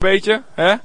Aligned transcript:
Beetje, 0.00 0.42
hè? 0.54 0.72
Oh, 0.72 0.80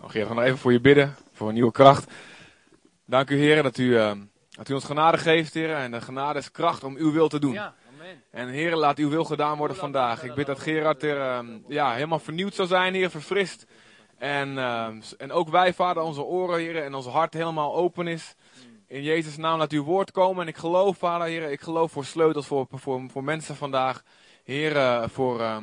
Geert, 0.00 0.12
we 0.12 0.26
gaan 0.26 0.34
nog 0.34 0.44
even 0.44 0.58
voor 0.58 0.72
je 0.72 0.80
bidden, 0.80 1.16
voor 1.32 1.48
een 1.48 1.54
nieuwe 1.54 1.72
kracht. 1.72 2.12
Dank 3.04 3.30
u, 3.30 3.38
heren, 3.38 3.62
dat 3.62 3.78
u, 3.78 3.84
uh, 3.84 4.12
dat 4.50 4.68
u 4.68 4.74
ons 4.74 4.84
genade 4.84 5.18
geeft, 5.18 5.54
heren. 5.54 5.76
En 5.76 5.90
de 5.90 6.00
genade 6.00 6.38
is 6.38 6.50
kracht 6.50 6.84
om 6.84 6.96
uw 6.96 7.12
wil 7.12 7.28
te 7.28 7.38
doen. 7.38 7.52
Ja, 7.52 7.74
amen. 7.94 8.22
En 8.30 8.48
heren, 8.48 8.78
laat 8.78 8.98
uw 8.98 9.08
wil 9.08 9.24
gedaan 9.24 9.58
worden 9.58 9.76
vandaag. 9.76 10.22
Ik 10.22 10.34
bid 10.34 10.46
dat 10.46 10.58
Gerard 10.58 11.02
er 11.02 11.44
uh, 11.44 11.54
ja, 11.68 11.92
helemaal 11.92 12.18
vernieuwd 12.18 12.54
zal 12.54 12.66
zijn, 12.66 12.94
heer, 12.94 13.10
verfrist. 13.10 13.66
En, 14.18 14.48
uh, 14.48 14.88
en 15.18 15.32
ook 15.32 15.48
wij, 15.48 15.74
vader, 15.74 16.02
onze 16.02 16.22
oren, 16.22 16.58
heren, 16.58 16.84
en 16.84 16.94
ons 16.94 17.06
hart 17.06 17.34
helemaal 17.34 17.74
open 17.74 18.06
is. 18.06 18.34
In 18.88 19.02
Jezus' 19.02 19.36
naam 19.36 19.58
laat 19.58 19.72
uw 19.72 19.84
woord 19.84 20.10
komen. 20.10 20.42
En 20.42 20.48
ik 20.48 20.56
geloof, 20.56 20.96
vader, 20.96 21.26
heren, 21.26 21.52
ik 21.52 21.60
geloof 21.60 21.92
voor 21.92 22.04
sleutels 22.04 22.46
voor, 22.46 22.66
voor, 22.70 23.02
voor 23.10 23.24
mensen 23.24 23.56
vandaag. 23.56 24.02
Heren, 24.44 25.10
voor, 25.10 25.40
uh, 25.40 25.56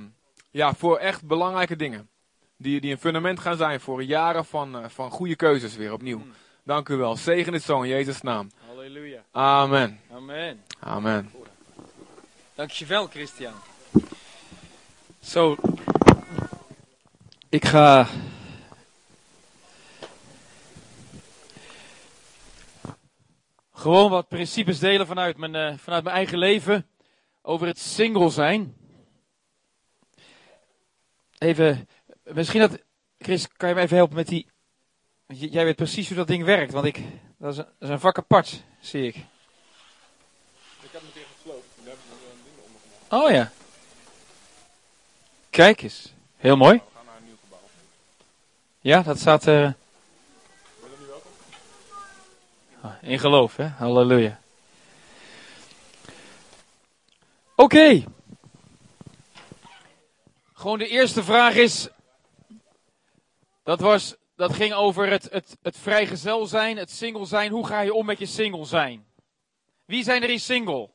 ja, 0.52 0.74
voor 0.74 0.98
echt 0.98 1.26
belangrijke 1.28 1.76
dingen. 1.76 2.10
Die, 2.58 2.82
die 2.82 2.92
een 2.92 2.98
fundament 2.98 3.40
gaan 3.40 3.58
zijn 3.58 3.80
voor 3.80 4.04
jaren 4.04 4.46
van, 4.46 4.76
uh, 4.76 4.86
van 4.88 5.12
goede 5.12 5.36
keuzes 5.36 5.76
weer 5.76 5.94
opnieuw. 5.94 6.18
Mm. 6.18 6.34
Dank 6.64 6.90
u 6.90 6.96
wel. 6.96 7.16
Zegen 7.16 7.52
dit 7.52 7.64
zo 7.64 7.82
in 7.82 7.90
Jezus' 7.90 8.22
naam. 8.22 8.52
Halleluja. 8.68 9.24
Amen. 9.32 10.00
Amen. 10.12 10.64
Amen. 10.80 11.32
Dankjewel, 12.56 13.08
Christian. 13.08 13.54
Zo. 15.20 15.56
Ik 17.50 17.66
ga. 17.66 18.08
Gewoon 23.86 24.10
wat 24.10 24.28
principes 24.28 24.80
delen 24.80 25.08
vanuit 25.08 25.38
mijn, 25.38 25.56
uh, 25.56 25.78
vanuit 25.78 26.04
mijn 26.04 26.16
eigen 26.16 26.38
leven. 26.38 26.88
Over 27.42 27.68
het 27.68 27.80
single 27.80 28.30
zijn. 28.30 28.76
Even. 31.38 31.90
Misschien 32.24 32.60
dat. 32.60 32.80
Chris, 33.20 33.48
kan 33.58 33.70
je 33.70 33.76
me 33.76 33.82
even 33.82 33.98
helpen 33.98 34.16
met 34.16 34.28
die. 34.28 34.48
Jij 35.28 35.66
weet 35.66 35.76
precies 35.76 36.08
hoe 36.08 36.18
dat 36.18 36.28
ding 36.28 36.44
werkt, 36.44 36.72
want 36.72 36.86
ik. 36.86 37.02
Dat 37.38 37.52
is 37.52 37.58
een, 37.58 37.64
dat 37.64 37.74
is 37.80 37.90
een 37.90 38.00
vak 38.00 38.18
apart, 38.18 38.64
zie 38.80 39.08
ik. 39.08 39.16
Ik 39.16 39.24
heb 40.92 41.02
meteen 41.02 41.24
gesloopt. 41.36 41.66
Daar 41.76 41.86
hebben 41.86 42.06
we 42.10 42.32
een 42.32 42.44
ding 42.44 42.66
onder 42.66 42.82
gemaakt. 43.08 43.24
Oh 43.24 43.32
ja. 43.32 43.52
Kijk 45.50 45.82
eens. 45.82 46.14
Heel 46.38 46.58
mooi. 46.58 46.74
We 46.74 46.84
gaan 46.96 47.06
naar 47.06 47.18
een 47.18 47.26
nieuw 47.26 47.38
gebouw. 47.44 47.60
Ja, 48.80 49.02
dat 49.02 49.20
staat 49.20 49.46
er. 49.46 49.64
Uh... 49.64 49.72
Ben 50.82 50.90
je 50.90 50.98
nu 51.00 51.06
welkom? 51.08 51.32
Ah, 51.92 52.75
in 53.02 53.20
geloof, 53.20 53.56
hè? 53.56 53.66
Halleluja. 53.66 54.40
Oké. 57.56 58.04
Gewoon 60.54 60.78
de 60.78 60.88
eerste 60.88 61.24
vraag 61.24 61.56
is. 61.56 61.88
Dat 63.64 63.80
was 63.80 64.16
dat 64.36 64.54
ging 64.54 64.74
over 64.74 65.10
het, 65.10 65.28
het, 65.32 65.58
het 65.62 65.78
vrijgezel 65.78 66.46
zijn, 66.46 66.78
het 66.78 66.92
single 66.92 67.26
zijn. 67.26 67.52
Hoe 67.52 67.68
ga 67.68 67.82
je 67.82 67.94
om 67.94 68.06
met 68.06 68.20
je 68.20 68.26
single 68.26 68.66
zijn? 68.66 69.06
Wie 69.86 70.04
zijn 70.04 70.24
er 70.24 70.30
in 70.30 70.40
single? 70.40 70.90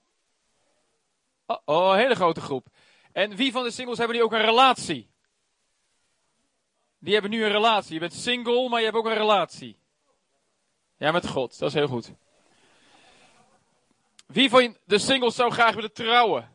Oh, 1.64 1.92
een 1.92 1.98
hele 1.98 2.14
grote 2.14 2.40
groep. 2.40 2.66
En 3.12 3.36
wie 3.36 3.52
van 3.52 3.62
de 3.62 3.70
singles 3.70 3.98
hebben 3.98 4.16
die 4.16 4.24
ook 4.24 4.32
een 4.32 4.44
relatie? 4.44 5.10
Die 6.98 7.12
hebben 7.12 7.30
nu 7.30 7.44
een 7.44 7.50
relatie. 7.50 7.94
Je 7.94 8.00
bent 8.00 8.12
single, 8.12 8.68
maar 8.68 8.78
je 8.78 8.84
hebt 8.84 8.98
ook 8.98 9.06
een 9.06 9.14
relatie. 9.14 9.79
Ja, 11.00 11.10
met 11.10 11.28
God. 11.28 11.58
Dat 11.58 11.68
is 11.68 11.74
heel 11.74 11.86
goed. 11.86 12.12
Wie 14.26 14.50
van 14.50 14.76
de 14.84 14.98
singles 14.98 15.34
zou 15.34 15.50
graag 15.50 15.74
willen 15.74 15.92
trouwen? 15.92 16.50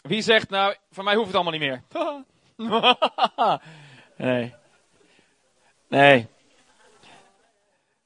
Wie 0.00 0.22
zegt, 0.22 0.50
nou, 0.50 0.74
van 0.90 1.04
mij 1.04 1.14
hoeft 1.14 1.26
het 1.26 1.36
allemaal 1.36 1.52
niet 1.52 1.60
meer. 1.60 1.82
nee. 4.16 4.54
Nee. 5.88 6.26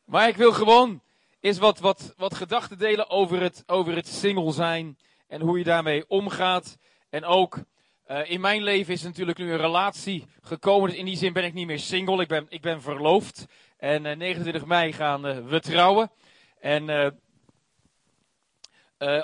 Maar 0.04 0.28
ik 0.28 0.36
wil 0.36 0.52
gewoon 0.52 1.02
eens 1.40 1.58
wat, 1.58 1.78
wat, 1.78 2.14
wat 2.16 2.34
gedachten 2.34 2.78
delen 2.78 3.10
over 3.10 3.40
het, 3.40 3.62
over 3.66 3.94
het 3.94 4.08
single 4.08 4.52
zijn. 4.52 4.98
En 5.26 5.40
hoe 5.40 5.58
je 5.58 5.64
daarmee 5.64 6.08
omgaat. 6.08 6.78
En 7.10 7.24
ook 7.24 7.58
uh, 8.06 8.30
in 8.30 8.40
mijn 8.40 8.62
leven 8.62 8.92
is 8.92 9.02
natuurlijk 9.02 9.38
nu 9.38 9.52
een 9.52 9.58
relatie 9.58 10.26
gekomen. 10.40 10.88
Dus 10.88 10.98
in 10.98 11.04
die 11.04 11.16
zin 11.16 11.32
ben 11.32 11.44
ik 11.44 11.54
niet 11.54 11.66
meer 11.66 11.78
single. 11.78 12.22
Ik 12.22 12.28
ben, 12.28 12.46
ik 12.48 12.60
ben 12.60 12.82
verloofd. 12.82 13.46
En 13.82 14.04
uh, 14.04 14.16
29 14.16 14.64
mei 14.64 14.92
gaan 14.92 15.26
uh, 15.26 15.38
we 15.46 15.60
trouwen. 15.60 16.10
En 16.60 16.90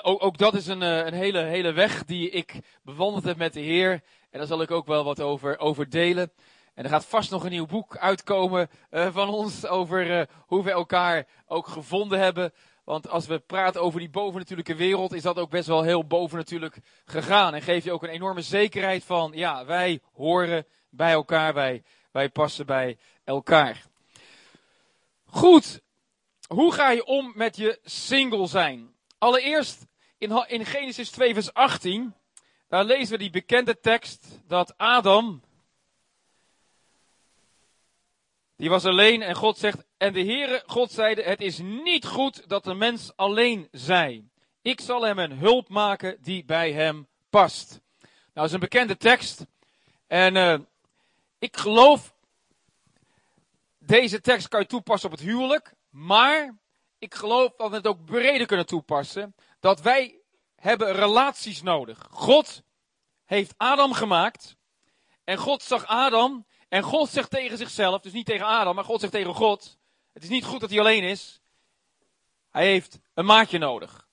ook, 0.01 0.23
ook, 0.23 0.37
dat 0.37 0.53
is 0.53 0.67
een, 0.67 0.81
een 0.81 1.13
hele, 1.13 1.39
hele 1.39 1.71
weg 1.71 2.03
die 2.05 2.29
ik 2.29 2.59
bewandeld 2.83 3.23
heb 3.23 3.37
met 3.37 3.53
de 3.53 3.59
Heer. 3.59 3.91
En 4.29 4.39
daar 4.39 4.47
zal 4.47 4.61
ik 4.61 4.71
ook 4.71 4.87
wel 4.87 5.03
wat 5.03 5.21
over, 5.21 5.59
over 5.59 5.89
delen. 5.89 6.31
En 6.73 6.83
er 6.83 6.89
gaat 6.89 7.05
vast 7.05 7.31
nog 7.31 7.43
een 7.43 7.51
nieuw 7.51 7.65
boek 7.65 7.97
uitkomen 7.97 8.69
van 8.91 9.29
ons 9.29 9.67
over 9.67 10.27
hoe 10.47 10.63
we 10.63 10.71
elkaar 10.71 11.27
ook 11.45 11.67
gevonden 11.67 12.19
hebben. 12.19 12.53
Want 12.83 13.09
als 13.09 13.27
we 13.27 13.39
praten 13.39 13.81
over 13.81 13.99
die 13.99 14.09
bovennatuurlijke 14.09 14.75
wereld, 14.75 15.13
is 15.13 15.21
dat 15.21 15.37
ook 15.37 15.49
best 15.49 15.67
wel 15.67 15.83
heel 15.83 16.05
bovennatuurlijk 16.05 16.79
gegaan. 17.05 17.53
En 17.53 17.61
geeft 17.61 17.85
je 17.85 17.91
ook 17.91 18.03
een 18.03 18.09
enorme 18.09 18.41
zekerheid 18.41 19.03
van, 19.03 19.31
ja, 19.35 19.65
wij 19.65 19.99
horen 20.13 20.65
bij 20.89 21.11
elkaar, 21.11 21.53
wij, 21.53 21.83
wij 22.11 22.29
passen 22.29 22.65
bij 22.65 22.97
elkaar. 23.23 23.87
Goed, 25.29 25.81
hoe 26.47 26.73
ga 26.73 26.89
je 26.89 27.05
om 27.05 27.31
met 27.35 27.57
je 27.57 27.79
single 27.83 28.47
zijn? 28.47 28.95
Allereerst 29.17 29.85
in, 30.17 30.45
in 30.47 30.65
Genesis 30.65 31.09
2 31.09 31.33
vers 31.33 31.53
18, 31.53 32.13
daar 32.67 32.83
lezen 32.83 33.11
we 33.11 33.17
die 33.17 33.29
bekende 33.29 33.79
tekst 33.79 34.27
dat 34.47 34.77
Adam 34.77 35.41
Die 38.59 38.69
was 38.69 38.85
alleen 38.85 39.21
en 39.21 39.35
God 39.35 39.57
zegt, 39.57 39.85
en 39.97 40.13
de 40.13 40.23
Heere 40.23 40.63
God 40.65 40.91
zeide, 40.91 41.23
het 41.23 41.41
is 41.41 41.57
niet 41.59 42.05
goed 42.05 42.49
dat 42.49 42.63
de 42.63 42.73
mens 42.73 43.11
alleen 43.15 43.67
zij. 43.71 44.23
Ik 44.61 44.81
zal 44.81 45.01
hem 45.01 45.19
een 45.19 45.31
hulp 45.31 45.69
maken 45.69 46.17
die 46.21 46.45
bij 46.45 46.71
hem 46.71 47.07
past. 47.29 47.81
Nou, 47.99 48.11
dat 48.33 48.45
is 48.45 48.51
een 48.51 48.59
bekende 48.59 48.97
tekst. 48.97 49.45
En 50.07 50.35
uh, 50.35 50.59
ik 51.39 51.57
geloof, 51.57 52.13
deze 53.89 54.21
tekst 54.21 54.47
kan 54.47 54.59
je 54.59 54.65
toepassen 54.65 55.11
op 55.11 55.17
het 55.17 55.25
huwelijk. 55.25 55.73
Maar 55.89 56.57
ik 56.97 57.15
geloof 57.15 57.55
dat 57.55 57.69
we 57.69 57.75
het 57.75 57.87
ook 57.87 58.05
breder 58.05 58.47
kunnen 58.47 58.65
toepassen. 58.65 59.35
Dat 59.59 59.81
wij 59.81 60.21
hebben 60.55 60.91
relaties 60.91 61.61
nodig. 61.61 62.07
God 62.11 62.63
heeft 63.25 63.53
Adam 63.57 63.93
gemaakt. 63.93 64.55
En 65.23 65.37
God 65.37 65.63
zag 65.63 65.85
Adam 65.85 66.45
en 66.67 66.83
God 66.83 67.09
zegt 67.09 67.29
tegen 67.29 67.57
zichzelf, 67.57 68.01
dus 68.01 68.11
niet 68.11 68.25
tegen 68.25 68.45
Adam, 68.45 68.75
maar 68.75 68.83
God 68.83 68.99
zegt 68.99 69.13
tegen 69.13 69.33
God: 69.33 69.77
Het 70.13 70.23
is 70.23 70.29
niet 70.29 70.45
goed 70.45 70.59
dat 70.59 70.69
hij 70.69 70.79
alleen 70.79 71.03
is. 71.03 71.41
Hij 72.49 72.65
heeft 72.65 72.99
een 73.13 73.25
maatje 73.25 73.57
nodig. 73.57 74.07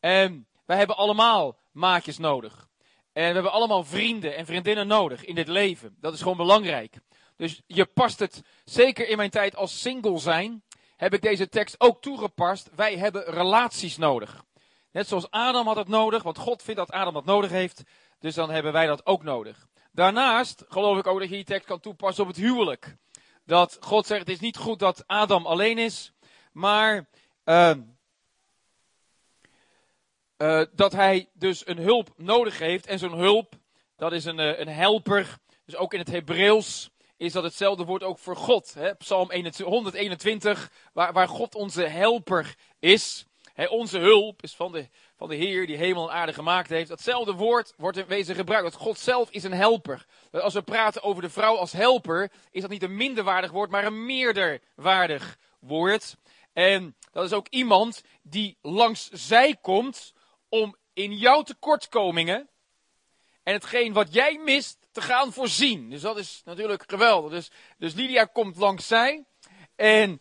En 0.00 0.48
wij 0.66 0.76
hebben 0.76 0.96
allemaal 0.96 1.58
maatjes 1.72 2.18
nodig. 2.18 2.68
En 3.12 3.26
we 3.28 3.32
hebben 3.34 3.52
allemaal 3.52 3.84
vrienden 3.84 4.36
en 4.36 4.46
vriendinnen 4.46 4.86
nodig 4.86 5.24
in 5.24 5.34
dit 5.34 5.48
leven. 5.48 5.96
Dat 6.00 6.14
is 6.14 6.22
gewoon 6.22 6.36
belangrijk. 6.36 6.98
Dus 7.38 7.62
je 7.66 7.86
past 7.86 8.18
het, 8.18 8.42
zeker 8.64 9.08
in 9.08 9.16
mijn 9.16 9.30
tijd 9.30 9.56
als 9.56 9.80
single 9.80 10.18
zijn, 10.18 10.62
heb 10.96 11.14
ik 11.14 11.22
deze 11.22 11.48
tekst 11.48 11.80
ook 11.80 12.02
toegepast. 12.02 12.70
Wij 12.74 12.96
hebben 12.96 13.24
relaties 13.24 13.96
nodig. 13.96 14.44
Net 14.92 15.08
zoals 15.08 15.30
Adam 15.30 15.66
had 15.66 15.76
het 15.76 15.88
nodig, 15.88 16.22
want 16.22 16.38
God 16.38 16.62
vindt 16.62 16.80
dat 16.80 16.90
Adam 16.90 17.14
dat 17.14 17.24
nodig 17.24 17.50
heeft. 17.50 17.82
Dus 18.18 18.34
dan 18.34 18.50
hebben 18.50 18.72
wij 18.72 18.86
dat 18.86 19.06
ook 19.06 19.22
nodig. 19.22 19.66
Daarnaast 19.92 20.64
geloof 20.68 20.98
ik 20.98 21.06
ook 21.06 21.18
dat 21.18 21.28
je 21.28 21.34
die 21.34 21.44
tekst 21.44 21.66
kan 21.66 21.80
toepassen 21.80 22.22
op 22.22 22.28
het 22.28 22.38
huwelijk. 22.38 22.96
Dat 23.44 23.78
God 23.80 24.06
zegt, 24.06 24.20
het 24.20 24.28
is 24.28 24.40
niet 24.40 24.56
goed 24.56 24.78
dat 24.78 25.04
Adam 25.06 25.46
alleen 25.46 25.78
is, 25.78 26.12
maar 26.52 27.08
uh, 27.44 27.74
uh, 30.38 30.64
dat 30.72 30.92
hij 30.92 31.28
dus 31.32 31.66
een 31.66 31.78
hulp 31.78 32.12
nodig 32.16 32.58
heeft. 32.58 32.86
En 32.86 32.98
zo'n 32.98 33.18
hulp, 33.18 33.54
dat 33.96 34.12
is 34.12 34.24
een, 34.24 34.38
uh, 34.38 34.58
een 34.58 34.68
helper. 34.68 35.38
Dus 35.64 35.76
ook 35.76 35.92
in 35.92 35.98
het 35.98 36.10
Hebreeuws 36.10 36.90
is 37.18 37.32
dat 37.32 37.42
hetzelfde 37.42 37.84
woord 37.84 38.02
ook 38.02 38.18
voor 38.18 38.36
God. 38.36 38.74
Hè? 38.74 38.94
Psalm 38.94 39.30
121, 39.64 40.70
waar, 40.92 41.12
waar 41.12 41.28
God 41.28 41.54
onze 41.54 41.82
helper 41.82 42.54
is. 42.78 43.26
Hè, 43.54 43.66
onze 43.66 43.98
hulp 43.98 44.42
is 44.42 44.54
van 44.54 44.72
de, 44.72 44.88
van 45.16 45.28
de 45.28 45.34
Heer 45.34 45.66
die 45.66 45.76
hemel 45.76 46.08
en 46.08 46.14
aarde 46.14 46.32
gemaakt 46.32 46.68
heeft. 46.68 46.88
Datzelfde 46.88 47.32
woord 47.32 47.74
wordt 47.76 47.96
in 47.96 48.06
wezen 48.06 48.34
gebruikt. 48.34 48.64
Dat 48.64 48.80
God 48.80 48.98
zelf 48.98 49.30
is 49.30 49.44
een 49.44 49.52
helper. 49.52 50.06
Als 50.32 50.54
we 50.54 50.62
praten 50.62 51.02
over 51.02 51.22
de 51.22 51.30
vrouw 51.30 51.56
als 51.56 51.72
helper, 51.72 52.30
is 52.50 52.60
dat 52.60 52.70
niet 52.70 52.82
een 52.82 52.96
minderwaardig 52.96 53.50
woord, 53.50 53.70
maar 53.70 53.84
een 53.84 54.06
meerderwaardig 54.06 55.38
woord. 55.58 56.16
En 56.52 56.96
dat 57.12 57.24
is 57.24 57.32
ook 57.32 57.46
iemand 57.48 58.02
die 58.22 58.56
langs 58.62 59.10
zij 59.10 59.56
komt 59.60 60.12
om 60.48 60.76
in 60.92 61.16
jouw 61.16 61.42
tekortkomingen 61.42 62.48
en 63.42 63.52
hetgeen 63.52 63.92
wat 63.92 64.14
jij 64.14 64.40
mist 64.44 64.87
te 64.98 65.04
gaan 65.04 65.32
voorzien. 65.32 65.90
Dus 65.90 66.00
dat 66.00 66.18
is 66.18 66.42
natuurlijk 66.44 66.82
geweldig. 66.86 67.30
Dus, 67.30 67.50
dus 67.76 67.94
Lydia 67.94 68.24
komt 68.24 68.56
langs 68.56 68.86
zij 68.86 69.24
en 69.76 70.20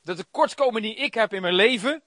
de 0.00 0.14
tekortkomingen 0.14 0.82
die 0.82 0.94
ik 0.94 1.14
heb 1.14 1.32
in 1.32 1.42
mijn 1.42 1.54
leven. 1.54 2.02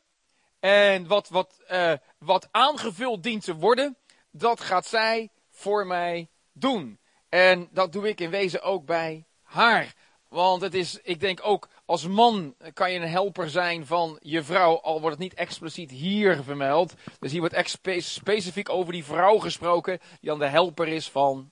En 0.59 1.07
wat, 1.07 1.30
wat, 1.30 1.62
uh, 1.71 1.94
wat 2.18 2.47
aangevuld 2.51 3.24
dient 3.24 3.44
te 3.44 3.56
worden. 3.56 3.97
Dat 4.31 4.62
gaat 4.62 4.86
zij 4.86 5.30
voor 5.50 5.88
mij 5.88 6.30
doen. 6.51 7.00
En 7.30 7.69
dat 7.71 7.91
doe 7.91 8.07
ik 8.07 8.19
in 8.19 8.30
wezen 8.30 8.62
ook 8.62 8.86
bij 8.86 9.25
haar. 9.44 9.94
Want 10.29 10.61
het 10.61 10.73
is, 10.73 10.99
ik 11.03 11.19
denk 11.19 11.39
ook 11.43 11.67
als 11.85 12.07
man 12.07 12.55
kan 12.73 12.91
je 12.91 12.99
een 12.99 13.07
helper 13.07 13.49
zijn 13.49 13.85
van 13.85 14.19
je 14.21 14.43
vrouw, 14.43 14.79
al 14.79 15.01
wordt 15.01 15.15
het 15.15 15.23
niet 15.23 15.33
expliciet 15.33 15.91
hier 15.91 16.43
vermeld. 16.43 16.93
Dus 17.19 17.31
hier 17.31 17.39
wordt 17.39 17.79
specifiek 17.97 18.69
over 18.69 18.93
die 18.93 19.05
vrouw 19.05 19.37
gesproken, 19.37 19.99
die 20.19 20.29
dan 20.29 20.39
de 20.39 20.47
helper 20.47 20.87
is 20.87 21.09
van 21.09 21.51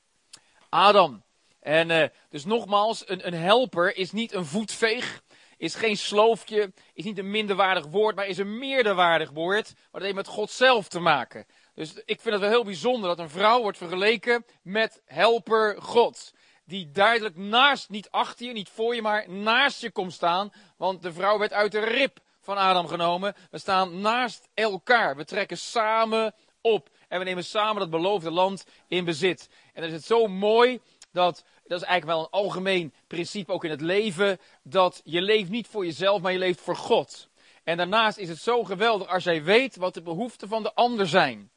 Adam. 0.69 1.24
En 1.59 1.89
uh, 1.89 2.03
dus 2.29 2.45
nogmaals, 2.45 3.09
een, 3.09 3.27
een 3.27 3.33
helper 3.33 3.97
is 3.97 4.12
niet 4.12 4.33
een 4.33 4.45
voetveeg, 4.45 5.21
is 5.57 5.75
geen 5.75 5.97
sloofje, 5.97 6.74
is 6.94 7.03
niet 7.03 7.18
een 7.18 7.31
minderwaardig 7.31 7.85
woord, 7.85 8.15
maar 8.15 8.27
is 8.27 8.38
een 8.38 8.57
meerderwaardig 8.57 9.29
woord. 9.29 9.74
Dat 9.91 10.01
heeft 10.01 10.15
met 10.15 10.27
God 10.27 10.51
zelf 10.51 10.88
te 10.88 11.00
maken. 11.00 11.45
Dus 11.74 11.94
ik 11.94 12.21
vind 12.21 12.33
het 12.33 12.39
wel 12.39 12.50
heel 12.50 12.63
bijzonder 12.63 13.09
dat 13.09 13.19
een 13.19 13.29
vrouw 13.29 13.62
wordt 13.62 13.77
vergeleken 13.77 14.45
met 14.62 15.01
helper 15.06 15.81
God 15.81 16.33
die 16.68 16.92
duidelijk 16.92 17.36
naast, 17.36 17.90
niet 17.90 18.12
achter 18.12 18.46
je, 18.46 18.54
niet 18.54 18.69
voor 18.69 18.96
je, 18.96 19.02
maar 19.02 19.30
naast 19.30 19.81
je 19.81 19.92
komt 19.92 20.14
staan. 20.14 20.52
Want 20.78 21.02
de 21.02 21.14
vrouw 21.14 21.38
werd 21.38 21.54
uit 21.54 21.72
de 21.72 21.80
rib 21.80 22.18
van 22.42 22.58
Adam 22.58 22.88
genomen. 22.88 23.36
We 23.52 23.58
staan 23.58 24.02
naast 24.02 24.48
elkaar. 24.54 25.16
We 25.16 25.25
trekken 25.25 25.58
samen 25.58 26.34
op. 26.62 26.90
En 27.08 27.19
we 27.19 27.25
nemen 27.25 27.44
samen 27.44 27.80
dat 27.80 27.90
beloofde 27.90 28.31
land 28.31 28.66
in 28.88 29.06
bezit. 29.06 29.50
En 29.74 29.81
dan 29.81 29.90
is 29.90 29.96
het 29.96 30.06
zo 30.06 30.28
mooi 30.28 30.80
dat, 31.12 31.44
dat 31.68 31.81
is 31.81 31.88
eigenlijk 31.88 32.18
wel 32.18 32.19
een 32.19 32.44
algemeen 32.44 32.94
principe 33.08 33.52
ook 33.52 33.63
in 33.63 33.70
het 33.70 33.81
leven, 33.81 34.40
dat 34.63 35.02
je 35.04 35.22
leeft 35.22 35.50
niet 35.50 35.68
voor 35.68 35.86
jezelf, 35.86 36.22
maar 36.22 36.31
je 36.31 36.38
leeft 36.38 36.62
voor 36.62 36.75
God. 36.75 37.30
En 37.63 37.78
daarnaast 37.78 38.18
is 38.18 38.30
het 38.30 38.40
zo 38.40 38.63
geweldig 38.63 39.08
als 39.08 39.24
jij 39.24 39.44
weet 39.44 39.75
wat 39.75 39.94
de 39.94 40.02
behoeften 40.02 40.48
van 40.48 40.63
de 40.63 40.74
ander 40.74 41.08
zijn. 41.08 41.52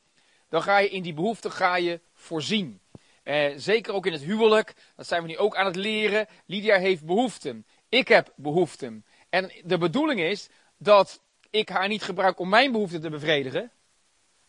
Dan 0.49 0.63
ga 0.63 0.79
je 0.79 0.91
in 0.91 1.03
die 1.03 1.15
behoeften 1.15 1.51
ga 1.53 1.77
je 1.77 2.01
voorzien. 2.15 2.81
Eh, 3.23 3.53
zeker 3.57 3.93
ook 3.93 4.07
in 4.07 4.13
het 4.13 4.23
huwelijk, 4.23 4.75
dat 4.97 5.07
zijn 5.07 5.23
we 5.23 5.29
nu 5.29 5.39
ook 5.39 5.57
aan 5.57 5.67
het 5.67 5.77
leren. 5.77 6.27
Lydia 6.47 6.79
heeft 6.79 7.05
behoeften. 7.05 7.67
Ik 7.89 8.09
heb 8.09 8.33
behoeften. 8.37 9.05
En 9.29 9.53
de 9.65 9.79
bedoeling 9.79 10.21
is 10.21 10.49
dat 10.79 11.23
ik 11.51 11.69
haar 11.69 11.89
niet 11.89 12.03
gebruik 12.03 12.39
om 12.39 12.49
mijn 12.49 12.73
behoeften 12.73 13.01
te 13.01 13.11
bevredigen. 13.11 13.71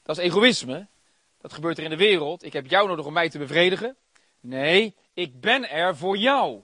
Dat 0.03 0.18
is 0.18 0.23
egoïsme. 0.23 0.88
Dat 1.41 1.53
gebeurt 1.53 1.77
er 1.77 1.83
in 1.83 1.89
de 1.89 1.95
wereld. 1.95 2.44
Ik 2.44 2.53
heb 2.53 2.68
jou 2.68 2.88
nodig 2.88 3.06
om 3.06 3.13
mij 3.13 3.29
te 3.29 3.38
bevredigen. 3.38 3.97
Nee, 4.39 4.95
ik 5.13 5.39
ben 5.39 5.69
er 5.69 5.97
voor 5.97 6.18
jou. 6.18 6.62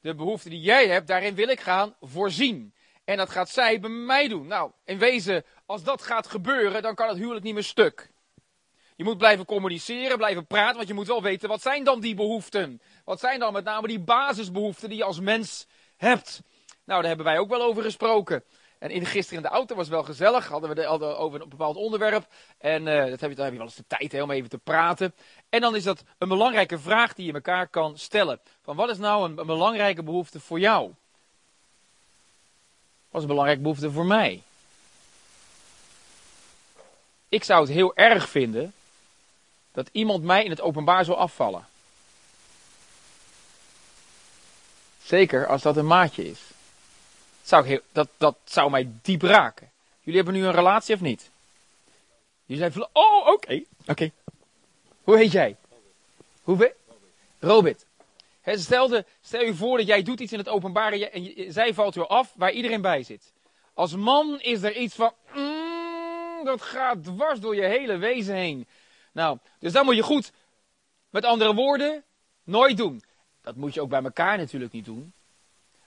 De 0.00 0.14
behoeften 0.14 0.50
die 0.50 0.60
jij 0.60 0.88
hebt, 0.88 1.06
daarin 1.06 1.34
wil 1.34 1.48
ik 1.48 1.60
gaan 1.60 1.96
voorzien. 2.00 2.74
En 3.04 3.16
dat 3.16 3.30
gaat 3.30 3.50
zij 3.50 3.80
bij 3.80 3.90
mij 3.90 4.28
doen. 4.28 4.46
Nou, 4.46 4.70
in 4.84 4.98
wezen, 4.98 5.44
als 5.66 5.82
dat 5.82 6.02
gaat 6.02 6.26
gebeuren, 6.26 6.82
dan 6.82 6.94
kan 6.94 7.08
het 7.08 7.16
huwelijk 7.16 7.44
niet 7.44 7.54
meer 7.54 7.62
stuk. 7.62 8.10
Je 9.00 9.06
moet 9.06 9.18
blijven 9.18 9.44
communiceren, 9.44 10.16
blijven 10.16 10.46
praten, 10.46 10.76
want 10.76 10.88
je 10.88 10.94
moet 10.94 11.06
wel 11.06 11.22
weten 11.22 11.48
wat 11.48 11.62
zijn 11.62 11.84
dan 11.84 12.00
die 12.00 12.14
behoeften. 12.14 12.80
Wat 13.04 13.20
zijn 13.20 13.38
dan 13.38 13.52
met 13.52 13.64
name 13.64 13.86
die 13.86 13.98
basisbehoeften 13.98 14.88
die 14.88 14.98
je 14.98 15.04
als 15.04 15.20
mens 15.20 15.66
hebt. 15.96 16.42
Nou, 16.84 17.00
daar 17.00 17.08
hebben 17.08 17.26
wij 17.26 17.38
ook 17.38 17.48
wel 17.48 17.62
over 17.62 17.82
gesproken. 17.82 18.44
En 18.78 18.90
in, 18.90 19.06
gisteren 19.06 19.42
in 19.42 19.48
de 19.48 19.54
auto 19.54 19.74
was 19.74 19.88
wel 19.88 20.02
gezellig, 20.02 20.48
hadden 20.48 20.74
we 20.74 20.80
het 20.80 21.02
over 21.16 21.40
een 21.40 21.48
bepaald 21.48 21.76
onderwerp. 21.76 22.26
En 22.58 22.86
uh, 22.86 23.04
dat 23.10 23.20
heb 23.20 23.30
je, 23.30 23.36
dan 23.36 23.44
heb 23.44 23.52
je 23.52 23.58
wel 23.58 23.66
eens 23.66 23.76
de 23.76 23.84
tijd 23.86 24.12
hè, 24.12 24.22
om 24.22 24.30
even 24.30 24.48
te 24.48 24.58
praten. 24.58 25.14
En 25.48 25.60
dan 25.60 25.76
is 25.76 25.84
dat 25.84 26.02
een 26.18 26.28
belangrijke 26.28 26.78
vraag 26.78 27.14
die 27.14 27.26
je 27.26 27.32
elkaar 27.32 27.68
kan 27.68 27.98
stellen. 27.98 28.40
Van 28.62 28.76
wat 28.76 28.90
is 28.90 28.98
nou 28.98 29.30
een, 29.30 29.38
een 29.38 29.46
belangrijke 29.46 30.02
behoefte 30.02 30.40
voor 30.40 30.60
jou? 30.60 30.82
Wat 33.08 33.16
is 33.16 33.22
een 33.22 33.26
belangrijke 33.26 33.62
behoefte 33.62 33.90
voor 33.90 34.06
mij? 34.06 34.42
Ik 37.28 37.44
zou 37.44 37.60
het 37.60 37.70
heel 37.70 37.96
erg 37.96 38.28
vinden 38.28 38.74
dat 39.72 39.88
iemand 39.92 40.24
mij 40.24 40.44
in 40.44 40.50
het 40.50 40.60
openbaar 40.60 41.04
zou 41.04 41.18
afvallen. 41.18 41.66
Zeker 45.02 45.46
als 45.46 45.62
dat 45.62 45.76
een 45.76 45.86
maatje 45.86 46.28
is. 46.28 46.40
Dat 47.40 47.64
zou, 47.64 47.80
dat, 47.92 48.08
dat 48.16 48.36
zou 48.44 48.70
mij 48.70 48.88
diep 49.02 49.22
raken. 49.22 49.70
Jullie 50.00 50.22
hebben 50.22 50.40
nu 50.40 50.46
een 50.46 50.54
relatie 50.54 50.94
of 50.94 51.00
niet? 51.00 51.30
Jullie 52.44 52.70
zijn 52.70 52.88
oh, 52.92 53.26
oké, 53.26 53.62
oké. 53.86 54.10
Hoe 55.02 55.16
heet 55.16 55.32
jij? 55.32 55.56
Hoe 56.42 56.74
Robert. 57.38 57.86
stel, 58.44 59.02
stel 59.20 59.40
je 59.40 59.54
voor 59.54 59.78
dat 59.78 59.86
jij 59.86 60.02
doet 60.02 60.20
iets 60.20 60.32
in 60.32 60.38
het 60.38 60.48
openbaar 60.48 60.92
en, 60.92 61.52
zij 61.52 61.74
valt 61.74 61.94
je 61.94 62.06
af 62.06 62.32
waar 62.36 62.52
iedereen 62.52 62.80
bij 62.80 63.02
zit. 63.02 63.32
Als 63.74 63.94
man 63.94 64.40
is 64.40 64.62
er 64.62 64.76
iets 64.76 64.94
van, 64.94 65.12
mm, 65.34 66.44
dat 66.44 66.62
gaat 66.62 67.04
dwars 67.04 67.40
door 67.40 67.54
je 67.54 67.64
hele 67.64 67.96
wezen 67.96 68.34
heen. 68.34 68.66
Nou, 69.20 69.38
dus 69.58 69.72
dat 69.72 69.84
moet 69.84 69.96
je 69.96 70.02
goed, 70.02 70.32
met 71.10 71.24
andere 71.24 71.54
woorden, 71.54 72.04
nooit 72.44 72.76
doen. 72.76 73.02
Dat 73.42 73.56
moet 73.56 73.74
je 73.74 73.80
ook 73.80 73.88
bij 73.88 74.02
elkaar 74.02 74.38
natuurlijk 74.38 74.72
niet 74.72 74.84
doen. 74.84 75.12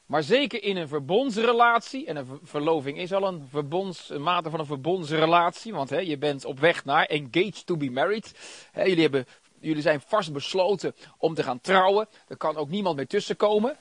Maar 0.05 0.23
zeker 0.23 0.63
in 0.63 0.77
een 0.77 0.87
verbondsrelatie, 0.87 2.05
en 2.05 2.15
een 2.15 2.39
verloving 2.43 2.97
is 2.97 3.13
al 3.13 3.27
een, 3.27 3.47
verbonds, 3.49 4.09
een 4.09 4.21
mate 4.21 4.49
van 4.49 4.59
een 4.59 4.65
verbondsrelatie, 4.65 5.73
want 5.73 5.89
hè, 5.89 5.97
je 5.97 6.17
bent 6.17 6.45
op 6.45 6.59
weg 6.59 6.85
naar 6.85 7.05
engaged 7.05 7.65
to 7.65 7.77
be 7.77 7.91
married. 7.91 8.33
Hè, 8.71 8.83
jullie, 8.83 9.01
hebben, 9.01 9.25
jullie 9.59 9.81
zijn 9.81 10.01
vast 10.01 10.33
besloten 10.33 10.95
om 11.17 11.33
te 11.33 11.43
gaan 11.43 11.61
trouwen. 11.61 12.07
Er 12.27 12.37
kan 12.37 12.55
ook 12.55 12.69
niemand 12.69 12.95
meer 12.95 13.07
tussenkomen. 13.07 13.77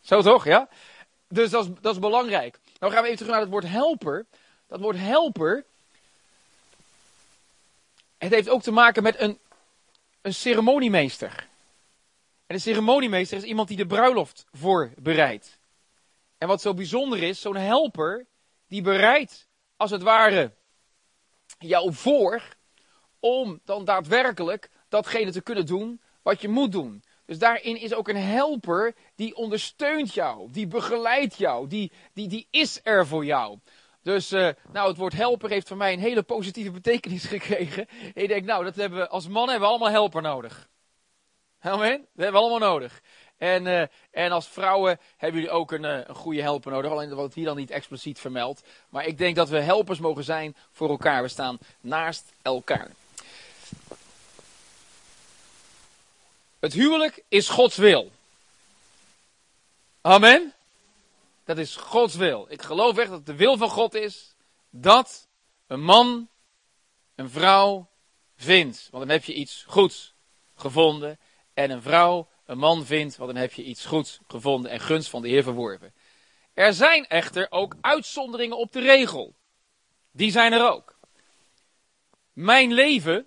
Zo 0.00 0.22
toch, 0.22 0.44
ja? 0.44 0.68
Dus 1.28 1.50
dat 1.50 1.64
is, 1.64 1.70
dat 1.80 1.94
is 1.94 2.00
belangrijk. 2.00 2.58
Nou 2.78 2.92
gaan 2.92 3.02
we 3.02 3.08
even 3.08 3.18
terug 3.18 3.32
naar 3.32 3.42
het 3.42 3.50
woord 3.50 3.68
helper. 3.68 4.26
Dat 4.66 4.80
woord 4.80 4.96
helper, 4.96 5.64
het 8.18 8.32
heeft 8.32 8.48
ook 8.48 8.62
te 8.62 8.70
maken 8.70 9.02
met 9.02 9.20
een, 9.20 9.38
een 10.22 10.34
ceremoniemeester. 10.34 11.48
En 12.46 12.54
een 12.54 12.60
ceremoniemeester 12.60 13.36
is 13.36 13.44
iemand 13.44 13.68
die 13.68 13.76
de 13.76 13.86
bruiloft 13.86 14.46
voorbereidt. 14.52 15.58
En 16.38 16.48
wat 16.48 16.60
zo 16.60 16.74
bijzonder 16.74 17.22
is, 17.22 17.40
zo'n 17.40 17.56
helper, 17.56 18.26
die 18.66 18.82
bereidt 18.82 19.48
als 19.76 19.90
het 19.90 20.02
ware 20.02 20.52
jou 21.58 21.92
voor 21.92 22.42
om 23.20 23.60
dan 23.64 23.84
daadwerkelijk 23.84 24.70
datgene 24.88 25.32
te 25.32 25.42
kunnen 25.42 25.66
doen 25.66 26.00
wat 26.22 26.40
je 26.40 26.48
moet 26.48 26.72
doen. 26.72 27.02
Dus 27.24 27.38
daarin 27.38 27.76
is 27.76 27.94
ook 27.94 28.08
een 28.08 28.16
helper 28.16 28.94
die 29.14 29.36
ondersteunt 29.36 30.14
jou, 30.14 30.50
die 30.50 30.66
begeleidt 30.66 31.36
jou, 31.36 31.68
die, 31.68 31.92
die, 32.12 32.28
die 32.28 32.46
is 32.50 32.80
er 32.82 33.06
voor 33.06 33.24
jou. 33.24 33.58
Dus 34.08 34.32
uh, 34.32 34.48
nou, 34.72 34.88
het 34.88 34.96
woord 34.96 35.12
helper 35.12 35.50
heeft 35.50 35.68
voor 35.68 35.76
mij 35.76 35.92
een 35.92 35.98
hele 35.98 36.22
positieve 36.22 36.70
betekenis 36.70 37.24
gekregen. 37.36 37.86
Ik 38.14 38.28
denk, 38.28 38.44
nou, 38.44 38.64
dat 38.64 38.74
hebben 38.76 38.98
we, 38.98 39.08
als 39.08 39.28
mannen 39.28 39.50
hebben 39.50 39.68
we 39.68 39.74
allemaal 39.74 39.90
helper 39.90 40.22
nodig. 40.22 40.68
Amen? 41.60 41.90
Dat 41.90 42.24
hebben 42.24 42.32
we 42.32 42.46
allemaal 42.46 42.68
nodig. 42.68 43.00
En, 43.36 43.66
uh, 43.66 43.82
en 44.10 44.32
als 44.32 44.48
vrouwen 44.48 45.00
hebben 45.16 45.40
jullie 45.40 45.56
ook 45.56 45.72
een, 45.72 45.84
uh, 45.84 45.98
een 46.06 46.14
goede 46.14 46.42
helper 46.42 46.72
nodig. 46.72 46.90
Alleen 46.90 47.14
wat 47.14 47.34
hier 47.34 47.44
dan 47.44 47.56
niet 47.56 47.70
expliciet 47.70 48.18
vermeld. 48.18 48.62
Maar 48.88 49.06
ik 49.06 49.18
denk 49.18 49.36
dat 49.36 49.48
we 49.48 49.60
helpers 49.60 49.98
mogen 49.98 50.24
zijn 50.24 50.56
voor 50.72 50.88
elkaar. 50.88 51.22
We 51.22 51.28
staan 51.28 51.58
naast 51.80 52.32
elkaar. 52.42 52.90
Het 56.58 56.72
huwelijk 56.72 57.22
is 57.28 57.48
Gods 57.48 57.76
wil. 57.76 58.10
Amen. 60.00 60.52
Dat 61.48 61.58
is 61.58 61.76
Gods 61.76 62.14
wil. 62.14 62.46
Ik 62.48 62.62
geloof 62.62 62.98
echt 62.98 63.08
dat 63.08 63.16
het 63.16 63.26
de 63.26 63.36
wil 63.36 63.56
van 63.56 63.68
God 63.68 63.94
is 63.94 64.34
dat 64.70 65.28
een 65.66 65.82
man 65.82 66.28
een 67.14 67.30
vrouw 67.30 67.90
vindt. 68.36 68.88
Want 68.90 69.06
dan 69.06 69.12
heb 69.12 69.24
je 69.24 69.34
iets 69.34 69.64
goeds 69.66 70.14
gevonden. 70.54 71.18
En 71.54 71.70
een 71.70 71.82
vrouw 71.82 72.28
een 72.44 72.58
man 72.58 72.84
vindt, 72.84 73.16
want 73.16 73.32
dan 73.32 73.40
heb 73.40 73.52
je 73.52 73.64
iets 73.64 73.84
goeds 73.84 74.18
gevonden 74.26 74.70
en 74.70 74.80
gunst 74.80 75.08
van 75.08 75.22
de 75.22 75.28
Heer 75.28 75.42
verworven. 75.42 75.94
Er 76.54 76.72
zijn 76.72 77.06
echter 77.06 77.46
ook 77.50 77.76
uitzonderingen 77.80 78.58
op 78.58 78.72
de 78.72 78.80
regel. 78.80 79.34
Die 80.12 80.30
zijn 80.30 80.52
er 80.52 80.70
ook. 80.72 80.98
Mijn 82.32 82.72
leven, 82.72 83.26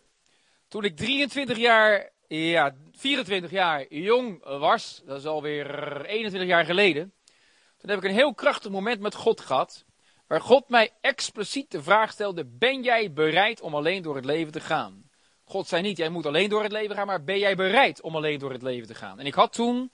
toen 0.68 0.84
ik 0.84 0.98
23 0.98 1.58
jaar, 1.58 2.12
ja, 2.28 2.76
24 2.92 3.52
jaar 3.52 3.94
jong 3.94 4.44
was, 4.44 5.02
dat 5.06 5.18
is 5.18 5.26
alweer 5.26 6.06
21 6.06 6.50
jaar 6.50 6.66
geleden. 6.66 7.14
Toen 7.82 7.90
heb 7.90 8.00
ik 8.00 8.10
een 8.10 8.16
heel 8.16 8.34
krachtig 8.34 8.72
moment 8.72 9.00
met 9.00 9.16
God 9.16 9.42
gehad. 9.42 9.86
Waar 10.28 10.42
God 10.42 10.70
mij 10.70 10.92
expliciet 11.02 11.72
de 11.72 11.84
vraag 11.84 12.12
stelde: 12.12 12.46
Ben 12.46 12.84
jij 12.84 13.14
bereid 13.14 13.62
om 13.62 13.76
alleen 13.76 14.02
door 14.02 14.16
het 14.16 14.26
leven 14.26 14.52
te 14.52 14.60
gaan? 14.60 15.10
God 15.44 15.68
zei 15.68 15.82
niet: 15.82 15.98
Jij 15.98 16.10
moet 16.10 16.26
alleen 16.26 16.50
door 16.50 16.64
het 16.64 16.72
leven 16.72 16.96
gaan, 16.96 17.08
maar 17.08 17.24
ben 17.24 17.40
jij 17.40 17.56
bereid 17.56 18.02
om 18.02 18.16
alleen 18.16 18.40
door 18.40 18.52
het 18.52 18.62
leven 18.62 18.88
te 18.88 18.96
gaan? 18.96 19.20
En 19.20 19.26
ik 19.26 19.34
had 19.34 19.54
toen 19.54 19.92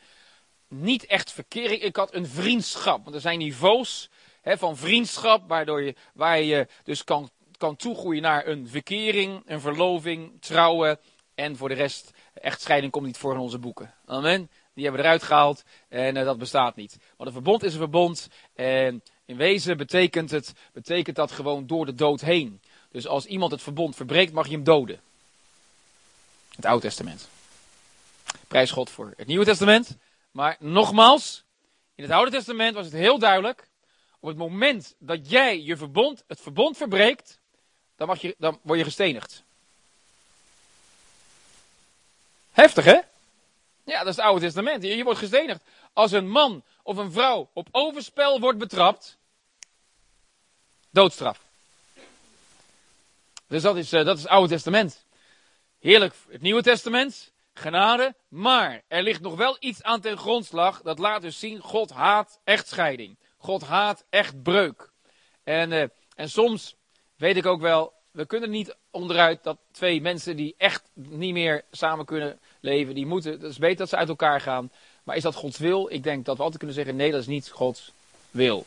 niet 0.67 1.05
echt 1.05 1.31
verkering, 1.31 1.81
ik 1.81 1.95
had 1.95 2.13
een 2.13 2.27
vriendschap. 2.27 3.03
Want 3.03 3.15
er 3.15 3.21
zijn 3.21 3.37
niveaus 3.37 4.09
hè, 4.41 4.57
van 4.57 4.77
vriendschap, 4.77 5.47
waardoor 5.47 5.83
je, 5.83 5.95
waar 6.13 6.41
je 6.41 6.67
dus 6.83 7.03
kan, 7.03 7.29
kan 7.57 7.75
toegroeien 7.75 8.21
naar 8.21 8.47
een 8.47 8.67
verkering, 8.67 9.41
een 9.45 9.61
verloving, 9.61 10.41
trouwen. 10.41 10.99
En 11.35 11.57
voor 11.57 11.69
de 11.69 11.75
rest, 11.75 12.11
echtscheiding 12.33 12.91
komt 12.91 13.05
niet 13.05 13.17
voor 13.17 13.33
in 13.33 13.39
onze 13.39 13.59
boeken. 13.59 13.93
Amen. 14.05 14.49
Die 14.77 14.85
hebben 14.85 15.03
eruit 15.03 15.23
gehaald 15.23 15.63
en 15.87 16.17
eh, 16.17 16.25
dat 16.25 16.37
bestaat 16.37 16.75
niet. 16.75 16.97
Want 17.15 17.29
een 17.29 17.35
verbond 17.35 17.63
is 17.63 17.73
een 17.73 17.79
verbond 17.79 18.27
en 18.55 19.03
in 19.25 19.37
wezen 19.37 19.77
betekent, 19.77 20.31
het, 20.31 20.53
betekent 20.73 21.15
dat 21.15 21.31
gewoon 21.31 21.67
door 21.67 21.85
de 21.85 21.93
dood 21.93 22.21
heen. 22.21 22.61
Dus 22.91 23.07
als 23.07 23.25
iemand 23.25 23.51
het 23.51 23.61
verbond 23.61 23.95
verbreekt, 23.95 24.33
mag 24.33 24.45
je 24.45 24.51
hem 24.51 24.63
doden. 24.63 24.99
Het 26.55 26.65
Oude 26.65 26.81
Testament. 26.81 27.27
Prijs 28.47 28.71
God 28.71 28.89
voor 28.89 29.13
het 29.15 29.27
Nieuwe 29.27 29.45
Testament. 29.45 29.97
Maar 30.31 30.55
nogmaals, 30.59 31.43
in 31.95 32.03
het 32.03 32.13
Oude 32.13 32.31
Testament 32.31 32.75
was 32.75 32.85
het 32.85 32.93
heel 32.93 33.19
duidelijk. 33.19 33.67
Op 34.19 34.29
het 34.29 34.37
moment 34.37 34.95
dat 34.99 35.29
jij 35.29 35.61
je 35.61 35.77
verbond, 35.77 36.23
het 36.27 36.41
verbond 36.41 36.77
verbreekt, 36.77 37.39
dan, 37.95 38.07
mag 38.07 38.21
je, 38.21 38.35
dan 38.37 38.59
word 38.61 38.79
je 38.79 38.85
gestenigd. 38.85 39.43
Heftig, 42.51 42.85
hè? 42.85 42.99
Ja, 43.87 43.97
dat 43.97 44.07
is 44.07 44.15
het 44.15 44.25
Oude 44.25 44.41
Testament. 44.41 44.83
Je, 44.83 45.03
wordt 45.03 45.19
gestenigd. 45.19 45.63
Als 45.93 46.11
een 46.11 46.29
man 46.29 46.63
of 46.83 46.97
een 46.97 47.11
vrouw 47.11 47.49
op 47.53 47.67
overspel 47.71 48.39
wordt 48.39 48.57
betrapt, 48.57 49.17
doodstraf. 50.89 51.41
Dus 53.47 53.61
dat 53.61 53.75
is, 53.75 53.93
uh, 53.93 54.05
dat 54.05 54.15
is 54.17 54.21
het 54.21 54.31
Oude 54.31 54.49
Testament. 54.49 55.05
Heerlijk, 55.79 56.15
het 56.29 56.41
Nieuwe 56.41 56.61
Testament, 56.61 57.31
genade, 57.53 58.15
maar 58.27 58.81
er 58.87 59.03
ligt 59.03 59.21
nog 59.21 59.35
wel 59.35 59.57
iets 59.59 59.83
aan 59.83 60.01
ten 60.01 60.17
grondslag. 60.17 60.81
Dat 60.81 60.99
laat 60.99 61.21
dus 61.21 61.39
zien, 61.39 61.59
God 61.59 61.91
haat 61.91 62.39
echtscheiding. 62.43 63.17
God 63.37 63.63
haat 63.63 64.05
echtbreuk. 64.09 64.91
En, 65.43 65.71
uh, 65.71 65.83
en 66.15 66.29
soms 66.29 66.75
weet 67.15 67.37
ik 67.37 67.45
ook 67.45 67.61
wel, 67.61 67.93
we 68.17 68.25
kunnen 68.25 68.49
niet 68.49 68.75
onderuit 68.91 69.43
dat 69.43 69.57
twee 69.71 70.01
mensen 70.01 70.35
die 70.35 70.55
echt 70.57 70.83
niet 70.93 71.33
meer 71.33 71.63
samen 71.71 72.05
kunnen 72.05 72.39
leven, 72.59 72.95
die 72.95 73.05
moeten, 73.05 73.31
het 73.31 73.43
is 73.43 73.57
beter 73.57 73.77
dat 73.77 73.89
ze 73.89 73.95
uit 73.95 74.09
elkaar 74.09 74.41
gaan. 74.41 74.71
Maar 75.03 75.15
is 75.15 75.23
dat 75.23 75.35
Gods 75.35 75.57
wil? 75.57 75.89
Ik 75.89 76.03
denk 76.03 76.25
dat 76.25 76.35
we 76.37 76.41
altijd 76.41 76.57
kunnen 76.57 76.75
zeggen, 76.77 76.95
nee, 76.95 77.11
dat 77.11 77.21
is 77.21 77.27
niet 77.27 77.49
Gods 77.49 77.91
wil. 78.31 78.65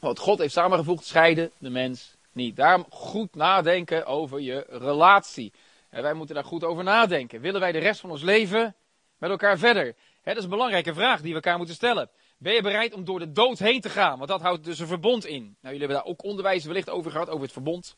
Want 0.00 0.18
God 0.18 0.38
heeft 0.38 0.52
samengevoegd, 0.52 1.04
scheiden 1.04 1.50
de 1.58 1.70
mens 1.70 2.14
niet. 2.32 2.56
Daarom 2.56 2.86
goed 2.90 3.34
nadenken 3.34 4.06
over 4.06 4.40
je 4.40 4.66
relatie. 4.68 5.52
En 5.88 6.02
wij 6.02 6.14
moeten 6.14 6.34
daar 6.34 6.44
goed 6.44 6.64
over 6.64 6.84
nadenken. 6.84 7.40
Willen 7.40 7.60
wij 7.60 7.72
de 7.72 7.78
rest 7.78 8.00
van 8.00 8.10
ons 8.10 8.22
leven 8.22 8.74
met 9.18 9.30
elkaar 9.30 9.58
verder? 9.58 9.94
dat 10.22 10.36
is 10.36 10.44
een 10.44 10.50
belangrijke 10.50 10.94
vraag 10.94 11.20
die 11.20 11.28
we 11.28 11.34
elkaar 11.34 11.56
moeten 11.56 11.74
stellen. 11.74 12.10
Ben 12.38 12.54
je 12.54 12.62
bereid 12.62 12.94
om 12.94 13.04
door 13.04 13.18
de 13.18 13.32
dood 13.32 13.58
heen 13.58 13.80
te 13.80 13.90
gaan? 13.90 14.16
Want 14.16 14.30
dat 14.30 14.40
houdt 14.40 14.64
dus 14.64 14.78
een 14.78 14.86
verbond 14.86 15.26
in. 15.26 15.42
Nou, 15.42 15.54
jullie 15.60 15.78
hebben 15.78 15.96
daar 15.96 16.06
ook 16.06 16.24
onderwijs 16.24 16.64
wellicht 16.64 16.90
over 16.90 17.10
gehad, 17.10 17.28
over 17.28 17.42
het 17.42 17.52
verbond. 17.52 17.96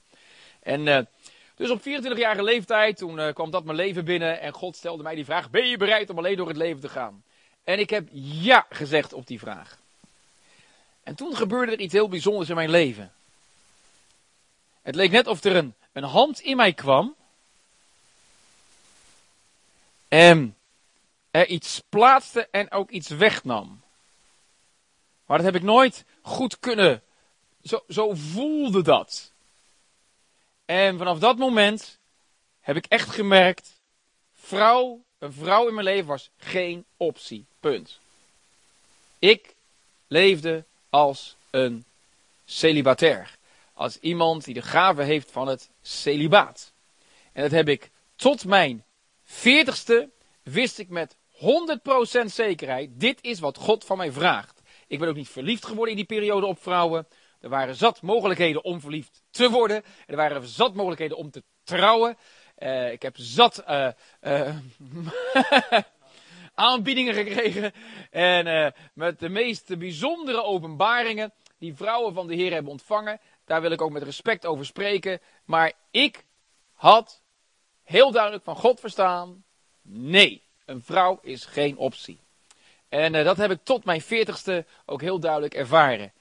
En 0.69 0.87
uh, 0.87 0.99
dus 1.55 1.71
op 1.71 1.81
24-jarige 1.81 2.43
leeftijd, 2.43 2.97
toen 2.97 3.19
uh, 3.19 3.33
kwam 3.33 3.51
dat 3.51 3.65
mijn 3.65 3.77
leven 3.77 4.05
binnen 4.05 4.41
en 4.41 4.53
God 4.53 4.77
stelde 4.77 5.03
mij 5.03 5.15
die 5.15 5.25
vraag, 5.25 5.51
ben 5.51 5.67
je 5.69 5.77
bereid 5.77 6.11
om 6.11 6.19
alleen 6.19 6.37
door 6.37 6.49
het 6.49 6.57
leven 6.57 6.81
te 6.81 6.89
gaan? 6.89 7.23
En 7.65 7.79
ik 7.79 7.91
heb 7.91 8.09
ja 8.13 8.67
gezegd 8.71 9.13
op 9.13 9.27
die 9.27 9.39
vraag. 9.39 9.79
En 11.03 11.15
toen 11.15 11.37
gebeurde 11.37 11.73
er 11.73 11.81
iets 11.81 11.93
heel 11.93 12.09
bijzonders 12.09 12.49
in 12.49 12.55
mijn 12.55 12.71
leven. 12.71 13.13
Het 14.83 14.95
leek 14.95 15.11
net 15.11 15.27
of 15.27 15.45
er 15.45 15.57
een, 15.57 15.75
een 15.93 16.05
hand 16.05 16.41
in 16.41 16.57
mij 16.57 16.73
kwam. 16.73 17.15
En 20.09 20.57
er 21.31 21.47
iets 21.47 21.83
plaatste 21.89 22.49
en 22.51 22.71
ook 22.71 22.91
iets 22.91 23.09
wegnam. 23.09 23.83
Maar 25.27 25.37
dat 25.37 25.47
heb 25.47 25.55
ik 25.55 25.63
nooit 25.63 26.05
goed 26.23 26.59
kunnen. 26.59 27.03
Zo, 27.63 27.85
zo 27.89 28.11
voelde 28.15 28.83
dat. 28.83 29.33
En 30.69 30.99
vanaf 30.99 31.19
dat 31.19 31.39
moment 31.39 31.99
heb 32.61 32.77
ik 32.77 32.87
echt 32.87 33.11
gemerkt, 33.11 33.81
vrouw, 34.35 35.05
een 35.19 35.33
vrouw 35.33 35.69
in 35.69 35.75
mijn 35.75 35.87
leven 35.87 36.07
was 36.07 36.31
geen 36.37 36.85
optie. 36.97 37.47
Punt. 37.61 37.99
Ik 39.19 39.55
leefde 40.07 40.65
als 40.91 41.37
een 41.51 41.85
celibatair. 42.45 43.37
Als 43.73 43.99
iemand 43.99 44.45
die 44.45 44.55
de 44.55 44.63
gave 44.63 45.03
heeft 45.03 45.31
van 45.31 45.49
het 45.49 45.69
celibaat. 45.83 46.73
En 47.33 47.43
dat 47.43 47.51
heb 47.51 47.69
ik 47.69 47.91
tot 48.17 48.45
mijn 48.45 48.85
veertigste, 49.25 50.09
wist 50.43 50.79
ik 50.79 50.89
met 50.89 51.17
100% 51.35 52.25
zekerheid, 52.25 52.91
dit 52.93 53.19
is 53.21 53.39
wat 53.39 53.57
God 53.57 53.85
van 53.85 53.97
mij 53.97 54.13
vraagt. 54.13 54.61
Ik 54.87 54.99
ben 54.99 55.09
ook 55.09 55.17
niet 55.17 55.29
verliefd 55.29 55.65
geworden 55.65 55.91
in 55.91 55.97
die 55.97 56.19
periode 56.19 56.47
op 56.47 56.63
vrouwen. 56.63 57.07
Er 57.41 57.49
waren 57.49 57.75
zat 57.75 58.03
mogelijkheden 58.03 58.65
om 58.65 58.81
verliefd 58.81 59.23
te 59.31 59.51
worden. 59.51 59.83
Er 60.07 60.17
waren 60.17 60.47
zat 60.47 60.75
mogelijkheden 60.75 61.17
om 61.17 61.31
te 61.31 61.43
trouwen. 61.65 62.17
Uh, 62.59 62.93
ik 62.93 63.03
heb 63.03 63.17
zat 63.17 63.65
uh, 63.69 63.89
uh, 64.21 64.57
aanbiedingen 66.55 67.15
gekregen. 67.15 67.73
En 68.11 68.75
met 68.95 69.19
de 69.19 69.29
meest 69.29 69.79
bijzondere 69.79 70.43
openbaringen 70.43 71.33
die 71.59 71.75
vrouwen 71.75 72.15
van 72.15 72.27
de 72.27 72.35
Heer 72.35 72.53
hebben 72.53 72.73
ontvangen. 72.73 73.21
Daar 73.45 73.61
wil 73.61 73.71
ik 73.71 73.81
ook 73.81 73.91
met 73.91 74.03
respect 74.03 74.47
over 74.47 74.67
spreken. 74.67 75.21
Maar 75.45 75.73
ik 75.91 76.25
had 76.73 77.23
heel 77.83 78.11
duidelijk 78.11 78.45
van 78.45 78.57
God 78.57 78.81
verstaan. 78.81 79.45
Nee, 79.83 80.43
een 80.65 80.83
vrouw 80.83 81.19
is 81.23 81.45
geen 81.45 81.77
optie. 81.77 82.21
En 82.89 83.13
dat 83.13 83.37
heb 83.37 83.51
ik 83.51 83.65
tot 83.65 83.85
mijn 83.85 84.01
veertigste 84.01 84.67
ook 84.87 85.01
heel 85.01 85.21
duidelijk 85.21 85.55
ervaren. 85.55 86.13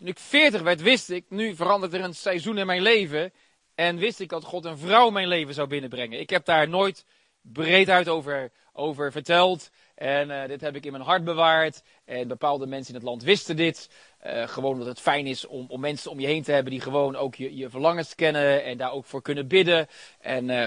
Toen 0.00 0.08
ik 0.08 0.18
40 0.18 0.62
werd, 0.62 0.80
wist 0.80 1.10
ik, 1.10 1.24
nu 1.28 1.54
verandert 1.54 1.92
er 1.92 2.00
een 2.00 2.14
seizoen 2.14 2.58
in 2.58 2.66
mijn 2.66 2.82
leven. 2.82 3.32
En 3.74 3.96
wist 3.96 4.20
ik 4.20 4.28
dat 4.28 4.44
God 4.44 4.64
een 4.64 4.78
vrouw 4.78 5.10
mijn 5.10 5.28
leven 5.28 5.54
zou 5.54 5.68
binnenbrengen. 5.68 6.20
Ik 6.20 6.30
heb 6.30 6.44
daar 6.44 6.68
nooit 6.68 7.04
breed 7.40 7.88
uit 7.88 8.08
over, 8.08 8.50
over 8.72 9.12
verteld. 9.12 9.70
En 9.94 10.30
uh, 10.30 10.46
dit 10.46 10.60
heb 10.60 10.76
ik 10.76 10.84
in 10.84 10.92
mijn 10.92 11.04
hart 11.04 11.24
bewaard. 11.24 11.82
En 12.04 12.28
bepaalde 12.28 12.66
mensen 12.66 12.94
in 12.94 13.00
het 13.00 13.08
land 13.08 13.22
wisten 13.22 13.56
dit. 13.56 13.90
Uh, 14.26 14.48
gewoon 14.48 14.78
dat 14.78 14.86
het 14.86 15.00
fijn 15.00 15.26
is 15.26 15.46
om, 15.46 15.66
om 15.68 15.80
mensen 15.80 16.10
om 16.10 16.20
je 16.20 16.26
heen 16.26 16.42
te 16.42 16.52
hebben 16.52 16.72
die 16.72 16.80
gewoon 16.80 17.16
ook 17.16 17.34
je, 17.34 17.56
je 17.56 17.70
verlangens 17.70 18.14
kennen. 18.14 18.64
En 18.64 18.76
daar 18.76 18.92
ook 18.92 19.04
voor 19.04 19.22
kunnen 19.22 19.48
bidden. 19.48 19.86
En, 20.20 20.48
uh, 20.48 20.66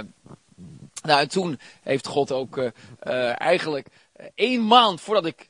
nou, 1.01 1.19
en 1.21 1.29
toen 1.29 1.59
heeft 1.81 2.07
God 2.07 2.31
ook 2.31 2.71
eigenlijk 3.37 3.87
één 4.35 4.67
maand 4.67 5.01
voordat 5.01 5.25
ik 5.25 5.49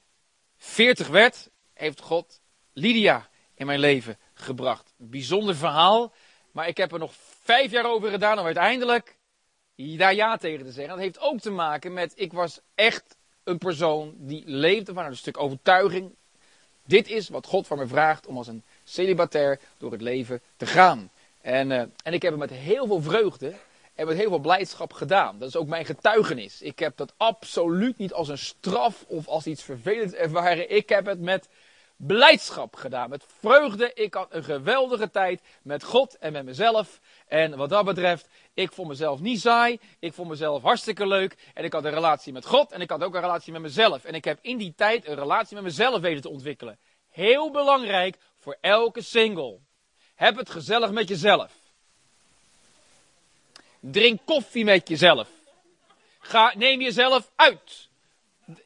40 0.57 1.07
werd, 1.07 1.49
heeft 1.73 2.01
God 2.01 2.41
Lydia 2.73 3.31
in 3.63 3.69
mijn 3.69 3.79
leven 3.79 4.17
gebracht. 4.33 4.93
Bijzonder 4.97 5.55
verhaal, 5.55 6.13
maar 6.51 6.67
ik 6.67 6.77
heb 6.77 6.91
er 6.91 6.99
nog 6.99 7.13
vijf 7.43 7.71
jaar 7.71 7.85
over 7.85 8.09
gedaan 8.09 8.39
om 8.39 8.45
uiteindelijk 8.45 9.15
daar 9.75 10.13
ja 10.13 10.37
tegen 10.37 10.65
te 10.65 10.71
zeggen. 10.71 10.93
Dat 10.93 11.03
heeft 11.03 11.19
ook 11.19 11.39
te 11.39 11.49
maken 11.49 11.93
met, 11.93 12.13
ik 12.15 12.33
was 12.33 12.59
echt 12.75 13.15
een 13.43 13.57
persoon 13.57 14.13
die 14.17 14.43
leefde 14.45 14.93
vanuit 14.93 15.11
een 15.11 15.17
stuk 15.17 15.39
overtuiging. 15.39 16.11
Dit 16.85 17.07
is 17.07 17.29
wat 17.29 17.45
God 17.45 17.67
van 17.67 17.77
me 17.77 17.87
vraagt 17.87 18.27
om 18.27 18.37
als 18.37 18.47
een 18.47 18.63
celibatair 18.83 19.59
door 19.77 19.91
het 19.91 20.01
leven 20.01 20.41
te 20.57 20.65
gaan. 20.65 21.09
En, 21.41 21.69
uh, 21.69 21.79
en 22.03 22.13
ik 22.13 22.21
heb 22.21 22.31
het 22.31 22.39
met 22.39 22.49
heel 22.49 22.87
veel 22.87 23.01
vreugde 23.01 23.53
en 23.95 24.07
met 24.07 24.17
heel 24.17 24.29
veel 24.29 24.39
blijdschap 24.39 24.93
gedaan. 24.93 25.39
Dat 25.39 25.47
is 25.47 25.55
ook 25.55 25.67
mijn 25.67 25.85
getuigenis. 25.85 26.61
Ik 26.61 26.79
heb 26.79 26.97
dat 26.97 27.13
absoluut 27.17 27.97
niet 27.97 28.13
als 28.13 28.27
een 28.27 28.37
straf 28.37 29.03
of 29.07 29.27
als 29.27 29.47
iets 29.47 29.63
vervelends 29.63 30.13
ervaren. 30.13 30.75
Ik 30.75 30.89
heb 30.89 31.05
het 31.05 31.19
met 31.19 31.47
blijdschap 31.95 32.75
gedaan, 32.75 33.09
met 33.09 33.25
vreugde. 33.39 33.91
Ik 33.93 34.13
had 34.13 34.27
een 34.29 34.43
geweldige 34.43 35.09
tijd 35.09 35.41
met 35.61 35.83
God 35.83 36.17
en 36.17 36.31
met 36.31 36.45
mezelf. 36.45 36.99
En 37.27 37.57
wat 37.57 37.69
dat 37.69 37.85
betreft, 37.85 38.27
ik 38.53 38.71
vond 38.71 38.87
mezelf 38.87 39.19
niet 39.19 39.41
saai. 39.41 39.79
Ik 39.99 40.13
vond 40.13 40.29
mezelf 40.29 40.61
hartstikke 40.61 41.07
leuk. 41.07 41.37
En 41.53 41.63
ik 41.63 41.73
had 41.73 41.83
een 41.83 41.93
relatie 41.93 42.33
met 42.33 42.45
God 42.45 42.71
en 42.71 42.81
ik 42.81 42.89
had 42.89 43.03
ook 43.03 43.15
een 43.15 43.21
relatie 43.21 43.51
met 43.51 43.61
mezelf. 43.61 44.03
En 44.03 44.13
ik 44.13 44.25
heb 44.25 44.39
in 44.41 44.57
die 44.57 44.73
tijd 44.75 45.07
een 45.07 45.15
relatie 45.15 45.55
met 45.55 45.63
mezelf 45.63 46.01
weten 46.01 46.21
te 46.21 46.29
ontwikkelen. 46.29 46.77
Heel 47.09 47.51
belangrijk 47.51 48.17
voor 48.39 48.57
elke 48.61 49.01
single. 49.01 49.59
Heb 50.15 50.35
het 50.37 50.49
gezellig 50.49 50.91
met 50.91 51.07
jezelf. 51.07 51.51
Drink 53.79 54.19
koffie 54.25 54.63
met 54.63 54.87
jezelf. 54.87 55.27
Ga, 56.19 56.53
neem 56.55 56.81
jezelf 56.81 57.31
uit. 57.35 57.87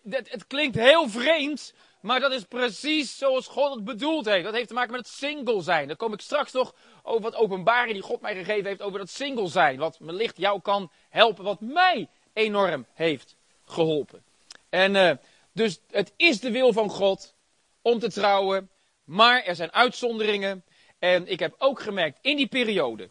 Het, 0.09 0.31
het 0.31 0.47
klinkt 0.47 0.75
heel 0.75 1.09
vreemd, 1.09 1.73
maar 2.01 2.19
dat 2.19 2.31
is 2.31 2.43
precies 2.43 3.17
zoals 3.17 3.47
God 3.47 3.75
het 3.75 3.83
bedoeld 3.83 4.25
heeft. 4.25 4.43
Dat 4.43 4.53
heeft 4.53 4.67
te 4.67 4.73
maken 4.73 4.91
met 4.91 4.99
het 4.99 5.15
single 5.15 5.61
zijn. 5.61 5.87
Dan 5.87 5.97
kom 5.97 6.13
ik 6.13 6.21
straks 6.21 6.51
nog 6.51 6.75
over 7.03 7.21
wat 7.21 7.35
openbaring 7.35 7.93
die 7.93 8.01
God 8.01 8.21
mij 8.21 8.35
gegeven 8.35 8.65
heeft 8.65 8.81
over 8.81 8.99
dat 8.99 9.09
single 9.09 9.47
zijn. 9.47 9.77
Wat 9.77 9.97
wellicht 9.99 10.37
jou 10.37 10.61
kan 10.61 10.91
helpen, 11.09 11.43
wat 11.43 11.61
mij 11.61 12.07
enorm 12.33 12.85
heeft 12.93 13.35
geholpen. 13.65 14.23
En 14.69 14.95
uh, 14.95 15.11
dus 15.51 15.79
het 15.91 16.13
is 16.15 16.39
de 16.39 16.51
wil 16.51 16.73
van 16.73 16.89
God 16.89 17.35
om 17.81 17.99
te 17.99 18.11
trouwen, 18.11 18.69
maar 19.03 19.43
er 19.43 19.55
zijn 19.55 19.71
uitzonderingen. 19.71 20.63
En 20.99 21.27
ik 21.27 21.39
heb 21.39 21.55
ook 21.57 21.79
gemerkt 21.79 22.19
in 22.21 22.35
die 22.35 22.47
periode, 22.47 23.07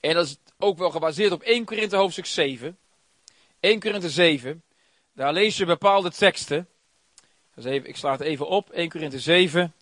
en 0.00 0.14
dat 0.14 0.26
is 0.26 0.36
ook 0.58 0.78
wel 0.78 0.90
gebaseerd 0.90 1.32
op 1.32 1.42
1 1.42 1.64
Korinthe 1.64 1.96
hoofdstuk 1.96 2.26
7. 2.26 2.78
1 3.60 3.80
Korinthe 3.80 4.10
7, 4.10 4.62
daar 5.12 5.32
lees 5.32 5.56
je 5.56 5.66
bepaalde 5.66 6.10
teksten. 6.10 6.68
Dus 7.56 7.64
even, 7.64 7.88
ik 7.88 7.96
sla 7.96 8.10
het 8.10 8.20
even 8.20 8.48
op. 8.48 8.70
1 8.70 8.88
Korinthe 8.88 9.18
7. 9.18 9.74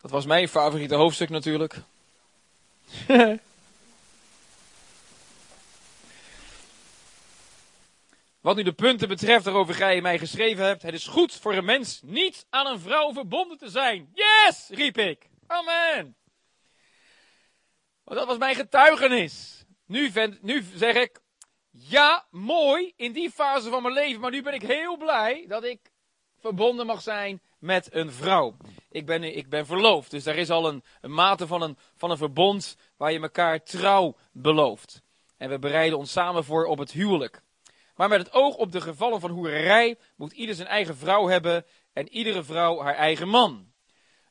Dat 0.00 0.10
was 0.10 0.26
mijn 0.26 0.48
favoriete 0.48 0.94
hoofdstuk 0.94 1.28
natuurlijk. 1.28 1.76
Wat 8.40 8.56
nu 8.56 8.62
de 8.62 8.72
punten 8.72 9.08
betreft 9.08 9.44
waarover 9.44 9.74
gij 9.74 10.00
mij 10.00 10.18
geschreven 10.18 10.64
hebt, 10.64 10.82
het 10.82 10.94
is 10.94 11.06
goed 11.06 11.32
voor 11.34 11.54
een 11.54 11.64
mens 11.64 12.00
niet 12.04 12.46
aan 12.50 12.66
een 12.66 12.80
vrouw 12.80 13.12
verbonden 13.12 13.58
te 13.58 13.70
zijn. 13.70 14.12
Yes, 14.14 14.68
riep 14.68 14.98
ik. 14.98 15.28
Amen. 15.46 16.16
Want 18.04 18.18
dat 18.18 18.26
was 18.26 18.38
mijn 18.38 18.54
getuigenis. 18.54 19.64
Nu, 19.86 20.10
vend, 20.10 20.42
nu 20.42 20.64
zeg 20.74 20.94
ik, 20.94 21.20
ja, 21.70 22.26
mooi 22.30 22.92
in 22.96 23.12
die 23.12 23.30
fase 23.30 23.70
van 23.70 23.82
mijn 23.82 23.94
leven, 23.94 24.20
maar 24.20 24.30
nu 24.30 24.42
ben 24.42 24.54
ik 24.54 24.62
heel 24.62 24.96
blij 24.96 25.44
dat 25.48 25.64
ik 25.64 25.91
verbonden 26.42 26.86
mag 26.86 27.02
zijn 27.02 27.40
met 27.58 27.94
een 27.94 28.12
vrouw. 28.12 28.56
Ik 28.90 29.06
ben, 29.06 29.36
ik 29.36 29.48
ben 29.48 29.66
verloofd, 29.66 30.10
dus 30.10 30.24
daar 30.24 30.36
is 30.36 30.50
al 30.50 30.68
een, 30.68 30.84
een 31.00 31.12
mate 31.12 31.46
van 31.46 31.62
een, 31.62 31.78
van 31.96 32.10
een 32.10 32.16
verbond 32.16 32.76
waar 32.96 33.12
je 33.12 33.20
elkaar 33.20 33.62
trouw 33.62 34.16
belooft. 34.32 35.02
En 35.36 35.48
we 35.48 35.58
bereiden 35.58 35.98
ons 35.98 36.12
samen 36.12 36.44
voor 36.44 36.64
op 36.64 36.78
het 36.78 36.92
huwelijk. 36.92 37.42
Maar 37.94 38.08
met 38.08 38.18
het 38.18 38.32
oog 38.32 38.56
op 38.56 38.72
de 38.72 38.80
gevallen 38.80 39.20
van 39.20 39.30
hoererij 39.30 39.98
moet 40.16 40.32
ieder 40.32 40.54
zijn 40.54 40.68
eigen 40.68 40.96
vrouw 40.96 41.26
hebben 41.26 41.66
en 41.92 42.08
iedere 42.08 42.42
vrouw 42.42 42.80
haar 42.80 42.94
eigen 42.94 43.28
man. 43.28 43.72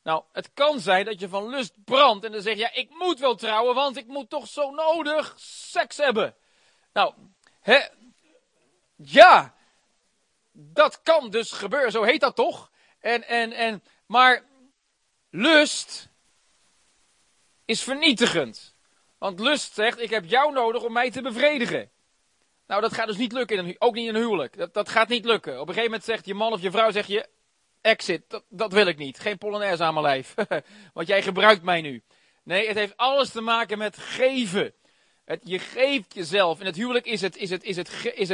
Nou, 0.03 0.24
het 0.32 0.53
kan 0.53 0.80
zijn 0.80 1.06
dat 1.06 1.20
je 1.20 1.30
van 1.30 1.50
lust 1.50 1.74
brandt 1.84 2.25
en 2.25 2.32
dan 2.32 2.41
zeg 2.41 2.53
je, 2.53 2.60
ja, 2.60 2.74
ik 2.74 2.89
moet 2.89 3.20
wel 3.20 3.36
trouwen, 3.36 3.75
want 3.75 3.98
ik 3.98 4.08
moet 4.08 4.30
toch 4.30 4.48
zo 4.48 4.70
nodig 4.70 5.34
seks 5.38 5.98
hebben. 5.98 6.36
Nou, 6.94 7.13
hè, 7.62 7.80
ja, 8.96 9.56
dat 10.51 11.01
kan 11.01 11.29
dus 11.29 11.51
gebeuren, 11.51 11.91
zo 11.91 12.03
heet 12.03 12.22
dat 12.22 12.36
toch? 12.36 12.72
En, 13.00 13.27
en, 13.27 13.51
en, 13.51 13.84
maar 14.05 14.43
lust 15.29 16.10
is 17.65 17.84
vernietigend. 17.84 18.75
Want 19.17 19.39
lust 19.39 19.74
zegt, 19.74 20.00
ik 20.00 20.10
heb 20.10 20.25
jou 20.25 20.53
nodig 20.53 20.84
om 20.84 20.93
mij 20.93 21.12
te 21.12 21.22
bevredigen. 21.22 21.91
Nou, 22.67 22.81
dat 22.81 22.93
gaat 22.93 23.08
dus 23.08 23.17
niet 23.17 23.31
lukken, 23.31 23.58
in 23.58 23.75
ook 23.79 23.93
niet 23.93 24.08
in 24.08 24.15
een 24.15 24.22
huwelijk. 24.22 24.58
Dat, 24.58 24.74
dat 24.74 24.89
gaat 24.89 25.08
niet 25.08 25.25
lukken. 25.25 25.53
Op 25.53 25.60
een 25.60 25.74
gegeven 25.74 25.84
moment 25.84 26.03
zegt 26.03 26.25
je 26.25 26.34
man 26.34 26.53
of 26.53 26.62
je 26.62 26.72
vrouw, 26.72 26.91
zeg 26.91 27.08
je, 27.08 27.27
exit, 27.81 28.24
dat, 28.27 28.43
dat 28.50 28.74
wil 28.74 28.88
ik 28.88 28.98
niet. 28.98 29.20
Geen 29.20 29.38
polonaise 29.38 29.84
aan 29.84 29.93
mijn 29.93 30.05
lijf. 30.05 30.34
Want 30.93 31.08
jij 31.08 31.22
gebruikt 31.22 31.63
mij 31.63 31.81
nu. 31.81 32.03
Nee, 32.43 32.67
het 32.67 32.77
heeft 32.77 32.98
alles 32.98 33.29
te 33.29 33.41
maken 33.41 33.77
met 33.77 33.98
geven. 33.98 34.74
Het, 35.25 35.41
je 35.43 35.60
geeft 35.60 36.13
jezelf. 36.13 36.60
In 36.60 36.65
het 36.65 36.75
huwelijk 36.75 37.05
is, 37.05 37.22
het, 37.22 37.38
is, 37.38 37.50
het, 37.50 37.63
is, 37.63 37.75
het, 37.75 37.89
is, 38.13 38.29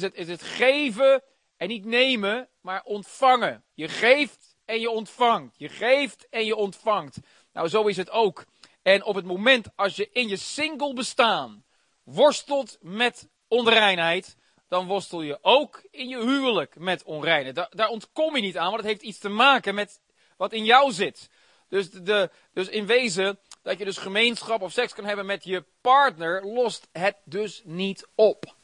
het, 0.00 0.14
is 0.14 0.28
het 0.28 0.42
geven 0.42 1.22
en 1.58 1.68
niet 1.68 1.84
nemen, 1.84 2.48
maar 2.60 2.82
ontvangen. 2.84 3.64
Je 3.74 3.88
geeft 3.88 4.56
en 4.64 4.80
je 4.80 4.90
ontvangt. 4.90 5.54
Je 5.58 5.68
geeft 5.68 6.26
en 6.30 6.44
je 6.44 6.56
ontvangt. 6.56 7.18
Nou, 7.52 7.68
zo 7.68 7.86
is 7.86 7.96
het 7.96 8.10
ook. 8.10 8.44
En 8.82 9.04
op 9.04 9.14
het 9.14 9.24
moment 9.24 9.66
als 9.76 9.96
je 9.96 10.08
in 10.12 10.28
je 10.28 10.36
single 10.36 10.94
bestaan 10.94 11.64
worstelt 12.02 12.78
met 12.80 13.28
onreinheid, 13.48 14.36
dan 14.68 14.86
worstel 14.86 15.22
je 15.22 15.38
ook 15.42 15.82
in 15.90 16.08
je 16.08 16.18
huwelijk 16.18 16.78
met 16.78 17.02
onreinheid. 17.02 17.68
Daar, 17.70 17.88
ontkom 17.88 18.36
je 18.36 18.42
niet 18.42 18.58
aan, 18.58 18.70
want 18.70 18.76
het 18.76 18.86
heeft 18.86 19.02
iets 19.02 19.18
te 19.18 19.28
maken 19.28 19.74
met 19.74 20.00
wat 20.36 20.52
in 20.52 20.64
jou 20.64 20.92
zit. 20.92 21.30
Dus, 21.68 21.90
de, 21.90 22.30
dus 22.52 22.68
in 22.68 22.86
wezen, 22.86 23.38
dat 23.62 23.78
je 23.78 23.84
dus 23.84 23.96
gemeenschap 23.96 24.62
of 24.62 24.72
seks 24.72 24.94
kan 24.94 25.04
hebben 25.04 25.26
met 25.26 25.44
je 25.44 25.64
partner, 25.80 26.44
lost 26.46 26.88
het 26.92 27.16
dus 27.24 27.62
niet 27.64 28.06
op. 28.14 28.56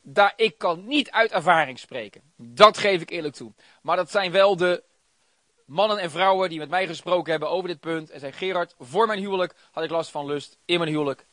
Daar, 0.00 0.32
ik 0.36 0.58
kan 0.58 0.86
niet 0.86 1.10
uit 1.10 1.30
ervaring 1.30 1.78
spreken. 1.78 2.22
Dat 2.36 2.78
geef 2.78 3.00
ik 3.00 3.10
eerlijk 3.10 3.34
toe. 3.34 3.52
Maar 3.82 3.96
dat 3.96 4.10
zijn 4.10 4.32
wel 4.32 4.56
de 4.56 4.82
mannen 5.64 5.98
en 5.98 6.10
vrouwen 6.10 6.48
die 6.48 6.58
met 6.58 6.68
mij 6.68 6.86
gesproken 6.86 7.30
hebben 7.30 7.50
over 7.50 7.68
dit 7.68 7.80
punt. 7.80 8.10
En 8.10 8.20
zei 8.20 8.32
Gerard, 8.32 8.74
voor 8.78 9.06
mijn 9.06 9.18
huwelijk 9.18 9.54
had 9.70 9.84
ik 9.84 9.90
last 9.90 10.10
van 10.10 10.26
lust. 10.26 10.58
In 10.64 10.78
mijn 10.78 10.90
huwelijk 10.90 11.26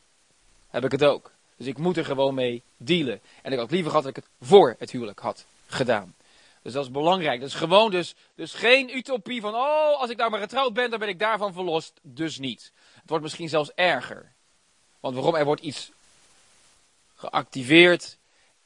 heb 0.68 0.84
ik 0.84 0.92
het 0.92 1.04
ook. 1.04 1.30
Dus 1.56 1.66
ik 1.66 1.78
moet 1.78 1.96
er 1.96 2.04
gewoon 2.04 2.34
mee 2.34 2.62
dealen. 2.76 3.20
En 3.42 3.52
ik 3.52 3.58
had 3.58 3.70
liever 3.70 3.90
gehad 3.90 4.04
dat 4.04 4.16
ik 4.16 4.24
het 4.24 4.48
voor 4.48 4.76
het 4.78 4.90
huwelijk 4.90 5.18
had 5.18 5.46
gedaan. 5.66 6.14
Dus 6.62 6.72
dat 6.72 6.84
is 6.84 6.90
belangrijk. 6.90 7.40
Dat 7.40 7.48
is 7.48 7.54
gewoon 7.54 7.90
dus, 7.90 8.14
dus 8.34 8.54
geen 8.54 8.96
utopie 8.96 9.40
van, 9.40 9.54
oh, 9.54 10.00
als 10.00 10.10
ik 10.10 10.18
daar 10.18 10.30
maar 10.30 10.40
getrouwd 10.40 10.72
ben, 10.72 10.90
dan 10.90 10.98
ben 10.98 11.08
ik 11.08 11.18
daarvan 11.18 11.52
verlost. 11.52 12.00
Dus 12.02 12.38
niet. 12.38 12.72
Het 12.94 13.08
wordt 13.08 13.24
misschien 13.24 13.48
zelfs 13.48 13.72
erger. 13.74 14.32
Want 15.00 15.14
waarom? 15.14 15.34
Er 15.34 15.44
wordt 15.44 15.60
iets 15.60 15.90
geactiveerd 17.14 18.17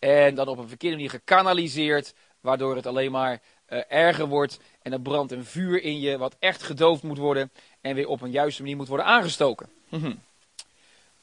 en 0.02 0.34
dan 0.34 0.48
op 0.48 0.58
een 0.58 0.68
verkeerde 0.68 0.96
manier 0.96 1.10
gekanaliseerd, 1.10 2.14
waardoor 2.40 2.76
het 2.76 2.86
alleen 2.86 3.10
maar 3.10 3.40
uh, 3.68 3.80
erger 3.88 4.26
wordt. 4.26 4.58
En 4.82 4.92
er 4.92 5.00
brandt 5.00 5.32
een 5.32 5.44
vuur 5.44 5.82
in 5.82 6.00
je, 6.00 6.18
wat 6.18 6.36
echt 6.38 6.62
gedoofd 6.62 7.02
moet 7.02 7.18
worden 7.18 7.52
en 7.80 7.94
weer 7.94 8.08
op 8.08 8.20
een 8.20 8.30
juiste 8.30 8.62
manier 8.62 8.76
moet 8.76 8.88
worden 8.88 9.06
aangestoken. 9.06 9.68
Mhm. 9.88 10.14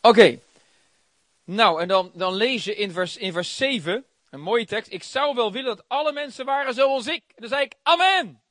Oké. 0.02 0.40
Nou, 1.44 1.82
en 1.82 1.88
dan, 1.88 2.12
dan 2.14 2.34
lees 2.34 2.64
je 2.64 2.76
in 2.76 2.92
vers, 2.92 3.18
in 3.18 3.32
vers 3.32 3.58
7, 3.58 4.06
een 4.30 4.42
mooie 4.42 4.66
tekst. 4.66 4.92
Ik 4.92 5.04
zou 5.04 5.36
wel 5.36 5.52
willen 5.52 5.76
dat 5.76 5.86
alle 5.88 6.12
mensen 6.12 6.46
waren 6.46 6.74
zoals 6.74 7.08
ik. 7.08 7.24
En 7.28 7.36
dan 7.36 7.50
zei 7.50 7.64
ik, 7.64 7.74
amen. 7.84 8.42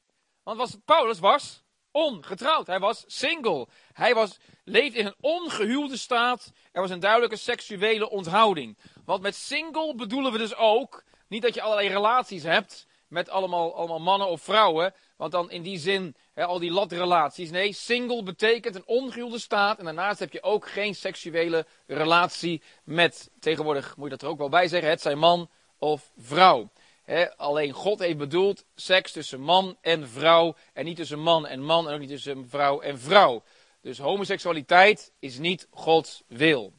Want 0.43 0.85
Paulus 0.85 1.19
was 1.19 1.62
ongetrouwd. 1.91 2.67
Hij 2.67 2.79
was 2.79 3.05
single. 3.07 3.67
Hij 3.93 4.14
was, 4.14 4.38
leefde 4.64 4.99
in 4.99 5.07
een 5.07 5.17
ongehuwde 5.21 5.97
staat. 5.97 6.53
Er 6.73 6.81
was 6.81 6.91
een 6.91 7.01
duidelijke 7.01 7.37
seksuele 7.37 8.11
onthouding. 8.11 8.77
Want 9.09 9.23
met 9.23 9.35
single 9.35 9.94
bedoelen 9.94 10.33
we 10.33 10.38
dus 10.38 10.55
ook, 10.55 11.05
niet 11.29 11.42
dat 11.42 11.55
je 11.55 11.62
allerlei 11.62 11.88
relaties 11.88 12.42
hebt 12.42 12.87
met 13.07 13.29
allemaal, 13.31 13.75
allemaal 13.75 13.99
mannen 13.99 14.29
of 14.29 14.42
vrouwen. 14.42 14.94
Want 15.16 15.33
dan 15.33 15.51
in 15.51 15.62
die 15.62 15.79
zin, 15.79 16.16
al 16.35 16.59
die 16.59 16.71
latrelaties. 16.71 17.51
Nee, 17.51 17.73
single 17.73 18.23
betekent 18.23 18.75
een 18.75 18.87
ongehuwde 18.87 19.38
staat. 19.38 19.79
En 19.79 19.85
daarnaast 19.85 20.18
heb 20.18 20.33
je 20.33 20.42
ook 20.42 20.68
geen 20.68 20.94
seksuele 20.94 21.66
relatie 21.87 22.62
met, 22.85 23.31
tegenwoordig 23.40 23.97
moet 23.97 24.05
je 24.05 24.11
dat 24.11 24.23
er 24.23 24.29
ook 24.29 24.38
wel 24.38 24.49
bij 24.49 24.68
zeggen, 24.68 24.90
het 24.90 25.01
zijn 25.01 25.18
man 25.18 25.51
of 25.79 26.11
vrouw. 26.16 26.68
alleen 27.37 27.73
God 27.73 27.99
heeft 27.99 28.18
bedoeld 28.18 28.64
seks 28.75 29.12
tussen 29.12 29.40
man 29.40 29.77
en 29.81 30.09
vrouw. 30.09 30.57
En 30.73 30.85
niet 30.85 30.97
tussen 30.97 31.21
man 31.21 31.47
en 31.47 31.62
man 31.62 31.88
en 31.88 31.94
ook 31.94 32.01
niet 32.01 32.09
tussen 32.09 32.49
vrouw 32.49 32.81
en 32.81 32.99
vrouw. 32.99 33.42
Dus 33.81 33.99
homoseksualiteit 33.99 35.12
is 35.18 35.38
niet 35.38 35.66
Gods 35.71 36.23
wil. 36.27 36.73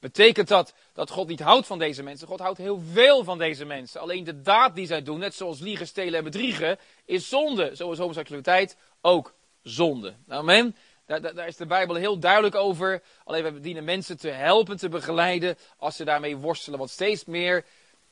Betekent 0.00 0.48
dat 0.48 0.74
dat 0.98 1.10
God 1.10 1.28
niet 1.28 1.40
houdt 1.40 1.66
van 1.66 1.78
deze 1.78 2.02
mensen? 2.02 2.28
God 2.28 2.40
houdt 2.40 2.58
heel 2.58 2.82
veel 2.92 3.24
van 3.24 3.38
deze 3.38 3.64
mensen. 3.64 4.00
Alleen 4.00 4.24
de 4.24 4.40
daad 4.40 4.74
die 4.74 4.86
zij 4.86 5.02
doen, 5.02 5.18
net 5.18 5.34
zoals 5.34 5.60
liegen, 5.60 5.86
stelen 5.86 6.18
en 6.18 6.24
bedriegen, 6.24 6.78
is 7.04 7.28
zonde. 7.28 7.76
Zo 7.76 7.90
is 7.90 7.98
homoseksualiteit 7.98 8.76
ook 9.00 9.34
zonde. 9.62 10.14
Amen. 10.28 10.76
Daar, 11.06 11.20
daar, 11.20 11.34
daar, 11.34 11.46
is 11.46 11.56
de 11.56 11.66
Bijbel 11.66 11.94
heel 11.94 12.18
duidelijk 12.18 12.54
over. 12.54 13.02
Alleen 13.24 13.42
we 13.42 13.60
dienen 13.60 13.84
mensen 13.84 14.18
te 14.18 14.28
helpen, 14.28 14.76
te 14.76 14.88
begeleiden 14.88 15.56
als 15.76 15.96
ze 15.96 16.04
daarmee 16.04 16.36
worstelen. 16.36 16.78
Want 16.78 16.90
steeds 16.90 17.24
meer 17.24 17.64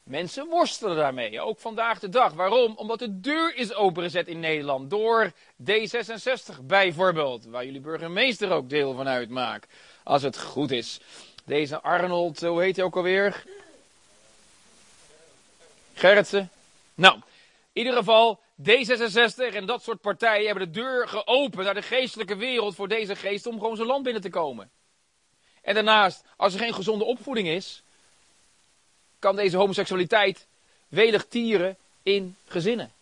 mensen 0.02 0.46
worstelen 0.46 0.96
daarmee. 0.96 1.40
Ook 1.40 1.58
vandaag 1.58 1.98
de 1.98 2.08
dag. 2.08 2.32
Waarom? 2.32 2.76
Omdat 2.76 2.98
de 2.98 3.20
deur 3.20 3.56
is 3.56 3.74
opengezet 3.74 4.28
in 4.28 4.40
Nederland. 4.40 4.90
Door 4.90 5.32
D66 5.62 6.62
bijvoorbeeld. 6.62 7.44
Waar 7.44 7.64
jullie 7.64 7.80
burgemeester 7.80 8.50
ook 8.50 8.68
deel 8.68 8.94
van 8.94 9.08
uitmaakt. 9.08 9.72
Als 10.04 10.22
het 10.22 10.38
goed 10.40 10.70
is. 10.70 11.00
Deze 11.46 11.80
Arnold, 11.80 12.40
hoe 12.40 12.62
heet 12.62 12.76
hij 12.76 12.84
ook 12.84 12.96
alweer? 12.96 13.44
Gerritsen. 15.94 16.50
Nou, 16.94 17.14
in 17.14 17.22
ieder 17.72 17.92
geval, 17.92 18.40
D66 18.62 19.54
en 19.54 19.66
dat 19.66 19.82
soort 19.82 20.00
partijen 20.00 20.46
hebben 20.46 20.72
de 20.72 20.80
deur 20.80 21.08
geopend 21.08 21.64
naar 21.64 21.74
de 21.74 21.82
geestelijke 21.82 22.36
wereld 22.36 22.74
voor 22.74 22.88
deze 22.88 23.16
geest 23.16 23.46
om 23.46 23.58
gewoon 23.58 23.76
zijn 23.76 23.88
land 23.88 24.02
binnen 24.02 24.22
te 24.22 24.30
komen. 24.30 24.70
En 25.62 25.74
daarnaast, 25.74 26.24
als 26.36 26.54
er 26.54 26.60
geen 26.60 26.74
gezonde 26.74 27.04
opvoeding 27.04 27.48
is, 27.48 27.82
kan 29.18 29.36
deze 29.36 29.56
homoseksualiteit 29.56 30.46
welig 30.88 31.26
tieren 31.26 31.76
in 32.02 32.36
gezinnen. 32.46 32.92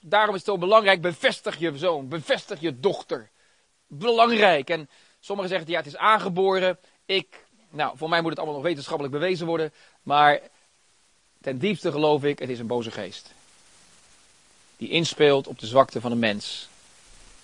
Daarom 0.00 0.34
is 0.34 0.40
het 0.40 0.50
zo 0.50 0.58
belangrijk, 0.58 1.00
bevestig 1.00 1.58
je 1.58 1.78
zoon, 1.78 2.08
bevestig 2.08 2.60
je 2.60 2.80
dochter. 2.80 3.28
Belangrijk. 3.86 4.70
En 4.70 4.88
sommigen 5.20 5.50
zeggen, 5.50 5.70
ja, 5.70 5.76
het 5.76 5.86
is 5.86 5.96
aangeboren. 5.96 6.78
Ik 7.04 7.46
nou, 7.70 7.96
voor 7.96 8.08
mij 8.08 8.20
moet 8.20 8.30
het 8.30 8.38
allemaal 8.38 8.56
nog 8.56 8.66
wetenschappelijk 8.66 9.14
bewezen 9.14 9.46
worden. 9.46 9.72
Maar 10.02 10.40
ten 11.40 11.58
diepste 11.58 11.92
geloof 11.92 12.24
ik, 12.24 12.38
het 12.38 12.48
is 12.48 12.58
een 12.58 12.66
boze 12.66 12.90
geest. 12.90 13.32
Die 14.76 14.88
inspeelt 14.88 15.46
op 15.46 15.58
de 15.58 15.66
zwakte 15.66 16.00
van 16.00 16.10
de 16.10 16.16
mens. 16.16 16.68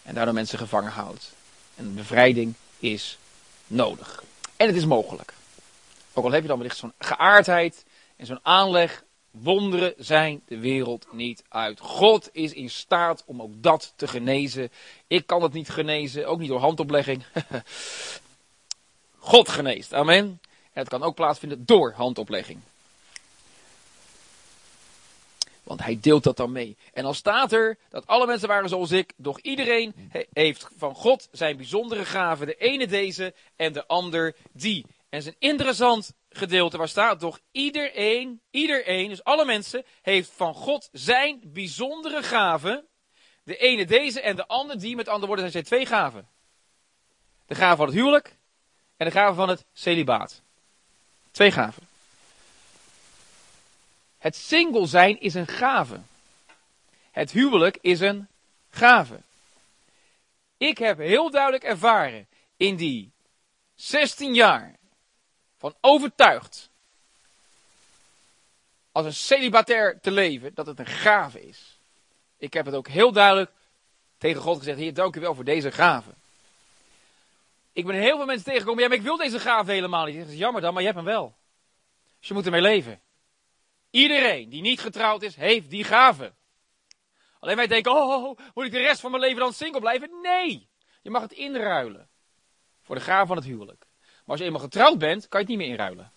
En 0.03 0.15
daardoor 0.15 0.35
mensen 0.35 0.59
gevangen 0.59 0.93
houdt. 0.93 1.33
En 1.75 1.95
bevrijding 1.95 2.55
is 2.79 3.19
nodig. 3.67 4.25
En 4.57 4.67
het 4.67 4.77
is 4.77 4.87
mogelijk. 4.87 5.35
Ook 6.13 6.25
al 6.25 6.33
heb 6.33 6.43
je 6.43 6.49
dan 6.49 6.59
wellicht 6.59 6.77
zo'n 6.77 6.93
geaardheid 6.99 7.85
en 8.17 8.27
zo'n 8.27 8.41
aanleg. 8.43 9.05
Wonderen 9.31 9.95
zijn 9.97 10.43
de 10.47 10.59
wereld 10.59 11.07
niet 11.13 11.43
uit. 11.49 11.81
God 11.81 12.29
is 12.33 12.53
in 12.53 12.71
staat 12.71 13.23
om 13.27 13.43
ook 13.43 13.53
dat 13.63 13.93
te 13.97 14.09
genezen. 14.09 14.71
Ik 15.07 15.27
kan 15.27 15.43
het 15.43 15.53
niet 15.53 15.69
genezen, 15.69 16.27
ook 16.27 16.39
niet 16.39 16.49
door 16.49 16.61
handoplegging. 16.61 17.25
God 19.25 19.49
geneest. 19.49 19.93
Amen. 19.93 20.41
En 20.73 20.81
het 20.81 20.89
kan 20.89 21.03
ook 21.03 21.15
plaatsvinden 21.15 21.65
door 21.65 21.93
handoplegging. 21.93 22.61
Want 25.63 25.83
hij 25.83 25.99
deelt 26.01 26.23
dat 26.23 26.37
dan 26.37 26.53
mee. 26.53 26.77
En 26.93 27.03
dan 27.03 27.15
staat 27.15 27.53
er 27.53 27.79
dat 27.89 28.07
alle 28.07 28.27
mensen 28.27 28.49
waren 28.49 28.69
zoals 28.69 28.91
ik, 28.91 29.13
doch 29.17 29.39
iedereen 29.39 30.11
heeft 30.33 30.69
van 30.77 30.95
God 30.95 31.29
zijn 31.33 31.57
bijzondere 31.57 32.05
gaven. 32.05 32.47
De 32.47 32.55
ene 32.55 32.87
deze 32.87 33.35
en 33.57 33.73
de 33.73 33.87
ander 33.87 34.37
die. 34.53 34.85
En 35.09 35.19
het 35.19 35.27
is 35.27 35.27
een 35.27 35.49
interessant 35.49 36.13
gedeelte 36.29 36.77
waar 36.77 36.89
staat 36.89 37.21
toch 37.21 37.41
iedereen, 37.53 38.41
iedereen, 38.51 39.09
dus 39.09 39.25
alle 39.25 39.45
mensen, 39.45 39.85
heeft 40.03 40.31
van 40.37 40.55
God 40.55 40.89
zijn 40.93 41.41
bijzondere 41.45 42.23
gaven. 42.23 42.87
De 43.45 43.57
ene 43.57 43.85
deze 43.85 44.21
en 44.21 44.37
de 44.37 44.47
ander 44.47 44.79
die, 44.79 44.97
met 44.97 45.09
andere 45.09 45.27
woorden 45.27 45.51
zijn 45.51 45.65
zij 45.65 45.77
twee 45.77 45.87
gaven. 45.87 46.29
De 47.47 47.55
gave 47.55 47.77
van 47.77 47.87
het 47.87 47.95
huwelijk 47.95 48.37
en 49.05 49.11
de 49.11 49.17
gave 49.17 49.35
van 49.35 49.49
het 49.49 49.65
celibaat. 49.73 50.41
Twee 51.31 51.51
gaven. 51.51 51.83
Het 54.19 54.37
single 54.37 54.87
zijn 54.87 55.21
is 55.21 55.35
een 55.35 55.47
gave. 55.47 56.01
Het 57.11 57.31
huwelijk 57.31 57.79
is 57.81 58.01
een 58.01 58.29
gave. 58.71 59.21
Ik 60.57 60.79
heb 60.79 60.99
heel 60.99 61.31
duidelijk 61.31 61.65
ervaren 61.65 62.27
in 62.57 62.77
die 62.77 63.13
16 63.75 64.35
jaar 64.35 64.75
van 65.59 65.75
overtuigd 65.81 66.69
als 68.93 69.07
een 69.07 69.15
celibatair 69.15 70.01
te 70.01 70.11
leven 70.11 70.55
dat 70.55 70.67
het 70.67 70.79
een 70.79 70.87
gave 70.87 71.47
is. 71.47 71.79
Ik 72.37 72.53
heb 72.53 72.67
het 72.67 72.75
ook 72.75 72.89
heel 72.89 73.13
duidelijk 73.13 73.51
tegen 74.19 74.41
God 74.41 74.59
gezegd: 74.59 74.79
Heer, 74.79 74.95
dank 74.95 75.17
u 75.17 75.21
wel 75.21 75.35
voor 75.35 75.45
deze 75.45 75.73
gave. 75.73 76.11
Ik 77.75 77.87
ben 77.87 77.97
heel 77.97 78.17
veel 78.17 78.27
mensen 78.27 78.45
tegengekomen. 78.45 78.83
Ja, 78.83 78.89
maar 78.89 78.99
ik 78.99 79.03
wil 79.03 79.17
deze 79.17 79.41
gave 79.41 79.73
helemaal 79.73 80.05
niet. 80.05 80.27
Zeg, 80.27 80.37
jammer 80.37 80.61
dan, 80.61 80.73
maar 80.73 80.83
je 80.83 80.89
hebt 80.89 81.01
hem 81.01 81.09
wel. 81.09 81.37
Dus 82.19 82.29
je 82.29 82.35
moet 82.35 82.45
ermee 82.45 82.61
leven. 82.61 83.01
Iedereen 83.91 84.49
die 84.49 84.63
niet 84.63 84.81
getrouwd 84.81 85.23
is, 85.23 85.37
heeft 85.37 85.71
die 85.71 85.85
gave. 85.85 86.33
Alleen 87.41 87.57
wij 87.57 87.67
denken, 87.67 87.93
oh, 87.93 88.11
oh, 88.11 88.25
oh, 88.25 88.39
moet 88.55 88.65
ik 88.65 88.73
de 88.73 88.81
rest 88.81 89.01
van 89.01 89.11
mijn 89.11 89.23
leven 89.23 89.39
dan 89.39 89.53
single 89.53 89.81
blijven? 89.81 90.11
Nee, 90.23 90.69
je 91.03 91.11
mag 91.11 91.23
het 91.23 91.33
inruilen 91.33 92.09
voor 92.83 92.95
de 92.95 93.01
gave 93.01 93.27
van 93.27 93.37
het 93.37 93.45
huwelijk. 93.45 93.87
Maar 94.01 94.23
als 94.25 94.39
je 94.39 94.45
eenmaal 94.45 94.61
getrouwd 94.61 94.99
bent, 94.99 95.29
kan 95.29 95.41
je 95.41 95.47
het 95.47 95.57
niet 95.57 95.67
meer 95.67 95.75
inruilen. 95.75 96.13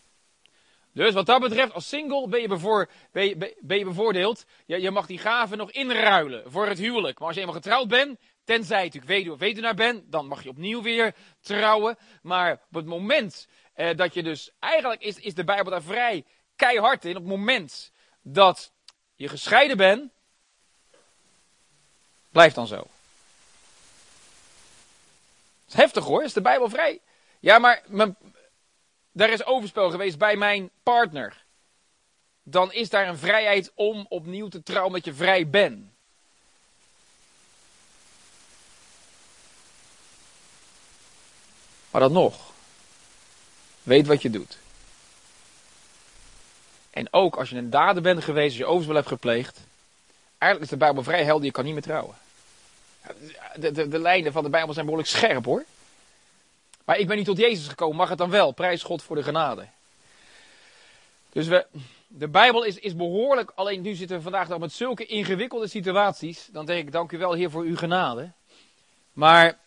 Dus 0.94 1.14
wat 1.14 1.26
dat 1.26 1.42
betreft, 1.42 1.74
als 1.74 1.88
single 1.88 2.28
ben 2.28 2.42
je, 2.42 2.48
bevoor, 2.48 2.90
ben 3.12 3.78
je 3.78 3.86
bevoordeeld. 3.86 4.46
Je, 4.66 4.82
je, 4.82 4.92
mag 4.92 5.06
die 5.06 5.18
gave 5.18 5.56
nog 5.56 5.72
inruilen 5.72 6.52
voor 6.52 6.68
het 6.68 6.78
huwelijk. 6.78 7.20
Maar 7.20 7.28
als 7.28 7.36
je 7.36 7.42
eenmaal 7.42 7.62
getrouwd 7.62 7.88
bent, 7.88 8.20
tenzij 8.48 8.78
je 8.78 8.84
natuurlijk 8.84 9.12
weduwe 9.12 9.38
weduwnaar 9.38 9.76
bent, 9.76 10.12
dan 10.12 10.28
mag 10.28 10.44
je 10.44 10.50
opnieuw 10.50 10.82
weer 10.82 11.16
trouwen. 11.42 11.98
Maar 12.22 12.52
op 12.52 12.76
het 12.76 12.86
moment 12.86 13.48
eh, 13.74 13.96
dat 13.96 14.14
je 14.14 14.24
dus, 14.24 14.52
eigenlijk 14.60 15.02
is, 15.02 15.20
is 15.20 15.34
de 15.34 15.44
Bijbel 15.44 15.72
daar 15.72 15.82
vrij 15.82 16.26
keihard 16.56 17.06
in. 17.06 17.16
Op 17.16 17.22
het 17.22 17.32
moment 17.32 17.92
dat 18.22 18.72
je 19.16 19.28
gescheiden 19.28 19.78
bent, 19.78 20.12
blijft 22.30 22.56
dan 22.56 22.68
zo. 22.68 22.76
Dat 22.76 22.88
is 25.68 25.74
heftig 25.74 26.04
hoor, 26.04 26.24
is 26.24 26.34
de 26.34 26.42
Bijbel 26.42 26.70
vrij. 26.70 27.02
Ja, 27.40 27.60
maar 27.60 27.84
mijn, 27.88 28.18
daar 29.12 29.30
is 29.30 29.46
overspel 29.46 29.90
geweest 29.90 30.18
bij 30.18 30.36
mijn 30.36 30.70
partner. 30.84 31.46
Dan 32.44 32.74
is 32.74 32.90
daar 32.90 33.08
een 33.08 33.18
vrijheid 33.18 33.72
om 33.76 34.06
opnieuw 34.10 34.48
te 34.48 34.64
trouwen 34.64 34.88
omdat 34.88 35.06
je 35.06 35.14
vrij 35.14 35.50
bent. 35.50 35.96
Maar 41.92 42.02
dan 42.02 42.12
nog. 42.12 42.52
Weet 43.84 44.08
wat 44.08 44.22
je 44.22 44.30
doet. 44.30 44.58
En 46.90 47.14
ook 47.14 47.36
als 47.36 47.50
je 47.50 47.56
een 47.56 47.70
dader 47.70 48.02
bent 48.02 48.24
geweest, 48.24 48.48
als 48.48 48.58
je 48.58 48.66
overspel 48.66 48.96
hebt 48.96 49.08
gepleegd. 49.08 49.60
Eigenlijk 50.38 50.72
is 50.72 50.78
de 50.78 50.86
Bijbel 50.86 51.04
vrij 51.04 51.24
helder, 51.24 51.46
je 51.46 51.52
kan 51.52 51.64
niet 51.64 51.74
meer 51.74 51.82
trouwen. 51.82 52.16
De, 53.56 53.72
de, 53.72 53.88
de 53.88 54.00
lijnen 54.00 54.32
van 54.32 54.44
de 54.44 54.50
Bijbel 54.50 54.74
zijn 54.74 54.86
behoorlijk 54.86 55.14
scherp 55.14 55.46
hoor. 55.46 55.66
Maar 56.86 56.98
ik 56.98 57.08
ben 57.08 57.18
niet 57.18 57.26
tot 57.26 57.38
Jezus 57.38 57.68
gekomen, 57.68 57.98
mag 57.98 58.10
het 58.10 58.18
dan 58.18 58.30
wel? 58.30 58.52
Prijs 58.52 58.84
God 58.84 59.04
voor 59.04 59.16
de 59.16 59.24
genade. 59.24 59.68
Dus 61.32 61.48
we, 61.48 61.66
de 62.08 62.28
Bijbel 62.28 62.64
is, 62.64 62.76
is 62.76 62.96
behoorlijk, 62.96 63.52
alleen 63.56 63.82
nu 63.82 63.94
zitten 63.94 64.18
we 64.18 64.24
vandaag 64.24 64.48
nog 64.48 64.60
met 64.60 64.74
zulke 64.74 65.06
ingewikkelde 65.06 65.68
situaties. 65.68 66.48
Dan 66.52 66.66
denk 66.66 66.86
ik, 66.86 66.92
dank 66.92 67.12
u 67.12 67.18
wel 67.18 67.34
Heer 67.34 67.52
voor 67.52 67.64
uw 67.64 67.78
genade. 67.78 68.32
Maar 69.14 69.58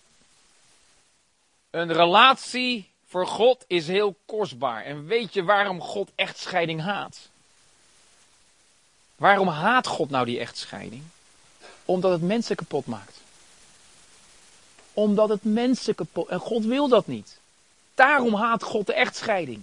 een 1.71 1.93
relatie 1.93 2.91
voor 3.07 3.27
God 3.27 3.65
is 3.67 3.87
heel 3.87 4.17
kostbaar. 4.27 4.85
En 4.85 5.07
weet 5.07 5.35
je 5.35 5.45
waarom 5.45 5.81
God 5.81 6.11
echtscheiding 6.15 6.81
haat? 6.81 7.29
Waarom 9.17 9.49
haat 9.49 9.87
God 9.87 10.11
nou 10.11 10.25
die 10.25 10.39
echtscheiding? 10.39 11.03
Omdat 11.85 12.13
het 12.13 12.23
mensen 12.23 12.57
kapot 12.57 12.87
maakt. 12.87 13.21
Omdat 14.93 15.29
het 15.29 15.45
mensen 15.45 15.95
kapot. 15.95 16.29
En 16.29 16.39
God 16.39 16.65
wil 16.65 16.89
dat 16.89 17.07
niet. 17.07 17.39
Daarom 17.95 18.35
haat 18.35 18.63
God 18.63 18.87
de 18.87 18.95
echtscheiding. 18.95 19.63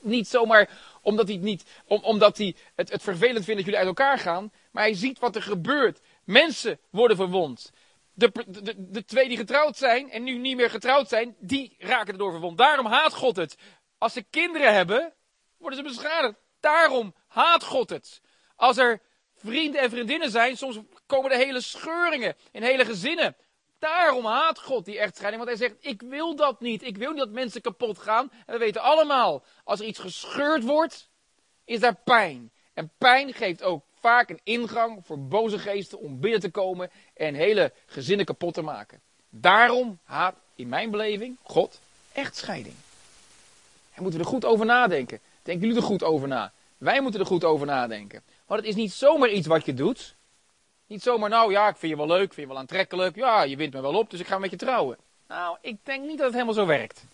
Niet 0.00 0.28
zomaar 0.28 0.68
omdat 1.02 1.26
hij 1.26 1.34
het, 1.34 1.44
niet, 1.44 1.64
om, 1.86 2.02
omdat 2.02 2.38
hij 2.38 2.54
het, 2.74 2.90
het 2.90 3.02
vervelend 3.02 3.44
vindt 3.44 3.56
dat 3.56 3.64
jullie 3.64 3.78
uit 3.78 3.86
elkaar 3.86 4.18
gaan. 4.18 4.50
Maar 4.70 4.82
hij 4.82 4.94
ziet 4.94 5.18
wat 5.18 5.36
er 5.36 5.42
gebeurt. 5.42 6.00
Mensen 6.24 6.78
worden 6.90 7.16
verwond. 7.16 7.72
De, 8.18 8.32
de, 8.48 8.74
de, 8.90 9.04
twee 9.04 9.28
die 9.28 9.36
getrouwd 9.36 9.76
zijn 9.76 10.10
en 10.10 10.22
nu 10.22 10.38
niet 10.38 10.56
meer 10.56 10.70
getrouwd 10.70 11.08
zijn, 11.08 11.36
die 11.38 11.76
raken 11.78 12.12
erdoor 12.12 12.30
verwond. 12.30 12.58
Daarom 12.58 12.86
haat 12.86 13.14
God 13.14 13.36
het. 13.36 13.56
Als 13.98 14.12
ze 14.12 14.22
kinderen 14.22 14.74
hebben, 14.74 15.14
worden 15.58 15.78
ze 15.78 15.84
beschadigd. 15.84 16.38
Daarom 16.60 17.14
haat 17.26 17.64
God 17.64 17.90
het. 17.90 18.20
Als 18.56 18.76
er 18.76 19.02
vrienden 19.34 19.80
en 19.80 19.90
vriendinnen 19.90 20.30
zijn, 20.30 20.56
soms 20.56 20.78
komen 21.06 21.30
er 21.30 21.36
hele 21.36 21.60
scheuringen 21.60 22.36
in 22.50 22.62
hele 22.62 22.84
gezinnen. 22.84 23.36
Daarom 23.78 24.24
haat 24.24 24.60
God 24.60 24.84
die 24.84 24.98
echtscheiding, 24.98 25.44
want 25.44 25.58
hij 25.58 25.68
zegt, 25.68 25.86
ik 25.86 26.02
wil 26.02 26.36
dat 26.36 26.60
niet. 26.60 26.82
Ik 26.82 26.96
wil 26.96 27.10
niet 27.10 27.18
dat 27.18 27.30
mensen 27.30 27.60
kapot 27.60 27.98
gaan. 27.98 28.30
En 28.46 28.52
we 28.52 28.58
weten 28.58 28.82
allemaal, 28.82 29.44
als 29.64 29.80
er 29.80 29.86
iets 29.86 29.98
gescheurd 29.98 30.64
wordt, 30.64 31.10
is 31.64 31.80
daar 31.80 32.00
pijn. 32.04 32.52
En 32.74 32.92
pijn 32.98 33.32
geeft 33.32 33.62
ook 33.62 33.84
vaak 34.00 34.30
een 34.30 34.40
ingang 34.42 35.00
voor 35.04 35.18
boze 35.18 35.58
geesten 35.58 35.98
om 35.98 36.20
binnen 36.20 36.40
te 36.40 36.50
komen 36.50 36.90
en 37.14 37.34
hele 37.34 37.72
gezinnen 37.86 38.26
kapot 38.26 38.54
te 38.54 38.62
maken. 38.62 39.00
Daarom 39.30 39.98
haat 40.04 40.34
in 40.54 40.68
mijn 40.68 40.90
beleving 40.90 41.36
God 41.42 41.80
echtscheiding. 42.12 42.74
En 43.94 44.02
moeten 44.02 44.20
we 44.20 44.26
er 44.26 44.32
goed 44.32 44.44
over 44.44 44.66
nadenken. 44.66 45.20
Denken 45.42 45.66
jullie 45.66 45.82
er 45.82 45.88
goed 45.88 46.02
over 46.02 46.28
na? 46.28 46.52
Wij 46.78 47.00
moeten 47.00 47.20
er 47.20 47.26
goed 47.26 47.44
over 47.44 47.66
nadenken. 47.66 48.22
Want 48.46 48.60
het 48.60 48.68
is 48.68 48.74
niet 48.74 48.92
zomaar 48.92 49.28
iets 49.28 49.46
wat 49.46 49.64
je 49.64 49.74
doet. 49.74 50.16
Niet 50.86 51.02
zomaar, 51.02 51.28
nou 51.28 51.52
ja, 51.52 51.68
ik 51.68 51.76
vind 51.76 51.92
je 51.92 51.98
wel 51.98 52.16
leuk, 52.16 52.34
vind 52.34 52.46
je 52.46 52.46
wel 52.46 52.58
aantrekkelijk. 52.58 53.16
Ja, 53.16 53.42
je 53.42 53.56
wint 53.56 53.72
me 53.72 53.80
wel 53.80 53.94
op, 53.94 54.10
dus 54.10 54.20
ik 54.20 54.26
ga 54.26 54.38
met 54.38 54.50
je 54.50 54.56
trouwen. 54.56 54.98
Nou, 55.28 55.56
ik 55.60 55.76
denk 55.82 56.06
niet 56.06 56.16
dat 56.16 56.26
het 56.26 56.34
helemaal 56.34 56.54
zo 56.54 56.66
werkt. 56.66 57.04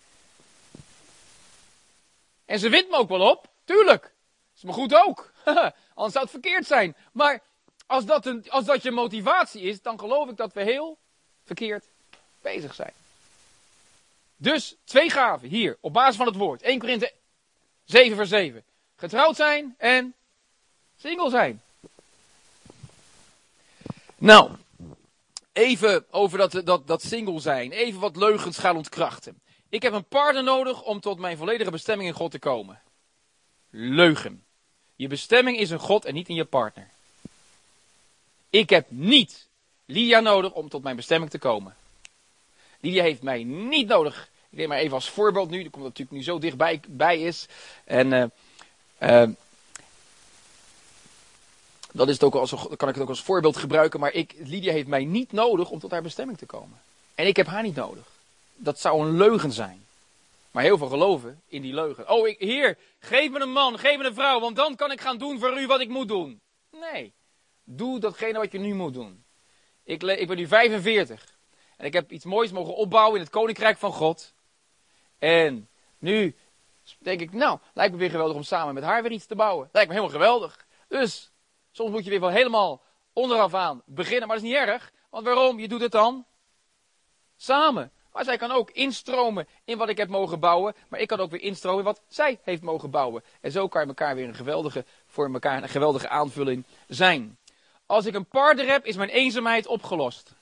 En 2.45 2.59
ze 2.59 2.69
wint 2.69 2.91
me 2.91 2.97
ook 2.97 3.09
wel 3.09 3.31
op, 3.31 3.47
tuurlijk. 3.65 4.15
Is 4.57 4.63
me 4.63 4.73
goed 4.73 4.95
ook. 4.95 5.33
Anders 5.95 6.13
zou 6.13 6.25
het 6.25 6.31
verkeerd 6.31 6.67
zijn. 6.67 6.97
Maar 7.13 7.43
als 7.87 8.05
dat, 8.05 8.27
een, 8.27 8.51
als 8.51 8.65
dat 8.65 8.83
je 8.83 8.91
motivatie 8.91 9.63
is, 9.63 9.83
dan 9.83 9.99
geloof 9.99 10.29
ik 10.29 10.37
dat 10.37 10.53
we 10.53 10.63
heel 10.63 10.99
verkeerd 11.45 11.89
bezig 12.43 12.75
zijn. 12.75 12.93
Dus 14.37 14.77
twee 14.85 15.11
gaven 15.11 15.49
hier, 15.49 15.77
op 15.81 15.93
basis 15.93 16.17
van 16.17 16.27
het 16.27 16.37
woord. 16.37 16.63
1 16.63 16.79
Korinthe 16.79 17.13
7 17.85 18.17
vers 18.17 18.29
7. 18.29 18.65
Getrouwd 18.97 19.37
zijn 19.37 19.75
en 19.79 20.15
single 20.97 21.31
zijn. 21.31 21.63
Nou, 24.17 24.51
even 25.53 26.05
over 26.11 26.39
dat, 26.39 26.61
dat, 26.65 26.87
dat 26.87 27.03
single 27.03 27.41
zijn. 27.41 27.73
Even 27.73 28.01
wat 28.01 28.17
leugens 28.17 28.59
gaan 28.59 28.77
ontkrachten. 28.77 29.43
Ik 29.69 29.83
heb 29.83 29.93
een 29.93 30.09
partner 30.09 30.43
nodig 30.43 30.83
om 30.83 31.01
tot 31.01 31.19
mijn 31.19 31.37
volledige 31.37 31.71
bestemming 31.71 32.09
in 32.09 32.15
God 32.15 32.31
te 32.31 32.39
komen. 32.39 32.81
Leugen. 33.71 34.45
Je 34.97 35.09
bestemming 35.09 35.59
is 35.59 35.71
in 35.71 35.79
God 35.79 36.05
en 36.05 36.15
niet 36.15 36.29
in 36.29 36.35
je 36.35 36.45
partner. 36.45 36.89
Ik 38.51 38.71
heb 38.71 38.87
niet 38.89 39.47
Lydia 39.85 40.21
nodig 40.21 40.53
om 40.53 40.69
tot 40.69 40.83
mijn 40.83 40.97
bestemming 40.97 41.31
te 41.31 41.39
komen. 41.39 41.77
Lydia 42.81 43.03
heeft 43.03 43.23
mij 43.23 43.45
niet 43.45 43.89
nodig. 43.89 44.29
Ik 44.51 44.59
neem 44.59 44.69
maar 44.69 44.79
even 44.79 44.95
als 44.95 45.11
voorbeeld 45.11 45.51
nu, 45.51 45.57
omdat 45.57 45.75
het 45.75 45.83
natuurlijk 45.83 46.11
nu 46.11 46.23
zo 46.23 46.39
dichtbij 46.39 46.81
bij 46.89 47.21
is. 47.21 47.47
En 47.85 48.13
uh, 48.13 48.25
uh, 49.03 49.31
dan, 51.93 52.09
is 52.09 52.15
het 52.15 52.23
ook 52.23 52.35
als, 52.35 52.51
kan 52.51 52.89
ik 52.89 52.95
het 52.95 52.99
ook 52.99 53.09
als 53.09 53.23
voorbeeld 53.23 53.57
gebruiken. 53.57 54.01
Maar 54.01 54.13
ik, 54.13 54.35
Lydia 54.39 54.73
heeft 54.73 54.87
mij 54.87 55.05
niet 55.05 55.33
nodig 55.33 55.71
om 55.71 55.79
tot 55.79 55.91
haar 55.91 56.03
bestemming 56.03 56.39
te 56.39 56.47
komen. 56.47 56.81
En 57.15 57.27
ik 57.27 57.37
heb 57.37 57.47
haar 57.47 57.63
niet 57.63 57.77
nodig. 57.77 58.05
Dat 58.57 58.81
zou 58.81 59.07
een 59.07 59.17
leugen 59.17 59.53
zijn. 59.53 59.85
Maar 60.55 60.63
heel 60.63 60.79
veel 60.79 60.89
geloven 60.89 61.43
in 61.47 61.63
die 61.63 61.75
leugen. 61.75 62.09
Oh, 62.09 62.29
ik, 62.29 62.39
heer, 62.39 62.79
geef 62.99 63.31
me 63.31 63.41
een 63.41 63.53
man, 63.53 63.79
geef 63.79 63.99
me 63.99 64.05
een 64.05 64.15
vrouw, 64.15 64.41
want 64.41 64.57
dan 64.57 64.77
kan 64.77 64.91
ik 64.91 65.01
gaan 65.01 65.19
doen 65.19 65.39
voor 65.39 65.61
u 65.61 65.67
wat 65.67 65.81
ik 65.81 65.89
moet 65.89 66.09
doen. 66.09 66.41
Nee, 66.71 67.15
doe 67.65 68.01
datgene 68.01 68.39
wat 68.39 68.53
je 68.53 68.59
nu 68.59 68.75
moet 68.75 68.95
doen. 68.95 69.25
Ik, 69.85 70.03
ik 70.03 70.27
ben 70.27 70.37
nu 70.37 70.47
45. 70.47 71.39
En 71.77 71.87
ik 71.87 71.93
heb 71.93 72.13
iets 72.13 72.25
moois 72.25 72.53
mogen 72.53 72.77
opbouwen 72.77 73.15
in 73.15 73.21
het 73.21 73.31
koninkrijk 73.31 73.79
van 73.79 73.93
God. 73.93 74.35
En 75.19 75.69
nu 75.99 76.37
denk 76.99 77.21
ik, 77.21 77.33
nou, 77.33 77.59
lijkt 77.73 77.93
me 77.93 77.99
weer 77.99 78.11
geweldig 78.11 78.37
om 78.37 78.43
samen 78.43 78.75
met 78.75 78.83
haar 78.83 79.03
weer 79.03 79.13
iets 79.13 79.27
te 79.27 79.35
bouwen. 79.35 79.69
Lijkt 79.73 79.89
me 79.89 79.95
helemaal 79.95 80.19
geweldig. 80.19 80.67
Dus 80.89 81.33
Soms 81.77 81.91
moet 81.91 82.05
je 82.05 82.11
weer 82.11 82.21
van 82.21 82.33
helemaal 82.33 82.83
onderaf 83.13 83.55
aan 83.55 83.83
beginnen, 83.87 84.29
maar 84.29 84.37
dat 84.37 84.45
is 84.45 84.51
niet 84.53 84.61
erg. 84.61 84.93
Want 85.11 85.25
waarom? 85.25 85.59
Je 85.59 85.69
doet 85.69 85.81
het 85.81 85.93
dan 85.93 86.27
samen. 87.37 87.93
Maar 88.15 88.25
zij 88.25 88.37
kan 88.37 88.51
ook 88.51 88.71
instromen 88.71 89.47
in 89.65 89.79
wat 89.79 89.89
ik 89.89 89.97
heb 89.97 90.09
mogen 90.09 90.41
bouwen. 90.41 90.75
Maar 90.89 91.01
ik 91.01 91.09
kan 91.09 91.21
ook 91.21 91.31
weer 91.31 91.41
instromen 91.41 91.79
in 91.79 91.85
wat 91.85 92.01
zij 92.09 92.39
heeft 92.43 92.63
mogen 92.63 92.91
bouwen. 92.91 93.23
En 93.41 93.53
zo 93.53 93.69
kan 93.69 93.83
je 93.83 93.89
elkaar 93.89 94.15
weer 94.15 94.29
een 94.29 94.35
geweldige, 94.35 94.85
voor 95.07 95.33
elkaar 95.33 95.63
een 95.63 95.69
geweldige 95.69 96.09
aanvulling 96.09 96.65
zijn. 96.89 97.39
Als 97.87 98.07
ik 98.07 98.15
een 98.15 98.25
partner 98.25 98.67
heb, 98.67 98.85
is 98.85 98.97
mijn 98.97 99.09
eenzaamheid 99.09 99.67
opgelost. 99.67 100.33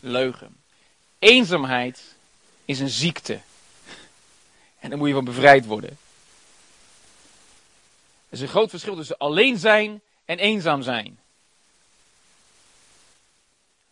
Leugen. 0.00 0.56
Eenzaamheid 1.18 2.16
is 2.64 2.80
een 2.80 2.88
ziekte. 2.88 3.40
En 4.78 4.88
daar 4.88 4.98
moet 4.98 5.08
je 5.08 5.14
van 5.14 5.24
bevrijd 5.24 5.66
worden. 5.66 5.90
Er 8.28 8.32
is 8.32 8.40
een 8.40 8.48
groot 8.48 8.70
verschil 8.70 8.96
tussen 8.96 9.18
alleen 9.18 9.58
zijn 9.58 10.00
en 10.24 10.38
eenzaam 10.38 10.82
zijn. 10.82 11.18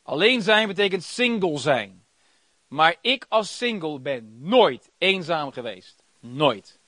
Alleen 0.04 0.42
zijn 0.42 0.68
betekent 0.68 1.04
single 1.04 1.58
zijn. 1.58 2.04
Maar 2.68 2.96
ik 3.00 3.26
als 3.28 3.56
single 3.56 3.98
ben 3.98 4.38
nooit 4.40 4.90
eenzaam 4.98 5.52
geweest. 5.52 6.02
Nooit. 6.20 6.78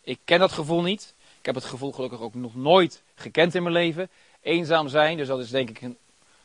Ik 0.00 0.18
ken 0.24 0.38
dat 0.38 0.52
gevoel 0.52 0.82
niet. 0.82 1.14
Ik 1.38 1.46
heb 1.46 1.54
het 1.54 1.64
gevoel 1.64 1.92
gelukkig 1.92 2.20
ook 2.20 2.34
nog 2.34 2.54
nooit 2.54 3.02
gekend 3.14 3.54
in 3.54 3.62
mijn 3.62 3.74
leven. 3.74 4.10
Eenzaam 4.40 4.88
zijn, 4.88 5.16
dus 5.16 5.28
dat 5.28 5.38
is 5.38 5.50
denk 5.50 5.68
ik 5.68 5.82
een 5.82 5.98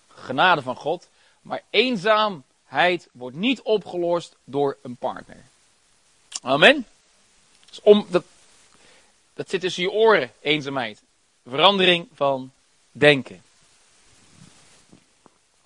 genade 0.07 0.61
van 0.61 0.75
God. 0.75 1.09
Maar 1.41 1.63
eenzaamheid 1.69 3.09
wordt 3.11 3.35
niet 3.35 3.61
opgelost 3.61 4.35
door 4.43 4.77
een 4.81 4.95
partner. 4.95 5.45
Amen. 6.41 6.85
Dus 7.69 7.81
om, 7.81 8.05
dat, 8.09 8.23
dat 9.33 9.49
zit 9.49 9.61
tussen 9.61 9.83
je 9.83 9.91
oren, 9.91 10.31
eenzaamheid. 10.41 11.01
Verandering 11.47 12.07
van 12.13 12.51
denken. 12.91 13.43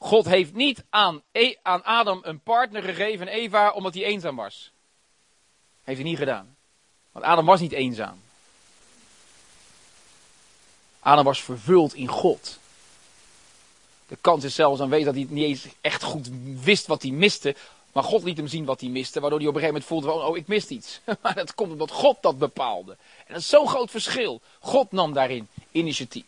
God 0.05 0.25
heeft 0.25 0.53
niet 0.53 0.83
aan, 0.89 1.21
e- 1.31 1.55
aan 1.61 1.83
Adam 1.83 2.19
een 2.23 2.39
partner 2.39 2.83
gegeven, 2.83 3.27
Eva, 3.27 3.71
omdat 3.71 3.93
hij 3.93 4.03
eenzaam 4.03 4.35
was. 4.35 4.71
Heeft 5.83 5.99
hij 5.99 6.09
niet 6.09 6.17
gedaan. 6.17 6.55
Want 7.11 7.25
Adam 7.25 7.45
was 7.45 7.59
niet 7.59 7.71
eenzaam. 7.71 8.21
Adam 10.99 11.25
was 11.25 11.41
vervuld 11.41 11.93
in 11.93 12.07
God. 12.07 12.59
De 14.07 14.17
kans 14.21 14.43
is 14.43 14.55
zelfs 14.55 14.81
aanwezig 14.81 15.05
dat 15.05 15.15
hij 15.15 15.25
niet 15.29 15.43
eens 15.43 15.65
echt 15.81 16.03
goed 16.03 16.29
wist 16.63 16.87
wat 16.87 17.01
hij 17.01 17.11
miste. 17.11 17.55
Maar 17.91 18.03
God 18.03 18.23
liet 18.23 18.37
hem 18.37 18.47
zien 18.47 18.65
wat 18.65 18.81
hij 18.81 18.89
miste, 18.89 19.19
waardoor 19.19 19.39
hij 19.39 19.47
op 19.47 19.55
een 19.55 19.61
gegeven 19.61 19.81
moment 19.81 20.03
voelde 20.03 20.19
van, 20.19 20.31
oh, 20.31 20.37
ik 20.37 20.47
mist 20.47 20.69
iets. 20.69 20.99
Maar 21.21 21.35
dat 21.35 21.55
komt 21.55 21.71
omdat 21.71 21.91
God 21.91 22.17
dat 22.21 22.37
bepaalde. 22.37 22.91
En 22.91 23.33
dat 23.33 23.41
is 23.41 23.49
zo'n 23.49 23.67
groot 23.67 23.91
verschil. 23.91 24.41
God 24.59 24.91
nam 24.91 25.13
daarin 25.13 25.47
initiatief. 25.71 26.25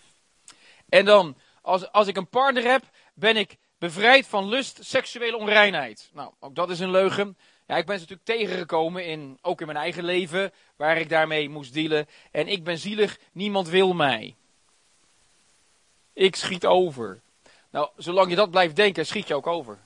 En 0.90 1.06
dan, 1.06 1.36
als, 1.62 1.92
als 1.92 2.08
ik 2.08 2.18
een 2.18 2.28
partner 2.28 2.63
heb, 2.63 2.84
ben 3.13 3.38
ik 3.38 3.58
bevrijd 3.78 4.28
van 4.28 4.48
lust, 4.48 4.80
seksuele 4.82 5.38
onreinheid. 5.38 6.10
Nou, 6.13 6.32
ook 6.40 6.56
dat 6.56 6.70
is 6.70 6.80
een 6.80 6.92
leugen. 6.92 7.38
Ja, 7.68 7.78
ik 7.78 7.86
ben 7.86 8.00
ze 8.00 8.06
natuurlijk 8.10 8.40
tegengekomen, 8.40 9.06
in, 9.06 9.38
ook 9.42 9.60
in 9.60 9.66
mijn 9.66 9.80
eigen 9.80 10.04
leven, 10.04 10.54
waar 10.76 10.98
ik 10.98 11.10
daarmee 11.10 11.50
moest 11.50 11.74
dealen. 11.74 12.08
En 12.32 12.48
ik 12.48 12.63
ben 12.63 12.78
zielig, 12.78 13.18
niemand 13.32 13.68
wil 13.68 13.94
mij. 13.94 14.36
Ik 16.13 16.36
schiet 16.36 16.66
over. 16.66 17.20
Nou, 17.70 17.90
zolang 17.98 18.30
je 18.30 18.36
dat 18.36 18.52
blijft 18.52 18.76
denken, 18.76 19.06
schiet 19.06 19.28
je 19.28 19.36
ook 19.36 19.48
over. 19.48 19.78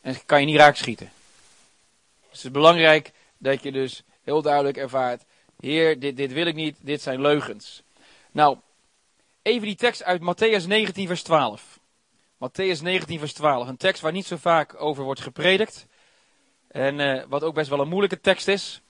En 0.00 0.24
kan 0.26 0.40
je 0.40 0.46
niet 0.46 0.56
raak 0.56 0.76
schieten. 0.76 1.12
Dus 2.20 2.38
het 2.38 2.44
is 2.44 2.50
belangrijk 2.50 3.12
dat 3.38 3.62
je 3.62 3.72
dus 3.72 4.02
heel 4.24 4.42
duidelijk 4.42 4.76
ervaart: 4.76 5.22
Heer, 5.60 6.00
dit, 6.00 6.16
dit 6.16 6.32
wil 6.32 6.46
ik 6.46 6.54
niet, 6.54 6.76
dit 6.80 7.02
zijn 7.02 7.20
leugens. 7.20 7.82
Nou, 8.30 8.58
even 9.42 9.66
die 9.66 9.76
tekst 9.76 10.02
uit 10.02 10.20
Matthäus 10.20 10.66
19, 10.66 11.06
vers 11.06 11.22
12. 11.22 11.69
Matthäus 12.40 12.80
19, 12.80 13.18
vers 13.18 13.32
12. 13.32 13.68
Een 13.68 13.76
tekst 13.76 14.02
waar 14.02 14.12
niet 14.12 14.26
zo 14.26 14.36
vaak 14.36 14.80
over 14.80 15.04
wordt 15.04 15.20
gepredikt. 15.20 15.86
En 16.68 16.98
uh, 16.98 17.24
wat 17.28 17.42
ook 17.42 17.54
best 17.54 17.68
wel 17.68 17.80
een 17.80 17.88
moeilijke 17.88 18.20
tekst 18.20 18.48
is. 18.48 18.80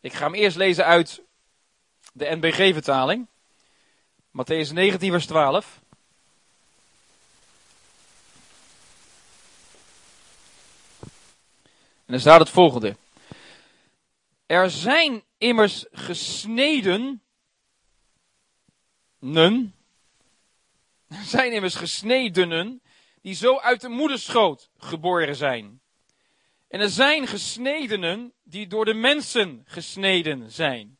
Ik 0.00 0.12
ga 0.12 0.24
hem 0.24 0.34
eerst 0.34 0.56
lezen 0.56 0.84
uit 0.84 1.22
de 2.12 2.36
NBG-vertaling. 2.36 3.26
Matthäus 4.30 4.72
19, 4.72 5.10
vers 5.10 5.26
12. 5.26 5.80
En 11.00 12.14
dan 12.14 12.20
staat 12.20 12.40
het 12.40 12.50
volgende. 12.50 12.96
Er 14.46 14.70
zijn 14.70 15.22
immers 15.38 15.86
gesneden. 15.92 17.22
Nen. 19.18 19.77
Er 21.08 21.24
zijn 21.36 21.52
immers 21.52 21.74
gesnedenen. 21.74 22.82
die 23.22 23.34
zo 23.34 23.58
uit 23.58 23.80
de 23.80 23.88
moederschoot 23.88 24.70
geboren 24.76 25.36
zijn. 25.36 25.80
En 26.68 26.80
er 26.80 26.90
zijn 26.90 27.26
gesnedenen 27.26 28.32
die 28.42 28.66
door 28.66 28.84
de 28.84 28.94
mensen 28.94 29.62
gesneden 29.66 30.50
zijn. 30.50 30.98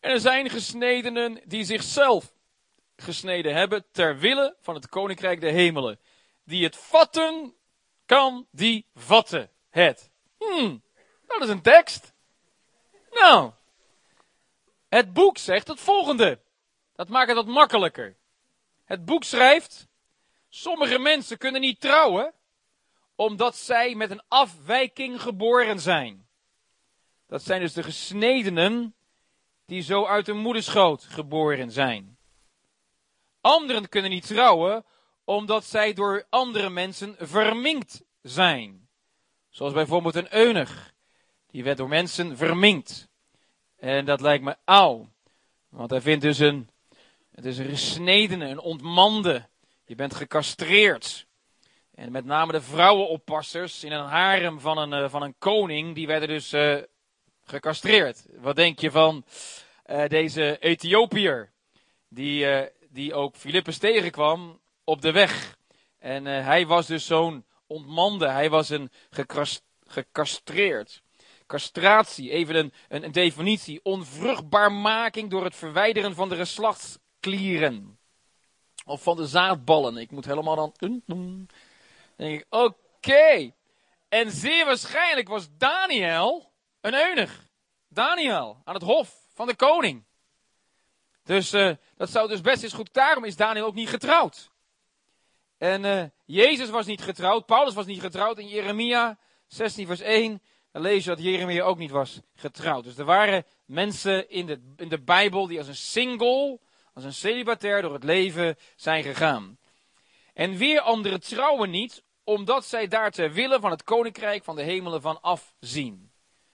En 0.00 0.10
er 0.10 0.20
zijn 0.20 0.50
gesnedenen 0.50 1.40
die 1.44 1.64
zichzelf 1.64 2.32
gesneden 2.96 3.54
hebben 3.54 3.84
ter 3.92 4.18
wille 4.18 4.56
van 4.60 4.74
het 4.74 4.88
koninkrijk 4.88 5.40
der 5.40 5.52
hemelen. 5.52 6.00
Die 6.44 6.64
het 6.64 6.76
vatten 6.76 7.54
kan, 8.06 8.46
die 8.50 8.86
vatten 8.94 9.50
het. 9.70 10.10
Hmm, 10.38 10.82
dat 11.26 11.42
is 11.42 11.48
een 11.48 11.62
tekst. 11.62 12.12
Nou, 13.10 13.52
het 14.88 15.12
boek 15.12 15.38
zegt 15.38 15.68
het 15.68 15.80
volgende. 15.80 16.40
Dat 16.94 17.08
maakt 17.08 17.28
het 17.28 17.36
wat 17.36 17.46
makkelijker. 17.46 18.16
Het 18.88 19.04
boek 19.04 19.24
schrijft, 19.24 19.88
sommige 20.48 20.98
mensen 20.98 21.38
kunnen 21.38 21.60
niet 21.60 21.80
trouwen, 21.80 22.34
omdat 23.14 23.56
zij 23.56 23.94
met 23.94 24.10
een 24.10 24.22
afwijking 24.28 25.20
geboren 25.20 25.80
zijn. 25.80 26.28
Dat 27.26 27.42
zijn 27.42 27.60
dus 27.60 27.72
de 27.72 27.82
gesnedenen 27.82 28.94
die 29.64 29.82
zo 29.82 30.06
uit 30.06 30.26
de 30.26 30.32
moederschoot 30.32 31.04
geboren 31.04 31.70
zijn. 31.70 32.18
Anderen 33.40 33.88
kunnen 33.88 34.10
niet 34.10 34.26
trouwen, 34.26 34.84
omdat 35.24 35.64
zij 35.64 35.92
door 35.92 36.26
andere 36.30 36.70
mensen 36.70 37.16
verminkt 37.18 38.02
zijn. 38.22 38.88
Zoals 39.48 39.72
bijvoorbeeld 39.72 40.14
een 40.14 40.34
eunig. 40.34 40.92
Die 41.46 41.64
werd 41.64 41.76
door 41.76 41.88
mensen 41.88 42.36
verminkt. 42.36 43.08
En 43.76 44.04
dat 44.04 44.20
lijkt 44.20 44.44
me 44.44 44.56
auw. 44.64 45.08
Want 45.68 45.90
hij 45.90 46.00
vindt 46.00 46.22
dus 46.22 46.38
een, 46.38 46.70
het 47.38 47.46
is 47.46 47.58
een 47.58 47.68
gesnedene, 47.68 48.46
een 48.48 48.60
ontmande. 48.60 49.48
Je 49.84 49.94
bent 49.94 50.14
gecastreerd. 50.14 51.26
En 51.94 52.12
met 52.12 52.24
name 52.24 52.52
de 52.52 52.60
vrouwenoppassers 52.60 53.84
in 53.84 53.92
een 53.92 54.04
harem 54.04 54.60
van 54.60 54.78
een, 54.78 55.02
uh, 55.02 55.10
van 55.10 55.22
een 55.22 55.34
koning, 55.38 55.94
die 55.94 56.06
werden 56.06 56.28
dus 56.28 56.52
uh, 56.52 56.78
gecastreerd. 57.44 58.26
Wat 58.36 58.56
denk 58.56 58.78
je 58.78 58.90
van 58.90 59.24
uh, 59.86 60.06
deze 60.06 60.58
Ethiopiër, 60.58 61.50
die, 62.08 62.46
die 62.88 63.14
ook 63.14 63.36
Filippus 63.36 63.78
tegenkwam 63.78 64.60
op 64.84 65.02
de 65.02 65.12
weg. 65.12 65.56
En 65.98 66.24
hij 66.24 66.66
was 66.66 66.86
dus 66.86 67.06
zo'n 67.06 67.44
ontmande. 67.66 68.28
Hij 68.28 68.50
was 68.50 68.68
een 68.68 68.90
gecastreerd. 69.86 71.02
Castratie, 71.46 72.30
even 72.30 72.56
een, 72.56 72.72
een, 72.88 73.04
een 73.04 73.12
definitie. 73.12 73.80
Onvruchtbaarmaking 73.82 75.30
door 75.30 75.44
het 75.44 75.56
verwijderen 75.56 76.14
van 76.14 76.28
de 76.28 76.36
geslachtsklieren. 77.20 77.98
Of 78.84 79.02
van 79.02 79.16
de 79.16 79.26
zaadballen. 79.26 79.96
Ik 79.96 80.10
moet 80.10 80.24
helemaal 80.24 80.56
dan... 80.56 80.74
Denk 82.16 82.40
ik, 82.40 82.46
oké. 82.50 83.52
En 84.08 84.30
zeer 84.30 84.64
waarschijnlijk 84.64 85.28
was 85.28 85.48
Daniel 85.58 86.52
een 86.80 86.94
eunig. 86.94 87.46
Daniel, 87.88 88.60
aan 88.64 88.74
het 88.74 88.82
hof 88.82 89.14
van 89.34 89.46
de 89.46 89.56
koning. 89.56 90.04
Dus 91.24 91.54
uh, 91.54 91.76
dat 91.96 92.10
zou 92.10 92.28
dus 92.28 92.40
best 92.40 92.62
eens 92.62 92.72
goed. 92.72 92.92
Daarom 92.92 93.24
is 93.24 93.36
Daniel 93.36 93.66
ook 93.66 93.74
niet 93.74 93.88
getrouwd. 93.88 94.50
En 95.58 95.84
uh, 95.84 96.04
Jezus 96.24 96.70
was 96.70 96.86
niet 96.86 97.02
getrouwd, 97.02 97.46
Paulus 97.46 97.74
was 97.74 97.86
niet 97.86 98.00
getrouwd. 98.00 98.38
In 98.38 98.48
Jeremia 98.48 99.18
16 99.46 99.86
vers 99.86 100.00
1 100.00 100.42
dan 100.72 100.82
lees 100.82 101.04
je 101.04 101.10
dat 101.10 101.22
Jeremia 101.22 101.62
ook 101.62 101.78
niet 101.78 101.90
was 101.90 102.20
getrouwd. 102.34 102.84
Dus 102.84 102.98
er 102.98 103.04
waren 103.04 103.44
mensen 103.64 104.30
in 104.30 104.46
de, 104.46 104.60
in 104.76 104.88
de 104.88 105.00
Bijbel 105.00 105.46
die 105.46 105.58
als 105.58 105.68
een 105.68 105.76
single, 105.76 106.60
als 106.98 107.06
een 107.06 107.30
celibatair 107.30 107.82
door 107.82 107.92
het 107.92 108.04
leven 108.04 108.56
zijn 108.76 109.02
gegaan. 109.02 109.58
En 110.34 110.56
weer 110.56 110.80
anderen 110.80 111.20
trouwen 111.20 111.70
niet, 111.70 112.02
omdat 112.24 112.64
zij 112.64 112.88
daar 112.88 113.10
ter 113.10 113.32
wille 113.32 113.60
van 113.60 113.70
het 113.70 113.82
koninkrijk 113.82 114.44
van 114.44 114.56
de 114.56 114.62
hemelen 114.62 115.00
van 115.02 115.20
afzien. 115.20 116.12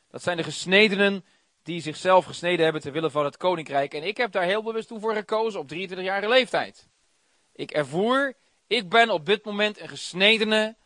Dat 0.09 0.22
zijn 0.22 0.37
de 0.37 0.42
gesnedenen 0.42 1.24
die 1.62 1.80
zichzelf 1.80 2.24
gesneden 2.24 2.64
hebben 2.64 2.83
ter 2.83 2.92
wille 2.92 3.11
van 3.11 3.24
het 3.24 3.37
koninkrijk. 3.37 3.94
En 3.94 4.02
ik 4.02 4.16
heb 4.16 4.33
daar 4.33 4.44
heel 4.44 4.62
bewust 4.62 4.88
toe 4.88 5.00
voor 5.00 5.14
gekozen 5.14 5.61
op 5.61 5.72
23-jarige 5.72 6.28
leeftijd. 6.28 6.88
Ik 7.52 7.70
ervoer 7.70 8.35
ik 8.66 8.88
ben 8.88 9.11
op 9.11 9.26
dit 9.26 9.44
moment 9.44 9.80
een 9.80 9.88
gesnedene 9.88 10.76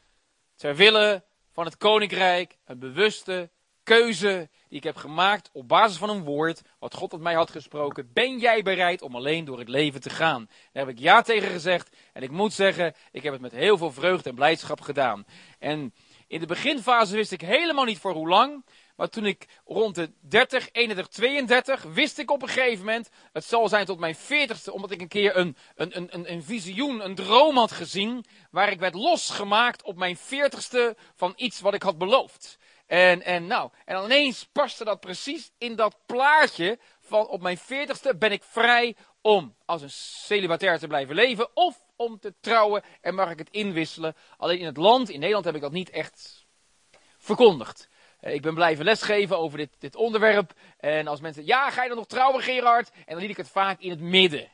ter 0.56 0.76
wille 0.76 1.24
van 1.52 1.64
het 1.64 1.76
koninkrijk, 1.76 2.56
een 2.64 2.78
bewuste 2.78 3.50
keuze 3.82 4.48
die 4.68 4.78
ik 4.78 4.84
heb 4.84 4.96
gemaakt 4.96 5.50
op 5.52 5.68
basis 5.68 5.96
van 5.96 6.10
een 6.10 6.24
woord, 6.24 6.62
wat 6.78 6.94
God 6.94 7.10
tot 7.10 7.20
mij 7.20 7.34
had 7.34 7.50
gesproken. 7.50 8.10
Ben 8.12 8.38
jij 8.38 8.62
bereid 8.62 9.02
om 9.02 9.14
alleen 9.14 9.44
door 9.44 9.58
het 9.58 9.68
leven 9.68 10.00
te 10.00 10.10
gaan? 10.10 10.48
Daar 10.72 10.86
heb 10.86 10.94
ik 10.96 11.00
ja 11.00 11.22
tegen 11.22 11.50
gezegd. 11.50 11.96
En 12.12 12.22
ik 12.22 12.30
moet 12.30 12.52
zeggen, 12.52 12.94
ik 13.12 13.22
heb 13.22 13.32
het 13.32 13.42
met 13.42 13.52
heel 13.52 13.78
veel 13.78 13.92
vreugde 13.92 14.28
en 14.28 14.34
blijdschap 14.34 14.80
gedaan. 14.80 15.24
En 15.58 15.94
in 16.26 16.40
de 16.40 16.46
beginfase 16.46 17.14
wist 17.14 17.32
ik 17.32 17.40
helemaal 17.40 17.84
niet 17.84 17.98
voor 17.98 18.12
hoe 18.12 18.28
lang. 18.28 18.64
Maar 18.98 19.08
toen 19.08 19.26
ik 19.26 19.46
rond 19.64 19.94
de 19.94 20.12
30, 20.20 20.68
31, 20.72 21.08
32, 21.08 21.82
wist 21.82 22.18
ik 22.18 22.30
op 22.30 22.42
een 22.42 22.48
gegeven 22.48 22.84
moment, 22.84 23.10
het 23.32 23.44
zal 23.44 23.68
zijn 23.68 23.84
tot 23.84 23.98
mijn 23.98 24.16
40ste, 24.16 24.72
omdat 24.72 24.90
ik 24.90 25.00
een 25.00 25.08
keer 25.08 25.36
een, 25.36 25.56
een, 25.74 26.14
een, 26.14 26.32
een 26.32 26.42
visioen, 26.42 27.04
een 27.04 27.14
droom 27.14 27.56
had 27.56 27.72
gezien, 27.72 28.24
waar 28.50 28.70
ik 28.70 28.78
werd 28.78 28.94
losgemaakt 28.94 29.82
op 29.82 29.96
mijn 29.96 30.16
40ste 30.18 30.98
van 31.14 31.32
iets 31.36 31.60
wat 31.60 31.74
ik 31.74 31.82
had 31.82 31.98
beloofd. 31.98 32.57
En, 32.88 33.22
en 33.22 33.46
nou, 33.46 33.70
en 33.84 34.04
ineens 34.04 34.48
paste 34.52 34.84
dat 34.84 35.00
precies 35.00 35.50
in 35.58 35.76
dat 35.76 35.96
plaatje 36.06 36.78
van 37.00 37.26
op 37.26 37.42
mijn 37.42 37.58
40ste 37.58 38.18
ben 38.18 38.32
ik 38.32 38.42
vrij 38.42 38.96
om 39.20 39.54
als 39.64 39.82
een 39.82 39.90
celibatair 39.90 40.78
te 40.78 40.86
blijven 40.86 41.14
leven 41.14 41.56
of 41.56 41.84
om 41.96 42.18
te 42.18 42.34
trouwen 42.40 42.82
en 43.00 43.14
mag 43.14 43.30
ik 43.30 43.38
het 43.38 43.50
inwisselen. 43.50 44.16
Alleen 44.36 44.58
in 44.58 44.66
het 44.66 44.76
land, 44.76 45.08
in 45.08 45.18
Nederland 45.18 45.44
heb 45.44 45.54
ik 45.54 45.60
dat 45.60 45.72
niet 45.72 45.90
echt 45.90 46.46
verkondigd. 47.18 47.88
Eh, 48.20 48.34
ik 48.34 48.42
ben 48.42 48.54
blijven 48.54 48.84
lesgeven 48.84 49.38
over 49.38 49.58
dit, 49.58 49.70
dit 49.78 49.96
onderwerp. 49.96 50.52
En 50.76 51.06
als 51.06 51.20
mensen, 51.20 51.46
ja, 51.46 51.70
ga 51.70 51.82
je 51.82 51.88
dan 51.88 51.98
nog 51.98 52.06
trouwen, 52.06 52.42
Gerard? 52.42 52.90
En 52.90 53.04
dan 53.06 53.20
liet 53.20 53.30
ik 53.30 53.36
het 53.36 53.50
vaak 53.50 53.80
in 53.80 53.90
het 53.90 54.00
midden. 54.00 54.50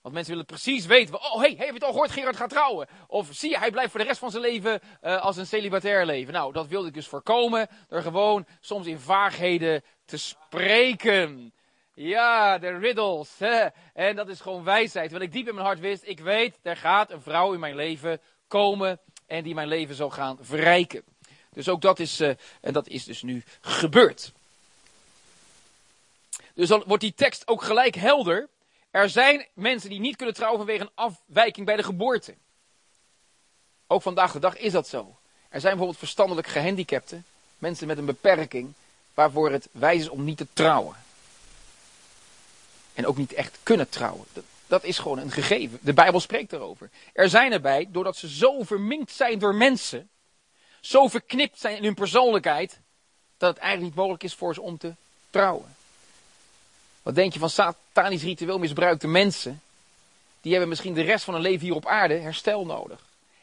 Want 0.00 0.14
mensen 0.14 0.32
willen 0.32 0.46
precies 0.46 0.86
weten. 0.86 1.14
Oh, 1.14 1.40
hey, 1.40 1.54
heb 1.58 1.66
je 1.66 1.74
het 1.74 1.84
al 1.84 1.90
gehoord? 1.90 2.10
Gerard 2.10 2.36
gaat 2.36 2.50
trouwen. 2.50 2.88
Of 3.06 3.28
zie 3.30 3.50
je, 3.50 3.58
hij 3.58 3.70
blijft 3.70 3.90
voor 3.90 4.00
de 4.00 4.06
rest 4.06 4.18
van 4.18 4.30
zijn 4.30 4.42
leven 4.42 4.80
uh, 5.02 5.20
als 5.20 5.36
een 5.36 5.46
celibatair 5.46 6.06
leven. 6.06 6.32
Nou, 6.32 6.52
dat 6.52 6.66
wilde 6.66 6.88
ik 6.88 6.94
dus 6.94 7.08
voorkomen. 7.08 7.68
Door 7.88 8.02
gewoon 8.02 8.46
soms 8.60 8.86
in 8.86 8.98
vaagheden 8.98 9.82
te 10.04 10.16
spreken. 10.16 11.52
Ja, 11.94 12.58
de 12.58 12.78
riddles. 12.78 13.30
Hè? 13.38 13.66
En 13.94 14.16
dat 14.16 14.28
is 14.28 14.40
gewoon 14.40 14.64
wijsheid. 14.64 15.12
Wat 15.12 15.20
ik 15.20 15.32
diep 15.32 15.48
in 15.48 15.54
mijn 15.54 15.66
hart 15.66 15.80
wist. 15.80 16.02
Ik 16.06 16.20
weet, 16.20 16.58
er 16.62 16.76
gaat 16.76 17.10
een 17.10 17.22
vrouw 17.22 17.52
in 17.52 17.60
mijn 17.60 17.76
leven 17.76 18.20
komen. 18.48 19.00
En 19.26 19.42
die 19.42 19.54
mijn 19.54 19.68
leven 19.68 19.94
zal 19.94 20.10
gaan 20.10 20.38
verrijken. 20.40 21.04
Dus 21.52 21.68
ook 21.68 21.80
dat 21.80 21.98
is, 21.98 22.20
uh, 22.20 22.30
en 22.60 22.72
dat 22.72 22.88
is 22.88 23.04
dus 23.04 23.22
nu 23.22 23.42
gebeurd. 23.60 24.32
Dus 26.54 26.68
dan 26.68 26.82
wordt 26.86 27.02
die 27.02 27.14
tekst 27.14 27.48
ook 27.48 27.62
gelijk 27.62 27.94
helder. 27.94 28.48
Er 28.90 29.08
zijn 29.08 29.46
mensen 29.54 29.90
die 29.90 30.00
niet 30.00 30.16
kunnen 30.16 30.34
trouwen 30.34 30.58
vanwege 30.58 30.82
een 30.82 30.90
afwijking 30.94 31.66
bij 31.66 31.76
de 31.76 31.82
geboorte. 31.82 32.34
Ook 33.86 34.02
vandaag 34.02 34.32
de 34.32 34.38
dag 34.38 34.56
is 34.56 34.72
dat 34.72 34.88
zo. 34.88 35.18
Er 35.48 35.60
zijn 35.60 35.72
bijvoorbeeld 35.72 35.98
verstandelijk 35.98 36.46
gehandicapten, 36.46 37.24
mensen 37.58 37.86
met 37.86 37.98
een 37.98 38.04
beperking, 38.04 38.72
waarvoor 39.14 39.50
het 39.50 39.68
wijs 39.72 40.00
is 40.00 40.08
om 40.08 40.24
niet 40.24 40.36
te 40.36 40.46
trouwen. 40.52 40.96
En 42.94 43.06
ook 43.06 43.16
niet 43.16 43.32
echt 43.32 43.58
kunnen 43.62 43.88
trouwen. 43.88 44.26
Dat, 44.32 44.44
dat 44.66 44.84
is 44.84 44.98
gewoon 44.98 45.18
een 45.18 45.30
gegeven. 45.30 45.78
De 45.82 45.92
Bijbel 45.92 46.20
spreekt 46.20 46.52
erover. 46.52 46.90
Er 47.12 47.28
zijn 47.28 47.52
erbij, 47.52 47.88
doordat 47.90 48.16
ze 48.16 48.28
zo 48.28 48.62
verminkt 48.62 49.12
zijn 49.12 49.38
door 49.38 49.54
mensen, 49.54 50.08
zo 50.80 51.08
verknipt 51.08 51.60
zijn 51.60 51.76
in 51.76 51.84
hun 51.84 51.94
persoonlijkheid, 51.94 52.80
dat 53.36 53.50
het 53.50 53.58
eigenlijk 53.58 53.90
niet 53.90 54.00
mogelijk 54.00 54.22
is 54.22 54.34
voor 54.34 54.54
ze 54.54 54.60
om 54.60 54.78
te 54.78 54.94
trouwen. 55.30 55.74
Wat 57.02 57.14
denk 57.14 57.32
je 57.32 57.38
van 57.38 57.50
satanisch 57.50 58.22
ritueel 58.22 58.58
misbruikte 58.58 59.08
mensen? 59.08 59.62
Die 60.40 60.50
hebben 60.50 60.68
misschien 60.68 60.94
de 60.94 61.02
rest 61.02 61.24
van 61.24 61.34
hun 61.34 61.42
leven 61.42 61.66
hier 61.66 61.74
op 61.74 61.86
aarde 61.86 62.14
herstel 62.14 62.66
nodig. 62.66 63.00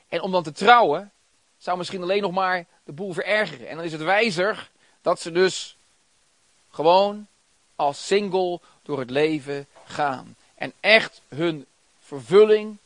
En 0.10 0.22
om 0.22 0.32
dan 0.32 0.44
te 0.44 0.52
trouwen, 0.52 1.12
zou 1.58 1.78
misschien 1.78 2.02
alleen 2.02 2.22
nog 2.22 2.32
maar 2.32 2.66
de 2.84 2.92
boel 2.92 3.14
verergeren. 3.14 3.68
En 3.68 3.76
dan 3.76 3.86
is 3.86 3.92
het 3.92 4.02
wijzer 4.02 4.70
dat 5.02 5.22
ze 5.22 5.32
dus 5.32 5.76
gewoon 6.72 7.28
als 7.76 8.08
single 8.08 8.60
door 8.84 9.00
het 9.00 9.10
leven 9.10 9.68
gaan. 9.86 10.36
En 10.56 10.74
echt 10.80 11.22
hun 11.28 11.66
vervulling 12.04 12.78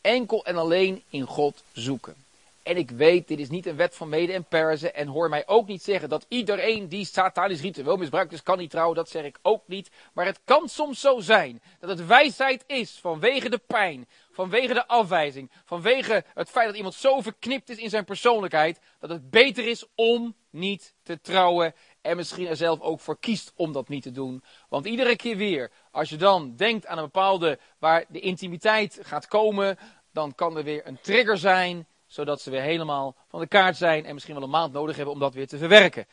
enkel 0.00 0.44
en 0.44 0.56
alleen 0.56 1.02
in 1.08 1.24
God 1.26 1.62
zoeken. 1.72 2.14
En 2.62 2.76
ik 2.76 2.90
weet, 2.90 3.28
dit 3.28 3.38
is 3.38 3.48
niet 3.48 3.66
een 3.66 3.76
wet 3.76 3.96
van 3.96 4.08
mede 4.08 4.32
en 4.32 4.44
persen. 4.44 4.94
En 4.94 5.06
hoor 5.08 5.28
mij 5.28 5.46
ook 5.46 5.66
niet 5.66 5.82
zeggen 5.82 6.08
dat 6.08 6.26
iedereen 6.28 6.88
die 6.88 7.04
satanisch 7.04 7.60
ritueel 7.60 7.96
misbruikt 7.96 8.32
is, 8.32 8.42
kan 8.42 8.58
niet 8.58 8.70
trouwen. 8.70 8.96
Dat 8.96 9.08
zeg 9.08 9.24
ik 9.24 9.38
ook 9.42 9.62
niet. 9.66 9.90
Maar 10.12 10.26
het 10.26 10.40
kan 10.44 10.68
soms 10.68 11.00
zo 11.00 11.20
zijn 11.20 11.62
dat 11.78 11.90
het 11.90 12.06
wijsheid 12.06 12.64
is 12.66 12.98
vanwege 13.00 13.48
de 13.48 13.58
pijn, 13.58 14.08
vanwege 14.30 14.74
de 14.74 14.86
afwijzing, 14.86 15.50
vanwege 15.64 16.24
het 16.34 16.50
feit 16.50 16.66
dat 16.66 16.76
iemand 16.76 16.94
zo 16.94 17.20
verknipt 17.20 17.68
is 17.68 17.76
in 17.76 17.90
zijn 17.90 18.04
persoonlijkheid, 18.04 18.80
dat 18.98 19.10
het 19.10 19.30
beter 19.30 19.66
is 19.66 19.86
om 19.94 20.34
niet 20.50 20.94
te 21.02 21.20
trouwen. 21.20 21.74
En 22.00 22.16
misschien 22.16 22.46
er 22.46 22.56
zelf 22.56 22.80
ook 22.80 23.00
voor 23.00 23.18
kiest 23.18 23.52
om 23.56 23.72
dat 23.72 23.88
niet 23.88 24.02
te 24.02 24.12
doen. 24.12 24.42
Want 24.68 24.86
iedere 24.86 25.16
keer 25.16 25.36
weer, 25.36 25.70
als 25.90 26.08
je 26.08 26.16
dan 26.16 26.56
denkt 26.56 26.86
aan 26.86 26.98
een 26.98 27.04
bepaalde 27.04 27.58
waar 27.78 28.04
de 28.08 28.20
intimiteit 28.20 28.98
gaat 29.02 29.26
komen, 29.26 29.78
dan 30.12 30.34
kan 30.34 30.56
er 30.56 30.64
weer 30.64 30.86
een 30.86 31.00
trigger 31.00 31.38
zijn 31.38 31.86
zodat 32.10 32.40
ze 32.40 32.50
weer 32.50 32.62
helemaal 32.62 33.14
van 33.28 33.40
de 33.40 33.46
kaart 33.46 33.76
zijn 33.76 34.04
en 34.04 34.12
misschien 34.14 34.34
wel 34.34 34.42
een 34.42 34.50
maand 34.50 34.72
nodig 34.72 34.96
hebben 34.96 35.14
om 35.14 35.20
dat 35.20 35.34
weer 35.34 35.46
te 35.46 35.58
verwerken. 35.58 36.06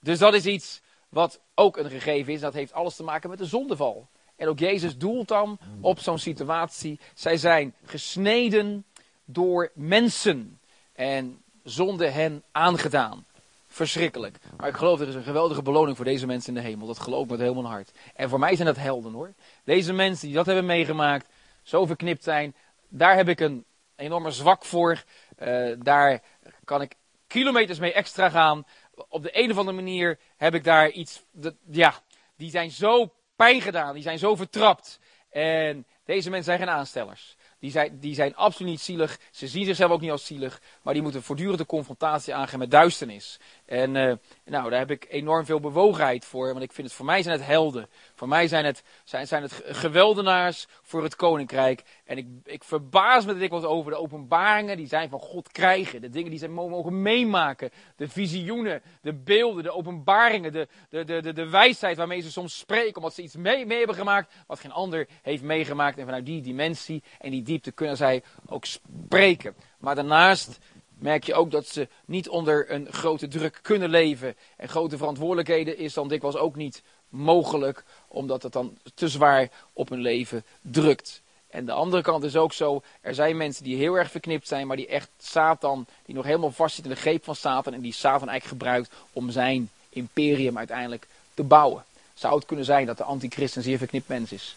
Dus 0.00 0.18
dat 0.18 0.34
is 0.34 0.46
iets 0.46 0.80
wat 1.08 1.40
ook 1.54 1.76
een 1.76 1.90
gegeven 1.90 2.32
is. 2.32 2.40
Dat 2.40 2.54
heeft 2.54 2.72
alles 2.72 2.96
te 2.96 3.02
maken 3.02 3.30
met 3.30 3.38
de 3.38 3.46
zondeval. 3.46 4.08
En 4.36 4.48
ook 4.48 4.58
Jezus 4.58 4.98
doelt 4.98 5.28
dan 5.28 5.58
op 5.80 5.98
zo'n 5.98 6.18
situatie. 6.18 7.00
Zij 7.14 7.36
zijn 7.36 7.74
gesneden 7.84 8.84
door 9.24 9.70
mensen. 9.74 10.60
En 10.92 11.42
zonde 11.62 12.08
hen 12.08 12.42
aangedaan. 12.50 13.26
Verschrikkelijk. 13.66 14.38
Maar 14.56 14.68
ik 14.68 14.76
geloof 14.76 15.00
er 15.00 15.08
is 15.08 15.14
een 15.14 15.22
geweldige 15.22 15.62
beloning 15.62 15.96
voor 15.96 16.04
deze 16.04 16.26
mensen 16.26 16.56
in 16.56 16.62
de 16.62 16.68
hemel. 16.68 16.86
Dat 16.86 16.98
geloof 16.98 17.24
ik 17.24 17.30
met 17.30 17.40
heel 17.40 17.54
mijn 17.54 17.66
hart. 17.66 17.90
En 18.14 18.28
voor 18.28 18.38
mij 18.38 18.54
zijn 18.54 18.66
dat 18.66 18.76
helden 18.76 19.12
hoor. 19.12 19.32
Deze 19.64 19.92
mensen 19.92 20.26
die 20.26 20.36
dat 20.36 20.46
hebben 20.46 20.66
meegemaakt, 20.66 21.28
zo 21.62 21.86
verknipt 21.86 22.22
zijn, 22.22 22.54
daar 22.88 23.16
heb 23.16 23.28
ik 23.28 23.40
een 23.40 23.64
enorme 23.96 24.30
zwak 24.30 24.64
voor. 24.64 25.02
Uh, 25.38 25.74
daar 25.78 26.22
kan 26.64 26.82
ik 26.82 26.94
kilometers 27.26 27.78
mee 27.78 27.92
extra 27.92 28.28
gaan. 28.28 28.66
Op 29.08 29.22
de 29.22 29.38
een 29.38 29.50
of 29.50 29.58
andere 29.58 29.76
manier 29.76 30.18
heb 30.36 30.54
ik 30.54 30.64
daar 30.64 30.90
iets. 30.90 31.22
Ja, 31.70 31.94
die 32.36 32.50
zijn 32.50 32.70
zo 32.70 33.12
pijn 33.36 33.60
gedaan. 33.60 33.94
Die 33.94 34.02
zijn 34.02 34.18
zo 34.18 34.34
vertrapt. 34.34 34.98
En 35.30 35.86
deze 36.04 36.30
mensen 36.30 36.44
zijn 36.56 36.58
geen 36.68 36.76
aanstellers. 36.76 37.36
Die 37.58 37.70
zijn, 37.70 37.98
die 37.98 38.14
zijn 38.14 38.36
absoluut 38.36 38.70
niet 38.70 38.80
zielig. 38.80 39.18
Ze 39.30 39.48
zien 39.48 39.64
zichzelf 39.64 39.90
ook 39.90 40.00
niet 40.00 40.10
als 40.10 40.26
zielig. 40.26 40.60
Maar 40.82 40.94
die 40.94 41.02
moeten 41.02 41.22
voortdurend 41.22 41.58
de 41.58 41.66
confrontatie 41.66 42.34
aangaan 42.34 42.58
met 42.58 42.70
duisternis. 42.70 43.40
En 43.72 43.94
uh, 43.94 44.12
nou, 44.44 44.70
daar 44.70 44.78
heb 44.78 44.90
ik 44.90 45.06
enorm 45.08 45.44
veel 45.44 45.60
bewogenheid 45.60 46.24
voor. 46.24 46.46
Want 46.52 46.62
ik 46.62 46.72
vind 46.72 46.86
het, 46.86 46.96
voor 46.96 47.06
mij 47.06 47.22
zijn 47.22 47.38
het 47.38 47.46
helden. 47.46 47.88
Voor 48.14 48.28
mij 48.28 48.48
zijn 48.48 48.64
het, 48.64 48.82
zijn, 49.04 49.26
zijn 49.26 49.42
het 49.42 49.62
geweldenaars 49.64 50.66
voor 50.82 51.02
het 51.02 51.16
koninkrijk. 51.16 51.82
En 52.04 52.18
ik, 52.18 52.26
ik 52.44 52.64
verbaas 52.64 53.24
me 53.24 53.36
dikwijls 53.36 53.64
over 53.64 53.90
de 53.90 53.98
openbaringen 53.98 54.76
die 54.76 54.86
zij 54.86 55.08
van 55.08 55.20
God 55.20 55.52
krijgen. 55.52 56.00
De 56.00 56.08
dingen 56.08 56.30
die 56.30 56.38
zij 56.38 56.48
mogen 56.48 57.02
meemaken. 57.02 57.70
De 57.96 58.08
visioenen, 58.08 58.82
de 59.00 59.14
beelden, 59.14 59.62
de 59.62 59.70
openbaringen. 59.70 60.52
De, 60.52 60.68
de, 60.88 61.04
de, 61.04 61.22
de, 61.22 61.32
de 61.32 61.48
wijsheid 61.48 61.96
waarmee 61.96 62.20
ze 62.20 62.30
soms 62.30 62.58
spreken. 62.58 62.96
Omdat 62.96 63.14
ze 63.14 63.22
iets 63.22 63.36
mee, 63.36 63.66
mee 63.66 63.78
hebben 63.78 63.96
gemaakt 63.96 64.34
wat 64.46 64.60
geen 64.60 64.72
ander 64.72 65.08
heeft 65.22 65.42
meegemaakt. 65.42 65.98
En 65.98 66.04
vanuit 66.04 66.26
die 66.26 66.42
dimensie 66.42 67.02
en 67.18 67.30
die 67.30 67.42
diepte 67.42 67.72
kunnen 67.72 67.96
zij 67.96 68.22
ook 68.46 68.64
spreken. 68.64 69.54
Maar 69.78 69.94
daarnaast 69.94 70.58
merk 71.02 71.24
je 71.24 71.34
ook 71.34 71.50
dat 71.50 71.66
ze 71.66 71.88
niet 72.04 72.28
onder 72.28 72.72
een 72.72 72.92
grote 72.92 73.28
druk 73.28 73.58
kunnen 73.62 73.88
leven. 73.88 74.36
En 74.56 74.68
grote 74.68 74.96
verantwoordelijkheden 74.96 75.78
is 75.78 75.94
dan 75.94 76.08
dikwijls 76.08 76.36
ook 76.36 76.56
niet 76.56 76.82
mogelijk, 77.08 77.84
omdat 78.08 78.42
het 78.42 78.52
dan 78.52 78.78
te 78.94 79.08
zwaar 79.08 79.48
op 79.72 79.88
hun 79.88 80.00
leven 80.00 80.44
drukt. 80.60 81.22
En 81.50 81.64
de 81.64 81.72
andere 81.72 82.02
kant 82.02 82.24
is 82.24 82.36
ook 82.36 82.52
zo, 82.52 82.82
er 83.00 83.14
zijn 83.14 83.36
mensen 83.36 83.64
die 83.64 83.76
heel 83.76 83.94
erg 83.94 84.10
verknipt 84.10 84.48
zijn, 84.48 84.66
maar 84.66 84.76
die 84.76 84.86
echt 84.86 85.10
Satan, 85.18 85.86
die 86.04 86.14
nog 86.14 86.24
helemaal 86.24 86.50
vastzit 86.52 86.84
in 86.84 86.90
de 86.90 86.96
greep 86.96 87.24
van 87.24 87.36
Satan 87.36 87.74
en 87.74 87.80
die 87.80 87.92
Satan 87.92 88.28
eigenlijk 88.28 88.62
gebruikt 88.62 88.92
om 89.12 89.30
zijn 89.30 89.70
imperium 89.88 90.58
uiteindelijk 90.58 91.06
te 91.34 91.42
bouwen. 91.42 91.84
Zou 92.14 92.34
het 92.34 92.46
kunnen 92.46 92.64
zijn 92.64 92.86
dat 92.86 92.96
de 92.96 93.04
antichrist 93.04 93.56
een 93.56 93.62
zeer 93.62 93.78
verknipt 93.78 94.08
mens 94.08 94.32
is? 94.32 94.56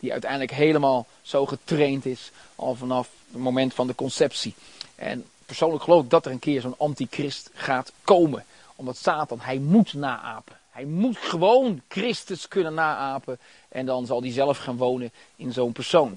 die 0.00 0.12
uiteindelijk 0.12 0.52
helemaal 0.52 1.06
zo 1.22 1.46
getraind 1.46 2.06
is, 2.06 2.30
al 2.56 2.74
vanaf 2.74 3.08
het 3.32 3.40
moment 3.40 3.74
van 3.74 3.86
de 3.86 3.94
conceptie. 3.94 4.54
En 4.94 5.24
persoonlijk 5.48 5.84
geloof 5.84 6.04
ik 6.04 6.10
dat 6.10 6.26
er 6.26 6.32
een 6.32 6.38
keer 6.38 6.60
zo'n 6.60 6.78
antichrist 6.78 7.50
gaat 7.54 7.92
komen. 8.04 8.44
Omdat 8.76 8.96
Satan, 8.96 9.40
hij 9.40 9.58
moet 9.58 9.92
naapen. 9.92 10.56
Hij 10.70 10.84
moet 10.84 11.16
gewoon 11.18 11.82
Christus 11.88 12.48
kunnen 12.48 12.74
naapen. 12.74 13.38
En 13.68 13.86
dan 13.86 14.06
zal 14.06 14.20
hij 14.20 14.32
zelf 14.32 14.58
gaan 14.58 14.76
wonen 14.76 15.12
in 15.36 15.52
zo'n 15.52 15.72
persoon. 15.72 16.16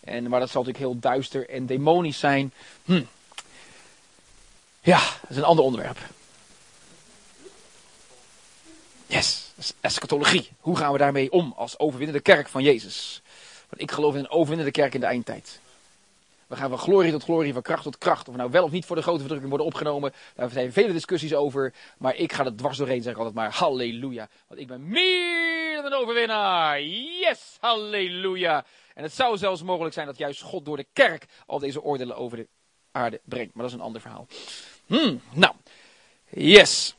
En, 0.00 0.28
maar 0.28 0.40
dat 0.40 0.50
zal 0.50 0.62
natuurlijk 0.62 0.92
heel 0.92 1.00
duister 1.10 1.48
en 1.48 1.66
demonisch 1.66 2.18
zijn. 2.18 2.52
Hm. 2.84 3.02
Ja, 4.80 4.98
dat 5.20 5.30
is 5.30 5.36
een 5.36 5.44
ander 5.44 5.64
onderwerp. 5.64 5.98
Yes, 9.06 9.52
eschatologie. 9.80 10.50
Hoe 10.60 10.76
gaan 10.76 10.92
we 10.92 10.98
daarmee 10.98 11.32
om 11.32 11.52
als 11.56 11.78
overwinnende 11.78 12.22
kerk 12.22 12.48
van 12.48 12.62
Jezus? 12.62 13.22
Want 13.68 13.82
ik 13.82 13.90
geloof 13.90 14.14
in 14.14 14.20
een 14.20 14.30
overwinnende 14.30 14.72
kerk 14.72 14.94
in 14.94 15.00
de 15.00 15.06
eindtijd. 15.06 15.60
We 16.54 16.60
gaan 16.60 16.68
van 16.68 16.78
glorie 16.78 17.10
tot 17.10 17.22
glorie, 17.22 17.52
van 17.52 17.62
kracht 17.62 17.82
tot 17.82 17.98
kracht. 17.98 18.28
Of 18.28 18.34
we 18.34 18.40
nou 18.40 18.50
wel 18.50 18.64
of 18.64 18.70
niet 18.70 18.84
voor 18.84 18.96
de 18.96 19.02
grote 19.02 19.18
verdrukking 19.18 19.50
worden 19.50 19.66
opgenomen. 19.66 20.12
Daar 20.34 20.50
zijn 20.50 20.72
vele 20.72 20.92
discussies 20.92 21.34
over. 21.34 21.74
Maar 21.98 22.16
ik 22.16 22.32
ga 22.32 22.44
er 22.44 22.56
dwars 22.56 22.76
doorheen, 22.76 23.02
zeg 23.02 23.12
ik 23.12 23.18
altijd 23.18 23.34
maar. 23.34 23.52
Halleluja. 23.52 24.28
Want 24.48 24.60
ik 24.60 24.66
ben 24.66 24.88
meer 24.88 25.74
dan 25.74 25.84
een 25.84 25.98
overwinnaar. 25.98 26.82
Yes, 26.82 27.56
halleluja. 27.60 28.64
En 28.94 29.02
het 29.02 29.12
zou 29.12 29.36
zelfs 29.36 29.62
mogelijk 29.62 29.94
zijn 29.94 30.06
dat 30.06 30.18
juist 30.18 30.42
God 30.42 30.64
door 30.64 30.76
de 30.76 30.86
kerk 30.92 31.24
al 31.46 31.58
deze 31.58 31.82
oordelen 31.82 32.16
over 32.16 32.36
de 32.36 32.46
aarde 32.92 33.20
brengt. 33.24 33.54
Maar 33.54 33.62
dat 33.62 33.72
is 33.72 33.78
een 33.78 33.84
ander 33.84 34.00
verhaal. 34.00 34.26
Hmm, 34.86 35.20
nou, 35.32 35.54
yes. 36.28 36.94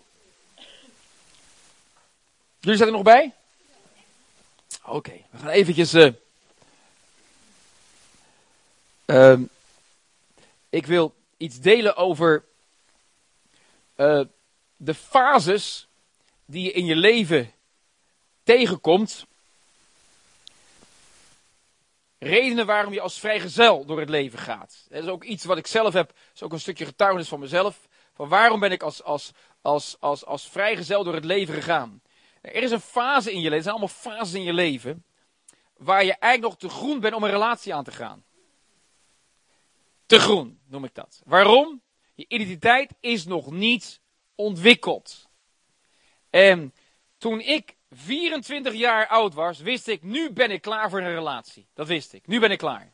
Jullie 2.60 2.78
zijn 2.78 2.90
er 2.90 2.96
nog 2.96 3.04
bij? 3.04 3.34
Oké, 4.86 5.14
we 5.30 5.38
gaan 5.38 5.50
eventjes... 5.50 5.94
Uh, 5.94 6.12
uh, 9.06 9.40
ik 10.70 10.86
wil 10.86 11.16
iets 11.38 11.60
delen 11.60 11.96
over 11.96 12.44
uh, 13.98 14.22
de 14.76 14.94
fases 14.94 15.88
die 16.46 16.64
je 16.64 16.72
in 16.72 16.86
je 16.86 16.96
leven 16.96 17.52
tegenkomt. 18.44 19.26
Redenen 22.18 22.66
waarom 22.66 22.94
je 22.94 23.02
als 23.02 23.20
vrijgezel 23.20 23.86
door 23.86 24.00
het 24.00 24.10
leven 24.10 24.40
gaat. 24.40 24.86
Dat 24.90 25.04
is 25.04 25.10
ook 25.10 25.24
iets 25.24 25.46
wat 25.46 25.58
ik 25.58 25.68
zelf 25.68 25.94
heb. 25.94 26.08
Dat 26.08 26.18
is 26.34 26.44
ook 26.44 26.54
een 26.54 26.60
stukje 26.60 26.86
getuigenis 26.86 27.28
van 27.28 27.40
mezelf. 27.40 27.88
Van 28.14 28.28
waarom 28.28 28.60
ben 28.60 28.72
ik 28.72 28.84
als, 28.84 29.04
als, 29.04 29.32
als, 29.62 29.96
als, 30.00 30.26
als 30.26 30.50
vrijgezel 30.50 31.04
door 31.04 31.14
het 31.14 31.26
leven 31.26 31.54
gegaan. 31.54 32.02
Er 32.42 32.64
is 32.64 32.72
een 32.72 32.82
fase 32.82 33.32
in 33.32 33.38
je 33.38 33.44
leven, 33.44 33.58
er 33.58 33.64
zijn 33.64 33.76
allemaal 33.76 33.96
fases 33.96 34.34
in 34.34 34.44
je 34.44 34.54
leven, 34.54 35.04
waar 35.78 36.06
je 36.06 36.16
eigenlijk 36.20 36.62
nog 36.62 36.72
te 36.72 36.78
groen 36.78 37.00
bent 37.00 37.14
om 37.14 37.24
een 37.24 37.30
relatie 37.30 37.74
aan 37.74 37.84
te 37.84 37.92
gaan. 37.92 38.24
Te 40.06 40.20
groen 40.20 40.60
noem 40.68 40.84
ik 40.84 40.94
dat. 40.94 41.22
Waarom? 41.26 41.82
Je 42.14 42.26
identiteit 42.28 42.94
is 43.00 43.26
nog 43.26 43.52
niet 43.52 44.02
ontwikkeld. 44.36 45.30
En 46.30 46.74
toen 47.18 47.40
ik 47.40 47.76
24 47.90 48.74
jaar 48.74 49.08
oud 49.08 49.34
was, 49.34 49.60
wist 49.60 49.88
ik, 49.88 50.04
nu 50.04 50.32
ben 50.32 50.52
ik 50.52 50.62
klaar 50.62 50.90
voor 50.90 51.00
een 51.00 51.14
relatie. 51.14 51.68
Dat 51.74 51.88
wist 51.88 52.14
ik. 52.14 52.28
Nu 52.28 52.40
ben 52.40 52.52
ik 52.52 52.58
klaar. 52.58 52.94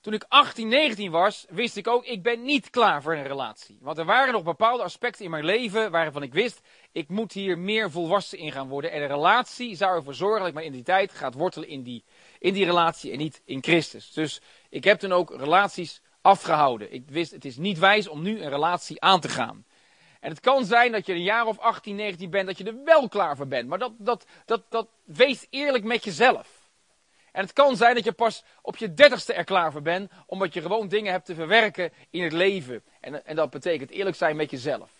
Toen 0.00 0.12
ik 0.12 0.24
18, 0.28 0.68
19 0.68 1.10
was, 1.10 1.46
wist 1.48 1.76
ik 1.76 1.88
ook, 1.88 2.04
ik 2.04 2.22
ben 2.22 2.42
niet 2.42 2.70
klaar 2.70 3.02
voor 3.02 3.14
een 3.14 3.26
relatie. 3.26 3.78
Want 3.80 3.98
er 3.98 4.04
waren 4.04 4.32
nog 4.32 4.42
bepaalde 4.42 4.82
aspecten 4.82 5.24
in 5.24 5.30
mijn 5.30 5.44
leven 5.44 5.90
waarvan 5.90 6.22
ik 6.22 6.32
wist, 6.32 6.60
ik 6.92 7.08
moet 7.08 7.32
hier 7.32 7.58
meer 7.58 7.90
volwassen 7.90 8.38
in 8.38 8.52
gaan 8.52 8.68
worden. 8.68 8.92
En 8.92 9.02
een 9.02 9.08
relatie 9.08 9.76
zou 9.76 9.96
ervoor 9.96 10.14
zorgen 10.14 10.38
dat 10.38 10.48
ik 10.48 10.54
mijn 10.54 10.66
identiteit 10.66 11.12
gaat 11.12 11.34
wortelen 11.34 11.68
in 11.68 11.82
die, 11.82 12.04
in 12.44 12.52
die 12.52 12.64
relatie 12.64 13.12
en 13.12 13.18
niet 13.18 13.42
in 13.44 13.62
Christus. 13.62 14.12
Dus 14.12 14.40
ik 14.68 14.84
heb 14.84 14.98
toen 14.98 15.12
ook 15.12 15.30
relaties 15.30 16.00
afgehouden. 16.20 16.92
Ik 16.92 17.02
wist, 17.08 17.30
het 17.30 17.44
is 17.44 17.56
niet 17.56 17.78
wijs 17.78 18.08
om 18.08 18.22
nu 18.22 18.42
een 18.42 18.48
relatie 18.48 19.00
aan 19.00 19.20
te 19.20 19.28
gaan. 19.28 19.64
En 20.20 20.30
het 20.30 20.40
kan 20.40 20.64
zijn 20.64 20.92
dat 20.92 21.06
je 21.06 21.12
een 21.12 21.22
jaar 21.22 21.46
of 21.46 21.58
18, 21.58 21.96
19 21.96 22.30
bent, 22.30 22.46
dat 22.46 22.58
je 22.58 22.64
er 22.64 22.84
wel 22.84 23.08
klaar 23.08 23.36
voor 23.36 23.46
bent. 23.46 23.68
Maar 23.68 23.78
dat, 23.78 23.92
dat, 23.98 24.26
dat, 24.44 24.62
dat 24.68 24.88
wees 25.04 25.46
eerlijk 25.50 25.84
met 25.84 26.04
jezelf. 26.04 26.48
En 27.32 27.42
het 27.42 27.52
kan 27.52 27.76
zijn 27.76 27.94
dat 27.94 28.04
je 28.04 28.12
pas 28.12 28.44
op 28.62 28.76
je 28.76 28.94
dertigste 28.94 29.32
er 29.32 29.44
klaar 29.44 29.72
voor 29.72 29.82
bent, 29.82 30.10
omdat 30.26 30.54
je 30.54 30.60
gewoon 30.60 30.88
dingen 30.88 31.12
hebt 31.12 31.26
te 31.26 31.34
verwerken 31.34 31.92
in 32.10 32.22
het 32.22 32.32
leven. 32.32 32.82
En, 33.00 33.26
en 33.26 33.36
dat 33.36 33.50
betekent 33.50 33.90
eerlijk 33.90 34.16
zijn 34.16 34.36
met 34.36 34.50
jezelf. 34.50 34.90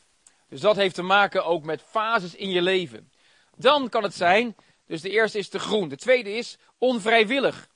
Dus 0.48 0.60
dat 0.60 0.76
heeft 0.76 0.94
te 0.94 1.02
maken 1.02 1.44
ook 1.44 1.64
met 1.64 1.82
fases 1.82 2.34
in 2.34 2.50
je 2.50 2.62
leven. 2.62 3.10
Dan 3.56 3.88
kan 3.88 4.02
het 4.02 4.14
zijn, 4.14 4.56
dus 4.94 5.02
de 5.02 5.18
eerste 5.18 5.38
is 5.38 5.48
te 5.48 5.58
groen. 5.58 5.88
De 5.88 5.96
tweede 5.96 6.36
is 6.36 6.58
onvrijwillig. 6.78 7.68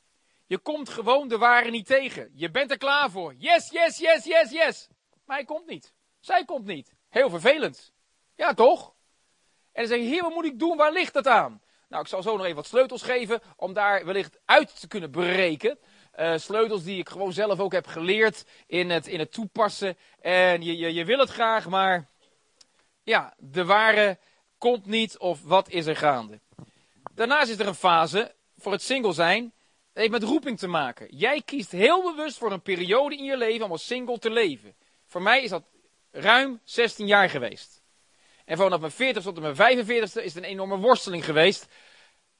Je 0.46 0.58
komt 0.58 0.88
gewoon 0.88 1.28
de 1.28 1.38
ware 1.38 1.70
niet 1.70 1.86
tegen. 1.86 2.30
Je 2.34 2.50
bent 2.50 2.70
er 2.70 2.78
klaar 2.78 3.10
voor. 3.10 3.34
Yes, 3.38 3.70
yes, 3.70 3.98
yes, 3.98 4.24
yes, 4.24 4.50
yes. 4.50 4.88
Maar 5.24 5.36
hij 5.36 5.44
komt 5.44 5.66
niet. 5.66 5.92
Zij 6.20 6.44
komt 6.44 6.66
niet. 6.66 6.92
Heel 7.08 7.30
vervelend. 7.30 7.92
Ja, 8.34 8.54
toch? 8.54 8.94
En 9.72 9.82
dan 9.82 9.86
zeg 9.86 9.98
je, 9.98 10.04
heer, 10.04 10.22
wat 10.22 10.34
moet 10.34 10.44
ik 10.44 10.58
doen? 10.58 10.76
Waar 10.76 10.92
ligt 10.92 11.14
het 11.14 11.26
aan? 11.26 11.62
Nou, 11.88 12.02
ik 12.02 12.08
zal 12.08 12.22
zo 12.22 12.36
nog 12.36 12.44
even 12.44 12.56
wat 12.56 12.66
sleutels 12.66 13.02
geven 13.02 13.40
om 13.56 13.72
daar 13.72 14.04
wellicht 14.04 14.38
uit 14.44 14.80
te 14.80 14.88
kunnen 14.88 15.10
breken. 15.10 15.78
Uh, 16.18 16.36
sleutels 16.36 16.84
die 16.84 16.98
ik 16.98 17.08
gewoon 17.08 17.32
zelf 17.32 17.60
ook 17.60 17.72
heb 17.72 17.86
geleerd 17.86 18.44
in 18.66 18.90
het, 18.90 19.06
in 19.06 19.18
het 19.18 19.32
toepassen. 19.32 19.96
En 20.20 20.62
je, 20.62 20.76
je, 20.76 20.94
je 20.94 21.04
wil 21.04 21.18
het 21.18 21.30
graag, 21.30 21.68
maar 21.68 22.08
ja, 23.02 23.34
de 23.38 23.64
ware 23.64 24.18
komt 24.58 24.86
niet 24.86 25.18
of 25.18 25.42
wat 25.42 25.68
is 25.68 25.86
er 25.86 25.96
gaande. 25.96 26.40
Daarnaast 27.18 27.50
is 27.50 27.58
er 27.58 27.66
een 27.66 27.74
fase 27.74 28.34
voor 28.58 28.72
het 28.72 28.82
single 28.82 29.12
zijn. 29.12 29.42
Dat 29.92 30.02
heeft 30.02 30.10
met 30.10 30.22
roeping 30.22 30.58
te 30.58 30.66
maken. 30.66 31.16
Jij 31.16 31.42
kiest 31.42 31.72
heel 31.72 32.02
bewust 32.02 32.38
voor 32.38 32.52
een 32.52 32.62
periode 32.62 33.16
in 33.16 33.24
je 33.24 33.36
leven 33.36 33.64
om 33.64 33.70
als 33.70 33.86
single 33.86 34.18
te 34.18 34.30
leven. 34.30 34.74
Voor 35.06 35.22
mij 35.22 35.42
is 35.42 35.50
dat 35.50 35.62
ruim 36.10 36.60
16 36.64 37.06
jaar 37.06 37.30
geweest. 37.30 37.82
En 38.44 38.56
vanaf 38.56 38.80
mijn 38.80 38.92
40 38.92 39.22
tot 39.22 39.40
mijn 39.40 39.54
45ste 39.54 40.22
is 40.22 40.34
het 40.34 40.36
een 40.36 40.44
enorme 40.44 40.76
worsteling 40.76 41.24
geweest. 41.24 41.66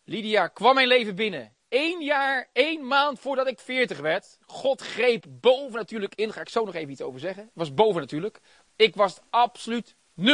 Lydia 0.05 0.49
kwam 0.49 0.74
mijn 0.74 0.89
leven 0.89 1.14
binnen. 1.14 1.53
Eén 1.68 2.03
jaar, 2.03 2.49
één 2.53 2.87
maand 2.87 3.20
voordat 3.20 3.47
ik 3.47 3.59
40 3.59 3.99
werd. 3.99 4.39
God 4.47 4.81
greep 4.81 5.24
boven 5.29 5.79
natuurlijk 5.79 6.14
in. 6.14 6.24
Daar 6.24 6.35
ga 6.35 6.41
ik 6.41 6.49
zo 6.49 6.64
nog 6.64 6.74
even 6.74 6.91
iets 6.91 7.03
over 7.03 7.20
zeggen. 7.20 7.51
Was 7.55 7.74
boven 7.74 8.01
natuurlijk. 8.01 8.41
Ik 8.76 8.95
was 8.95 9.18
absoluut 9.31 9.95
0,0 10.20 10.26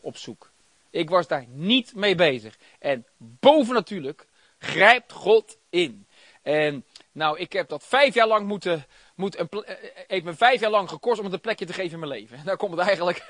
op 0.00 0.16
zoek. 0.16 0.52
Ik 0.94 1.10
was 1.10 1.26
daar 1.26 1.44
niet 1.48 1.94
mee 1.94 2.14
bezig. 2.14 2.58
En 2.78 3.06
boven 3.16 3.74
natuurlijk 3.74 4.26
grijpt 4.58 5.12
God 5.12 5.58
in. 5.70 6.06
En 6.42 6.84
nou, 7.12 7.38
ik 7.38 7.52
heb 7.52 7.68
dat 7.68 7.84
vijf 7.84 8.14
jaar 8.14 8.26
lang 8.26 8.46
moeten, 8.46 8.86
moet 9.14 9.38
een, 9.38 9.48
eh, 9.48 9.72
eh, 9.72 9.78
heeft 10.06 10.24
me 10.24 10.34
vijf 10.34 10.60
jaar 10.60 10.70
lang 10.70 10.88
gekost 10.88 11.18
om 11.18 11.24
het 11.24 11.34
een 11.34 11.40
plekje 11.40 11.66
te 11.66 11.72
geven 11.72 11.92
in 11.92 11.98
mijn 11.98 12.10
leven. 12.10 12.40
Daar 12.44 12.56
komt 12.56 12.70
het 12.70 12.80
eigenlijk, 12.80 13.26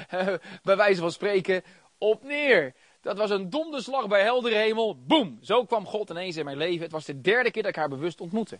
bij 0.68 0.76
wijze 0.76 1.00
van 1.00 1.12
spreken, 1.12 1.64
op 1.98 2.22
neer. 2.22 2.74
Dat 3.00 3.16
was 3.16 3.30
een 3.30 3.50
donderslag 3.50 4.08
bij 4.08 4.22
heldere 4.22 4.56
hemel. 4.56 4.96
Boom! 5.06 5.38
Zo 5.42 5.64
kwam 5.64 5.86
God 5.86 6.10
ineens 6.10 6.36
in 6.36 6.44
mijn 6.44 6.56
leven. 6.56 6.82
Het 6.82 6.92
was 6.92 7.04
de 7.04 7.20
derde 7.20 7.50
keer 7.50 7.62
dat 7.62 7.70
ik 7.70 7.78
haar 7.78 7.88
bewust 7.88 8.20
ontmoette. 8.20 8.54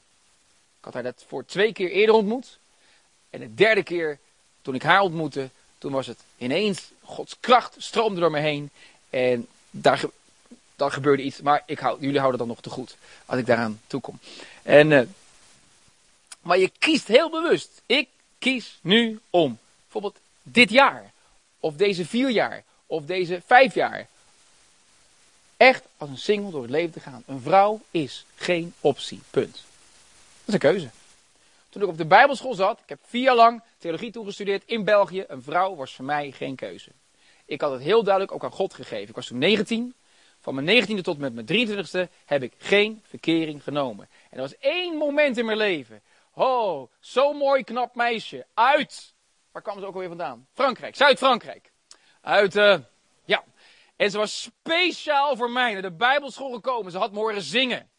Ik 0.79 0.85
had 0.85 0.95
haar 0.95 1.03
dat 1.03 1.25
voor 1.27 1.45
twee 1.45 1.73
keer 1.73 1.91
eerder 1.91 2.15
ontmoet. 2.15 2.61
En 3.31 3.41
de 3.41 3.55
derde 3.55 3.83
keer, 3.83 4.19
toen 4.63 4.75
ik 4.75 4.83
haar 4.83 5.01
ontmoette, 5.01 5.51
toen 5.83 5.93
was 5.93 6.07
het 6.07 6.21
ineens, 6.39 6.81
Gods 7.01 7.37
kracht 7.41 7.75
stroomde 7.79 8.21
door 8.21 8.31
me 8.31 8.41
heen. 8.41 8.71
En 9.11 9.47
daar, 9.71 10.03
daar 10.77 10.93
gebeurde 10.93 11.23
iets. 11.23 11.41
Maar 11.41 11.63
ik 11.67 11.79
hou, 11.79 12.01
jullie 12.01 12.19
houden 12.19 12.39
dat 12.39 12.49
nog 12.49 12.61
te 12.61 12.71
goed, 12.71 12.97
als 13.27 13.39
ik 13.39 13.47
daaraan 13.47 13.81
toekom. 13.87 14.19
En... 14.63 14.91
Uh, 14.91 15.01
maar 16.41 16.59
je 16.59 16.73
kiest 16.79 17.09
heel 17.09 17.31
bewust. 17.31 17.83
Ik 17.87 18.09
kies 18.39 18.79
nu 18.81 19.21
om. 19.31 19.59
Bijvoorbeeld 19.83 20.19
dit 20.43 20.71
jaar. 20.71 21.13
Of 21.61 21.75
deze 21.75 22.07
vier 22.07 22.31
jaar. 22.31 22.63
Of 22.87 23.05
deze 23.05 23.43
vijf 23.47 23.75
jaar. 23.75 24.09
Echt 25.57 25.83
als 25.97 26.11
een 26.11 26.19
single 26.19 26.51
door 26.51 26.63
het 26.63 26.71
leven 26.71 26.93
te 26.93 27.01
gaan. 27.01 27.23
Een 27.27 27.41
vrouw 27.41 27.81
is 27.91 28.25
geen 28.35 28.75
optie. 28.81 29.21
Punt. 29.31 29.53
Dat 29.55 29.63
is 30.45 30.55
een 30.55 30.61
keuze. 30.61 30.91
Toen 31.73 31.83
ik 31.83 31.89
op 31.89 31.97
de 31.97 32.07
Bijbelschool 32.07 32.55
zat, 32.55 32.81
ik 32.81 32.89
heb 32.89 32.99
vier 33.03 33.23
jaar 33.23 33.35
lang 33.35 33.63
theologie 33.79 34.11
toegestudeerd 34.11 34.63
in 34.67 34.85
België. 34.85 35.25
Een 35.29 35.43
vrouw 35.43 35.75
was 35.75 35.95
voor 35.95 36.05
mij 36.05 36.31
geen 36.31 36.57
keuze. 36.57 36.91
Ik 37.45 37.61
had 37.61 37.73
het 37.73 37.83
heel 37.83 38.03
duidelijk 38.03 38.35
ook 38.35 38.45
aan 38.45 38.51
God 38.51 38.75
gegeven. 38.75 39.09
Ik 39.09 39.15
was 39.15 39.27
toen 39.27 39.39
19. 39.39 39.95
Van 40.41 40.55
mijn 40.55 40.87
19e 40.87 41.01
tot 41.01 41.19
met 41.19 41.35
mijn 41.35 41.47
23e 41.47 42.11
heb 42.25 42.43
ik 42.43 42.53
geen 42.59 43.03
verkering 43.03 43.63
genomen. 43.63 44.09
En 44.31 44.37
er 44.37 44.43
was 44.43 44.59
één 44.59 44.97
moment 44.97 45.39
in 45.39 45.45
mijn 45.45 45.57
leven 45.57 46.03
Oh, 46.35 46.91
zo'n 47.01 47.37
mooi 47.37 47.65
knap 47.65 47.95
meisje. 47.95 48.47
Uit. 48.55 49.15
Waar 49.53 49.63
kwam 49.63 49.79
ze 49.79 49.87
ook 49.87 49.95
alweer 49.95 50.09
vandaan? 50.09 50.47
Frankrijk, 50.53 50.97
Zuid-Frankrijk. 50.97 51.73
Uit, 52.21 52.57
uh, 52.57 52.79
ja. 53.25 53.45
En 53.97 54.11
ze 54.11 54.19
was 54.19 54.43
speciaal 54.43 55.37
voor 55.37 55.51
mij 55.51 55.73
naar 55.73 55.83
de 55.83 55.93
Bijbelschool 55.93 56.53
gekomen. 56.53 56.93
Ze 56.93 56.99
had 56.99 57.13
mogen 57.13 57.43
zingen. 57.43 57.91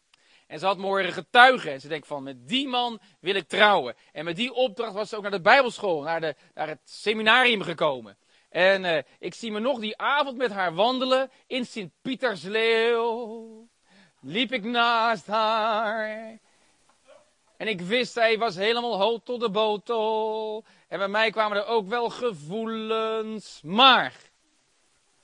En 0.46 0.58
ze 0.58 0.66
had 0.66 0.78
mogen 0.78 1.12
getuigen. 1.12 1.72
En 1.72 1.80
ze 1.80 1.88
denkt 1.88 2.06
van, 2.06 2.22
met 2.22 2.48
die 2.48 2.68
man 2.68 3.00
wil 3.20 3.34
ik 3.34 3.48
trouwen. 3.48 3.94
En 4.12 4.24
met 4.24 4.36
die 4.36 4.52
opdracht 4.52 4.92
was 4.92 5.08
ze 5.08 5.16
ook 5.16 5.22
naar 5.22 5.30
de 5.30 5.40
Bijbelschool, 5.40 6.02
naar, 6.02 6.20
de, 6.20 6.34
naar 6.54 6.68
het 6.68 6.80
seminarium 6.84 7.62
gekomen. 7.62 8.16
En 8.48 8.84
uh, 8.84 8.98
ik 9.18 9.34
zie 9.34 9.52
me 9.52 9.60
nog 9.60 9.80
die 9.80 9.98
avond 9.98 10.36
met 10.36 10.50
haar 10.50 10.74
wandelen 10.74 11.30
in 11.46 11.66
Sint-Pietersleeuw. 11.66 13.68
Liep 14.20 14.52
ik 14.52 14.64
naast 14.64 15.26
haar. 15.26 16.38
En 17.56 17.68
ik 17.68 17.80
wist, 17.80 18.12
zij 18.12 18.38
was 18.38 18.54
helemaal 18.54 18.98
hoog 18.98 19.20
tot 19.24 19.40
de 19.40 19.50
botel. 19.50 20.64
En 20.88 20.98
bij 20.98 21.08
mij 21.08 21.30
kwamen 21.30 21.56
er 21.56 21.66
ook 21.66 21.88
wel 21.88 22.10
gevoelens. 22.10 23.60
Maar 23.62 24.14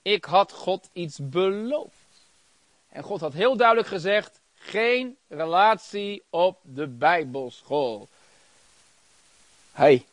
ik 0.03 0.25
had 0.25 0.53
God 0.53 0.91
iets 0.93 1.19
beloofd. 1.23 2.31
En 2.89 3.03
God 3.03 3.21
had 3.21 3.33
heel 3.33 3.57
duidelijk 3.57 3.89
gezegd: 3.89 4.40
geen 4.63 5.17
relatie 5.29 6.23
op 6.31 6.59
de 6.63 6.87
Bijbelschool. 6.87 8.09
Hey. 9.73 10.07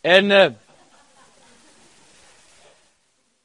En, 0.00 0.24
uh, 0.24 0.48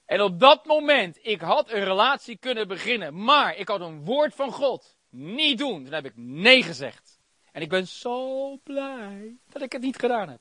en 0.05 0.21
op 0.21 0.39
dat 0.39 0.65
moment, 0.65 1.19
ik 1.21 1.41
had 1.41 1.71
een 1.71 1.83
relatie 1.83 2.37
kunnen 2.37 2.67
beginnen, 2.67 3.23
maar 3.23 3.55
ik 3.55 3.67
had 3.67 3.81
een 3.81 4.05
woord 4.05 4.35
van 4.35 4.51
God. 4.51 4.95
Niet 5.09 5.57
doen. 5.57 5.83
Toen 5.83 5.93
heb 5.93 6.05
ik 6.05 6.13
nee 6.15 6.63
gezegd. 6.63 7.19
En 7.51 7.61
ik 7.61 7.69
ben 7.69 7.87
zo 7.87 8.55
blij 8.63 9.35
dat 9.49 9.61
ik 9.61 9.71
het 9.71 9.81
niet 9.81 9.99
gedaan 9.99 10.29
heb. 10.29 10.39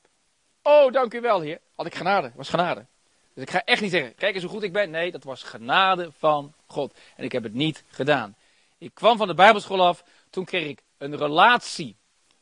Oh, 0.61 0.91
dank 0.91 1.13
u 1.13 1.21
wel, 1.21 1.41
Heer. 1.41 1.59
Had 1.75 1.85
ik 1.85 1.95
genade, 1.95 2.31
was 2.35 2.49
genade. 2.49 2.85
Dus 3.33 3.43
ik 3.43 3.49
ga 3.49 3.63
echt 3.63 3.81
niet 3.81 3.91
zeggen, 3.91 4.15
kijk 4.15 4.33
eens 4.33 4.43
hoe 4.43 4.51
goed 4.51 4.63
ik 4.63 4.73
ben. 4.73 4.89
Nee, 4.89 5.11
dat 5.11 5.23
was 5.23 5.43
genade 5.43 6.11
van 6.17 6.53
God. 6.65 6.97
En 7.15 7.23
ik 7.23 7.31
heb 7.31 7.43
het 7.43 7.53
niet 7.53 7.83
gedaan. 7.87 8.35
Ik 8.77 8.93
kwam 8.93 9.17
van 9.17 9.27
de 9.27 9.33
Bijbelschool 9.33 9.85
af, 9.85 10.03
toen 10.29 10.45
kreeg 10.45 10.67
ik 10.67 10.83
een 10.97 11.17
relatie, 11.17 11.95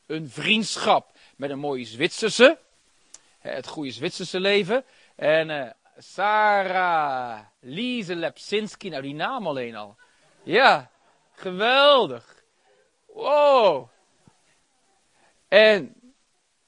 een 0.06 0.30
vriendschap 0.30 1.18
met 1.36 1.50
een 1.50 1.58
mooie 1.58 1.84
Zwitserse. 1.84 2.58
Het 3.38 3.66
goede 3.66 3.90
Zwitserse 3.90 4.40
leven. 4.40 4.84
En 5.14 5.50
uh, 5.50 5.70
Sarah 5.98 7.40
Lise 7.60 8.14
Lepsinski, 8.14 8.88
nou 8.88 9.02
die 9.02 9.14
naam 9.14 9.46
alleen 9.46 9.76
al. 9.76 9.96
Ja, 10.42 10.90
geweldig. 11.32 12.42
Wow. 13.06 13.88
En 15.48 15.94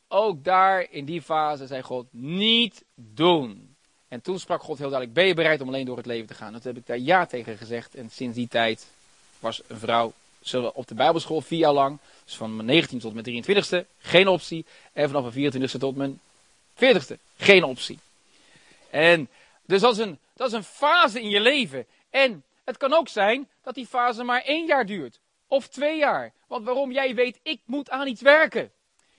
ook 0.08 0.44
daar 0.44 0.90
in 0.90 1.04
die 1.04 1.22
fase 1.22 1.66
zei 1.66 1.82
God, 1.82 2.06
niet 2.10 2.84
doen. 2.94 3.76
En 4.08 4.20
toen 4.20 4.38
sprak 4.38 4.62
God 4.62 4.78
heel 4.78 4.88
duidelijk, 4.88 5.18
ben 5.18 5.26
je 5.26 5.34
bereid 5.34 5.60
om 5.60 5.68
alleen 5.68 5.86
door 5.86 5.96
het 5.96 6.06
leven 6.06 6.26
te 6.26 6.34
gaan? 6.34 6.52
Dat 6.52 6.64
heb 6.64 6.76
ik 6.76 6.86
daar 6.86 6.98
ja 6.98 7.26
tegen 7.26 7.56
gezegd. 7.56 7.94
En 7.94 8.10
sinds 8.10 8.36
die 8.36 8.48
tijd 8.48 8.86
was 9.40 9.60
een 9.66 9.78
vrouw 9.78 10.12
op 10.72 10.86
de 10.86 10.94
bijbelschool 10.94 11.40
vier 11.40 11.58
jaar 11.58 11.72
lang. 11.72 11.98
Dus 12.24 12.36
van 12.36 12.56
mijn 12.56 12.66
19 12.66 12.98
tot 12.98 13.14
mijn 13.14 13.44
23ste, 13.44 13.86
geen 13.98 14.28
optie. 14.28 14.66
En 14.92 15.10
vanaf 15.10 15.34
mijn 15.34 15.52
24ste 15.52 15.78
tot 15.78 15.96
mijn 15.96 16.20
40ste, 16.74 17.16
geen 17.36 17.64
optie. 17.64 17.98
En 18.90 19.28
dus 19.66 19.80
dat 19.80 19.92
is, 19.92 19.98
een, 19.98 20.18
dat 20.34 20.46
is 20.46 20.52
een 20.52 20.64
fase 20.64 21.20
in 21.20 21.28
je 21.28 21.40
leven. 21.40 21.86
En 22.10 22.44
het 22.64 22.76
kan 22.76 22.92
ook 22.92 23.08
zijn 23.08 23.48
dat 23.62 23.74
die 23.74 23.86
fase 23.86 24.24
maar 24.24 24.42
één 24.42 24.66
jaar 24.66 24.86
duurt. 24.86 25.18
Of 25.46 25.68
twee 25.68 25.98
jaar. 25.98 26.32
Want 26.46 26.64
waarom 26.64 26.92
jij 26.92 27.14
weet, 27.14 27.38
ik 27.42 27.60
moet 27.64 27.90
aan 27.90 28.06
iets 28.06 28.22
werken. 28.22 28.70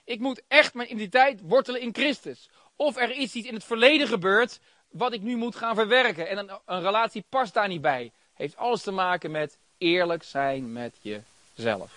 Ik 0.04 0.20
moet 0.20 0.42
echt 0.48 0.74
mijn 0.74 0.92
identiteit 0.92 1.42
wortelen 1.42 1.82
in 1.82 1.94
Christus. 1.94 2.50
Of 2.76 2.98
er 2.98 3.12
is 3.12 3.34
iets 3.34 3.48
in 3.48 3.54
het 3.54 3.64
verleden 3.64 4.08
gebeurd 4.08 4.60
wat 4.90 5.14
ik 5.14 5.22
nu 5.22 5.36
moet 5.36 5.56
gaan 5.56 5.76
verwerken. 5.76 6.30
En 6.30 6.38
een, 6.38 6.52
een 6.66 6.82
relatie 6.82 7.24
past 7.30 7.54
daar 7.54 7.68
niet 7.68 7.82
bij. 7.82 8.12
Heeft 8.34 8.58
alles 8.58 8.82
te 8.82 8.92
maken 8.92 9.32
met 9.32 9.58
eerlijk 9.80 10.24
zijn 10.24 10.72
met 10.72 10.96
jezelf. 11.02 11.92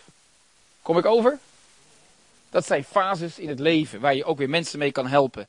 Kom 0.82 0.98
ik 0.98 1.06
over? 1.06 1.38
Dat 2.50 2.66
zijn 2.66 2.84
fases 2.84 3.38
in 3.38 3.48
het 3.48 3.58
leven 3.58 4.00
waar 4.00 4.14
je 4.14 4.24
ook 4.24 4.38
weer 4.38 4.48
mensen 4.48 4.78
mee 4.78 4.92
kan 4.92 5.06
helpen. 5.06 5.48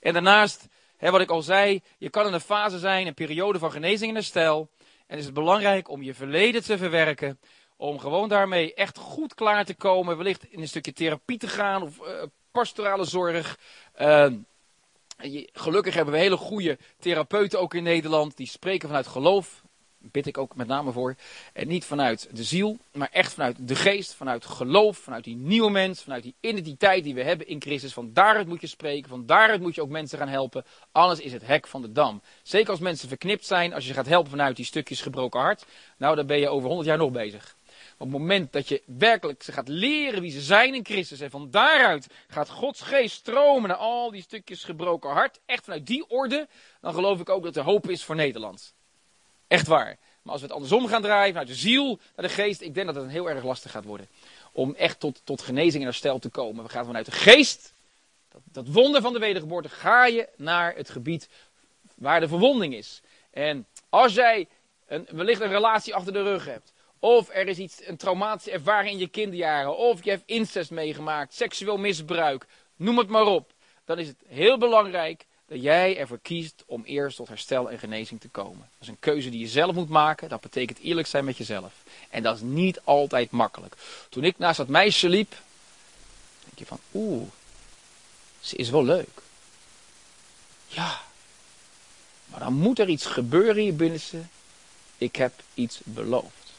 En 0.00 0.12
daarnaast, 0.12 0.66
hè, 0.96 1.10
wat 1.10 1.20
ik 1.20 1.30
al 1.30 1.42
zei, 1.42 1.82
je 1.98 2.10
kan 2.10 2.26
in 2.26 2.32
een 2.32 2.40
fase 2.40 2.78
zijn, 2.78 3.06
een 3.06 3.14
periode 3.14 3.58
van 3.58 3.70
genezing 3.70 4.10
en 4.10 4.16
herstel. 4.16 4.68
En 5.06 5.18
is 5.18 5.24
het 5.24 5.34
belangrijk 5.34 5.88
om 5.88 6.02
je 6.02 6.14
verleden 6.14 6.62
te 6.62 6.78
verwerken. 6.78 7.38
Om 7.76 7.98
gewoon 7.98 8.28
daarmee 8.28 8.74
echt 8.74 8.98
goed 8.98 9.34
klaar 9.34 9.64
te 9.64 9.74
komen. 9.74 10.16
Wellicht 10.16 10.44
in 10.50 10.60
een 10.60 10.68
stukje 10.68 10.92
therapie 10.92 11.38
te 11.38 11.48
gaan 11.48 11.82
of 11.82 11.98
uh, 11.98 12.22
pastorale 12.50 13.04
zorg. 13.04 13.58
Uh, 14.00 14.26
gelukkig 15.52 15.94
hebben 15.94 16.14
we 16.14 16.20
hele 16.20 16.36
goede 16.36 16.78
therapeuten 16.98 17.60
ook 17.60 17.74
in 17.74 17.82
Nederland. 17.82 18.36
Die 18.36 18.46
spreken 18.46 18.88
vanuit 18.88 19.06
geloof 19.06 19.62
bid 19.98 20.26
ik 20.26 20.38
ook 20.38 20.56
met 20.56 20.66
name 20.66 20.92
voor. 20.92 21.14
En 21.52 21.68
niet 21.68 21.84
vanuit 21.84 22.28
de 22.32 22.44
ziel, 22.44 22.78
maar 22.92 23.08
echt 23.12 23.32
vanuit 23.32 23.68
de 23.68 23.74
geest, 23.74 24.14
vanuit 24.14 24.44
geloof, 24.44 24.98
vanuit 24.98 25.24
die 25.24 25.36
nieuwe 25.36 25.70
mens, 25.70 26.02
vanuit 26.02 26.22
die 26.22 26.34
identiteit 26.40 27.04
die 27.04 27.14
we 27.14 27.22
hebben 27.22 27.46
in 27.46 27.60
Christus. 27.60 27.92
Van 27.92 28.12
daaruit 28.12 28.46
moet 28.46 28.60
je 28.60 28.66
spreken, 28.66 29.08
van 29.08 29.26
daaruit 29.26 29.60
moet 29.60 29.74
je 29.74 29.82
ook 29.82 29.88
mensen 29.88 30.18
gaan 30.18 30.28
helpen. 30.28 30.64
Anders 30.92 31.20
is 31.20 31.32
het 31.32 31.46
hek 31.46 31.66
van 31.66 31.82
de 31.82 31.92
dam. 31.92 32.22
Zeker 32.42 32.70
als 32.70 32.80
mensen 32.80 33.08
verknipt 33.08 33.46
zijn, 33.46 33.74
als 33.74 33.86
je 33.86 33.94
gaat 33.94 34.06
helpen 34.06 34.30
vanuit 34.30 34.56
die 34.56 34.64
stukjes 34.64 35.00
gebroken 35.00 35.40
hart. 35.40 35.66
Nou, 35.96 36.16
dan 36.16 36.26
ben 36.26 36.38
je 36.38 36.48
over 36.48 36.66
100 36.66 36.88
jaar 36.88 36.98
nog 36.98 37.10
bezig. 37.10 37.56
Op 37.92 38.10
het 38.10 38.18
moment 38.18 38.52
dat 38.52 38.68
je 38.68 38.82
werkelijk 38.86 39.42
ze 39.42 39.52
gaat 39.52 39.68
leren 39.68 40.20
wie 40.20 40.30
ze 40.30 40.40
zijn 40.40 40.74
in 40.74 40.84
Christus. 40.84 41.20
En 41.20 41.30
van 41.30 41.50
daaruit 41.50 42.06
gaat 42.28 42.48
Gods 42.48 42.80
geest 42.80 43.16
stromen 43.16 43.68
naar 43.68 43.78
al 43.78 44.10
die 44.10 44.22
stukjes 44.22 44.64
gebroken 44.64 45.10
hart. 45.10 45.40
Echt 45.46 45.64
vanuit 45.64 45.86
die 45.86 46.08
orde. 46.08 46.48
Dan 46.80 46.94
geloof 46.94 47.20
ik 47.20 47.28
ook 47.28 47.42
dat 47.42 47.56
er 47.56 47.62
hoop 47.62 47.90
is 47.90 48.04
voor 48.04 48.16
Nederland. 48.16 48.74
Echt 49.48 49.66
waar. 49.66 49.96
Maar 50.22 50.32
als 50.32 50.40
we 50.40 50.46
het 50.46 50.56
andersom 50.56 50.86
gaan 50.86 51.02
draaien, 51.02 51.28
vanuit 51.28 51.48
de 51.48 51.54
ziel 51.54 51.98
naar 52.16 52.26
de 52.26 52.32
geest, 52.32 52.60
ik 52.60 52.74
denk 52.74 52.86
dat 52.86 52.94
het 52.94 53.10
heel 53.10 53.30
erg 53.30 53.44
lastig 53.44 53.70
gaat 53.70 53.84
worden. 53.84 54.08
Om 54.52 54.74
echt 54.74 55.00
tot, 55.00 55.20
tot 55.24 55.42
genezing 55.42 55.82
en 55.82 55.88
herstel 55.88 56.18
te 56.18 56.28
komen. 56.28 56.64
We 56.64 56.70
gaan 56.70 56.84
vanuit 56.84 57.06
de 57.06 57.12
geest, 57.12 57.72
dat, 58.28 58.40
dat 58.44 58.68
wonder 58.68 59.00
van 59.00 59.12
de 59.12 59.18
wedergeboorte, 59.18 59.68
ga 59.68 60.06
je 60.06 60.28
naar 60.36 60.74
het 60.74 60.90
gebied 60.90 61.28
waar 61.94 62.20
de 62.20 62.28
verwonding 62.28 62.74
is. 62.74 63.00
En 63.30 63.66
als 63.88 64.14
jij 64.14 64.48
een, 64.86 65.06
wellicht 65.10 65.40
een 65.40 65.48
relatie 65.48 65.94
achter 65.94 66.12
de 66.12 66.22
rug 66.22 66.44
hebt, 66.44 66.72
of 66.98 67.28
er 67.32 67.48
is 67.48 67.58
iets, 67.58 67.86
een 67.86 67.96
traumatische 67.96 68.50
ervaring 68.50 68.92
in 68.92 68.98
je 68.98 69.08
kinderjaren, 69.08 69.76
of 69.76 70.04
je 70.04 70.10
hebt 70.10 70.22
incest 70.26 70.70
meegemaakt, 70.70 71.34
seksueel 71.34 71.76
misbruik, 71.76 72.46
noem 72.76 72.98
het 72.98 73.08
maar 73.08 73.26
op. 73.26 73.52
Dan 73.84 73.98
is 73.98 74.08
het 74.08 74.22
heel 74.26 74.58
belangrijk 74.58 75.26
dat 75.48 75.62
jij 75.62 75.96
ervoor 75.96 76.18
kiest 76.22 76.62
om 76.66 76.82
eerst 76.84 77.16
tot 77.16 77.28
herstel 77.28 77.70
en 77.70 77.78
genezing 77.78 78.20
te 78.20 78.28
komen. 78.28 78.58
Dat 78.58 78.80
is 78.80 78.88
een 78.88 78.98
keuze 79.00 79.30
die 79.30 79.40
je 79.40 79.48
zelf 79.48 79.74
moet 79.74 79.88
maken. 79.88 80.28
Dat 80.28 80.40
betekent 80.40 80.78
eerlijk 80.78 81.06
zijn 81.06 81.24
met 81.24 81.36
jezelf. 81.36 81.72
En 82.10 82.22
dat 82.22 82.36
is 82.36 82.42
niet 82.42 82.80
altijd 82.84 83.30
makkelijk. 83.30 83.76
Toen 84.08 84.24
ik 84.24 84.38
naast 84.38 84.56
dat 84.56 84.68
meisje 84.68 85.08
liep, 85.08 85.30
denk 86.44 86.58
je 86.58 86.66
van, 86.66 86.78
oeh, 86.94 87.28
ze 88.40 88.56
is 88.56 88.70
wel 88.70 88.84
leuk. 88.84 89.22
Ja, 90.66 91.00
maar 92.26 92.40
dan 92.40 92.52
moet 92.52 92.78
er 92.78 92.88
iets 92.88 93.06
gebeuren 93.06 93.62
hier 93.62 93.76
binnenste. 93.76 94.20
Ik 94.98 95.16
heb 95.16 95.32
iets 95.54 95.80
beloofd. 95.84 96.52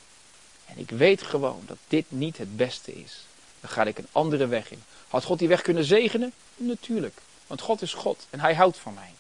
En 0.66 0.78
ik 0.78 0.90
weet 0.90 1.22
gewoon 1.22 1.64
dat 1.66 1.78
dit 1.88 2.06
niet 2.08 2.38
het 2.38 2.58
beste 2.58 2.94
is. 3.02 3.20
Dan 3.60 3.70
ga 3.70 3.84
ik 3.84 3.98
een 3.98 4.08
andere 4.12 4.48
weg 4.48 4.72
in. 4.72 4.84
Had 5.08 5.24
God 5.24 5.40
die 5.40 5.48
weg 5.48 5.62
kunnen 5.62 5.84
zegenen? 5.84 6.34
Natuurlijk. 6.56 7.22
Want 7.50 7.62
God 7.62 7.82
is 7.82 7.93
God 7.93 8.26
en 8.30 8.39
hij 8.39 8.56
houdt 8.56 8.78
van 8.78 8.93
mij. 8.93 9.14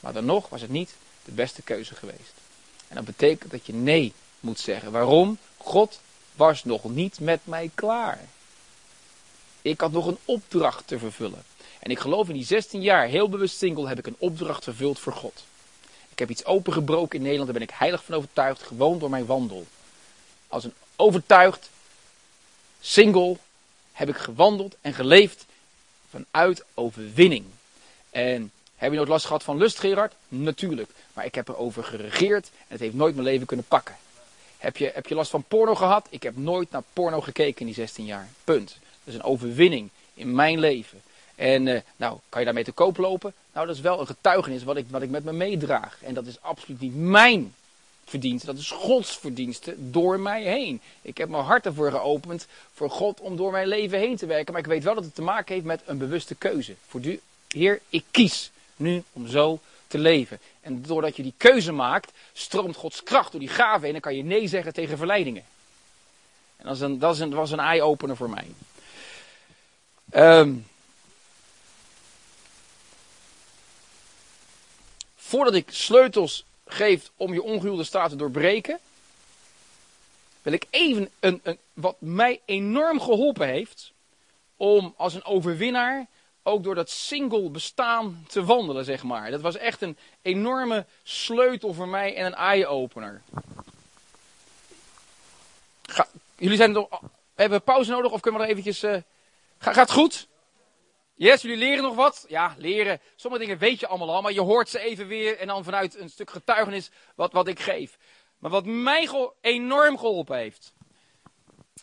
Maar 0.00 0.12
dan 0.12 0.24
nog 0.24 0.48
was 0.48 0.60
het 0.60 0.70
niet 0.70 0.94
de 1.24 1.32
beste 1.32 1.62
keuze 1.62 1.94
geweest. 1.94 2.32
En 2.88 2.96
dat 2.96 3.04
betekent 3.04 3.50
dat 3.50 3.66
je 3.66 3.74
nee 3.74 4.12
moet 4.40 4.58
zeggen. 4.58 4.92
Waarom? 4.92 5.38
God 5.56 6.00
was 6.34 6.64
nog 6.64 6.84
niet 6.84 7.20
met 7.20 7.40
mij 7.44 7.70
klaar. 7.74 8.18
Ik 9.62 9.80
had 9.80 9.92
nog 9.92 10.06
een 10.06 10.18
opdracht 10.24 10.86
te 10.86 10.98
vervullen. 10.98 11.44
En 11.78 11.90
ik 11.90 11.98
geloof 11.98 12.28
in 12.28 12.34
die 12.34 12.44
16 12.44 12.82
jaar, 12.82 13.06
heel 13.06 13.28
bewust 13.28 13.56
single, 13.56 13.88
heb 13.88 13.98
ik 13.98 14.06
een 14.06 14.16
opdracht 14.18 14.64
vervuld 14.64 14.98
voor 14.98 15.12
God. 15.12 15.44
Ik 16.08 16.18
heb 16.18 16.30
iets 16.30 16.44
opengebroken 16.44 17.16
in 17.16 17.22
Nederland, 17.22 17.50
daar 17.50 17.58
ben 17.58 17.68
ik 17.68 17.74
heilig 17.78 18.04
van 18.04 18.14
overtuigd, 18.14 18.62
gewoon 18.62 18.98
door 18.98 19.10
mijn 19.10 19.26
wandel. 19.26 19.66
Als 20.48 20.64
een 20.64 20.74
overtuigd 20.96 21.70
single 22.80 23.36
heb 23.92 24.08
ik 24.08 24.16
gewandeld 24.16 24.76
en 24.80 24.94
geleefd 24.94 25.44
vanuit 26.10 26.64
overwinning. 26.74 27.44
En 28.12 28.50
heb 28.76 28.90
je 28.90 28.96
nooit 28.96 29.08
last 29.08 29.26
gehad 29.26 29.42
van 29.42 29.56
lust, 29.56 29.78
Gerard? 29.78 30.14
Natuurlijk. 30.28 30.90
Maar 31.12 31.24
ik 31.24 31.34
heb 31.34 31.48
erover 31.48 31.84
geregeerd 31.84 32.46
en 32.46 32.66
het 32.68 32.80
heeft 32.80 32.94
nooit 32.94 33.14
mijn 33.14 33.26
leven 33.26 33.46
kunnen 33.46 33.66
pakken. 33.68 33.96
Heb 34.58 34.76
je, 34.76 34.90
heb 34.94 35.06
je 35.06 35.14
last 35.14 35.30
van 35.30 35.44
porno 35.48 35.74
gehad? 35.74 36.06
Ik 36.10 36.22
heb 36.22 36.36
nooit 36.36 36.70
naar 36.70 36.82
porno 36.92 37.20
gekeken 37.20 37.60
in 37.60 37.66
die 37.66 37.74
16 37.74 38.04
jaar. 38.04 38.28
Punt. 38.44 38.68
Dat 39.04 39.14
is 39.14 39.14
een 39.14 39.22
overwinning 39.22 39.90
in 40.14 40.34
mijn 40.34 40.58
leven. 40.58 41.00
En 41.34 41.66
uh, 41.66 41.80
nou, 41.96 42.18
kan 42.28 42.38
je 42.40 42.44
daarmee 42.44 42.64
te 42.64 42.72
koop 42.72 42.96
lopen? 42.96 43.34
Nou, 43.52 43.66
dat 43.66 43.76
is 43.76 43.82
wel 43.82 44.00
een 44.00 44.06
getuigenis 44.06 44.64
wat 44.64 44.76
ik, 44.76 44.86
wat 44.90 45.02
ik 45.02 45.10
met 45.10 45.24
me 45.24 45.32
meedraag. 45.32 45.98
En 46.02 46.14
dat 46.14 46.26
is 46.26 46.40
absoluut 46.40 46.80
niet 46.80 46.96
mijn 46.96 47.54
verdienste. 48.04 48.46
Dat 48.46 48.58
is 48.58 48.70
Gods 48.70 49.18
verdienste 49.18 49.74
door 49.78 50.20
mij 50.20 50.42
heen. 50.42 50.80
Ik 51.02 51.18
heb 51.18 51.28
mijn 51.28 51.44
hart 51.44 51.66
ervoor 51.66 51.90
geopend 51.90 52.46
voor 52.74 52.90
God 52.90 53.20
om 53.20 53.36
door 53.36 53.52
mijn 53.52 53.66
leven 53.66 53.98
heen 53.98 54.16
te 54.16 54.26
werken. 54.26 54.52
Maar 54.52 54.62
ik 54.62 54.68
weet 54.68 54.84
wel 54.84 54.94
dat 54.94 55.04
het 55.04 55.14
te 55.14 55.22
maken 55.22 55.54
heeft 55.54 55.66
met 55.66 55.82
een 55.86 55.98
bewuste 55.98 56.34
keuze. 56.34 56.74
Voor 56.86 57.00
du 57.00 57.20
Heer, 57.52 57.80
ik 57.88 58.04
kies 58.10 58.50
nu 58.76 59.02
om 59.12 59.28
zo 59.28 59.60
te 59.86 59.98
leven. 59.98 60.38
En 60.60 60.82
doordat 60.82 61.16
je 61.16 61.22
die 61.22 61.34
keuze 61.36 61.72
maakt, 61.72 62.12
stroomt 62.32 62.76
Gods 62.76 63.02
kracht 63.02 63.30
door 63.30 63.40
die 63.40 63.48
gave 63.48 63.86
en 63.86 63.92
dan 63.92 64.00
kan 64.00 64.16
je 64.16 64.22
nee 64.22 64.48
zeggen 64.48 64.72
tegen 64.72 64.96
verleidingen. 64.96 65.44
En 66.56 66.66
dat, 66.66 66.80
een, 66.80 66.98
dat, 66.98 67.18
was 67.28 67.50
een 67.50 67.60
eye-opener 67.60 68.16
voor 68.16 68.30
mij. 68.30 68.46
Um, 70.14 70.66
voordat 75.16 75.54
ik 75.54 75.70
sleutels 75.70 76.44
geef 76.66 77.10
om 77.16 77.32
je 77.32 77.42
ongehuwde 77.42 77.84
staat 77.84 78.10
te 78.10 78.16
doorbreken, 78.16 78.78
wil 80.42 80.52
ik 80.52 80.66
even 80.70 81.10
een, 81.20 81.40
een, 81.42 81.58
wat 81.72 81.96
mij 81.98 82.40
enorm 82.44 83.00
geholpen 83.00 83.48
heeft 83.48 83.92
om 84.56 84.94
als 84.96 85.14
een 85.14 85.24
overwinnaar 85.24 86.06
ook 86.42 86.62
door 86.62 86.74
dat 86.74 86.90
single 86.90 87.50
bestaan 87.50 88.24
te 88.28 88.44
wandelen, 88.44 88.84
zeg 88.84 89.02
maar. 89.02 89.30
Dat 89.30 89.40
was 89.40 89.56
echt 89.56 89.82
een 89.82 89.96
enorme 90.22 90.86
sleutel 91.02 91.72
voor 91.72 91.88
mij 91.88 92.16
en 92.16 92.26
een 92.26 92.34
eye-opener. 92.34 93.22
jullie 96.36 96.56
zijn 96.56 96.72
nog, 96.72 97.00
hebben 97.34 97.62
pauze 97.62 97.90
nodig 97.90 98.12
of 98.12 98.20
kunnen 98.20 98.40
we 98.40 98.46
nog 98.46 98.56
eventjes... 98.56 98.84
Uh, 98.84 99.02
gaat 99.58 99.74
het 99.74 99.90
goed? 99.90 100.28
Yes, 101.14 101.42
jullie 101.42 101.56
leren 101.56 101.82
nog 101.82 101.94
wat? 101.94 102.24
Ja, 102.28 102.54
leren. 102.58 103.00
Sommige 103.16 103.42
dingen 103.44 103.58
weet 103.58 103.80
je 103.80 103.86
allemaal 103.86 104.14
al, 104.14 104.22
maar 104.22 104.32
je 104.32 104.40
hoort 104.40 104.68
ze 104.68 104.78
even 104.78 105.06
weer 105.06 105.38
en 105.38 105.46
dan 105.46 105.64
vanuit 105.64 105.98
een 105.98 106.10
stuk 106.10 106.30
getuigenis 106.30 106.90
wat, 107.14 107.32
wat 107.32 107.48
ik 107.48 107.60
geef. 107.60 107.98
Maar 108.38 108.50
wat 108.50 108.64
mij 108.64 109.30
enorm 109.40 109.98
geholpen 109.98 110.36
heeft, 110.36 110.72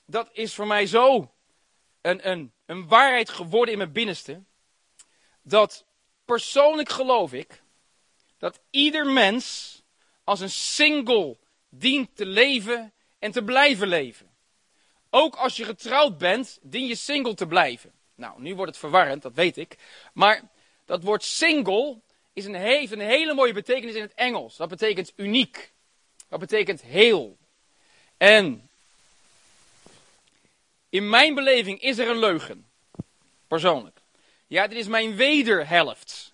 dat 0.06 0.30
is 0.32 0.56
voor 0.56 0.68
mij 0.68 0.86
zo 0.86 1.32
een, 2.02 2.30
een 2.30 2.52
een 2.70 2.88
waarheid 2.88 3.30
geworden 3.30 3.72
in 3.72 3.78
mijn 3.78 3.92
binnenste. 3.92 4.42
Dat 5.42 5.86
persoonlijk 6.26 6.90
geloof 6.90 7.34
ik 7.34 7.62
dat 8.38 8.60
ieder 8.70 9.06
mens 9.06 9.78
als 10.24 10.40
een 10.40 10.50
single 10.50 11.38
dient 11.70 12.16
te 12.16 12.26
leven 12.26 12.94
en 13.20 13.32
te 13.32 13.44
blijven 13.44 13.88
leven. 13.88 14.30
Ook 15.10 15.36
als 15.36 15.58
je 15.58 15.66
getrouwd 15.66 16.18
bent, 16.18 16.60
dien 16.62 16.86
je 16.86 16.96
single 16.96 17.34
te 17.34 17.48
blijven. 17.48 17.92
Nou, 18.16 18.42
nu 18.42 18.56
wordt 18.56 18.72
het 18.72 18.80
verwarrend, 18.80 19.22
dat 19.22 19.34
weet 19.34 19.58
ik. 19.58 19.78
Maar 20.14 20.50
dat 20.86 21.04
woord 21.04 21.24
single 21.24 22.00
is 22.34 22.46
een, 22.46 22.56
heeft 22.56 22.92
een 22.92 23.00
hele 23.00 23.34
mooie 23.34 23.54
betekenis 23.54 23.96
in 23.96 24.02
het 24.02 24.14
Engels. 24.14 24.56
Dat 24.56 24.70
betekent 24.70 25.14
uniek. 25.16 25.74
Dat 26.28 26.40
betekent 26.40 26.82
heel. 26.82 27.38
En 28.18 28.70
in 30.90 31.10
mijn 31.10 31.36
beleving 31.36 31.82
is 31.82 31.98
er 31.98 32.10
een 32.10 32.20
leugen. 32.20 32.68
Persoonlijk. 33.48 34.00
Ja, 34.50 34.68
dit 34.68 34.78
is 34.78 34.88
mijn 34.88 35.16
wederhelft. 35.16 36.34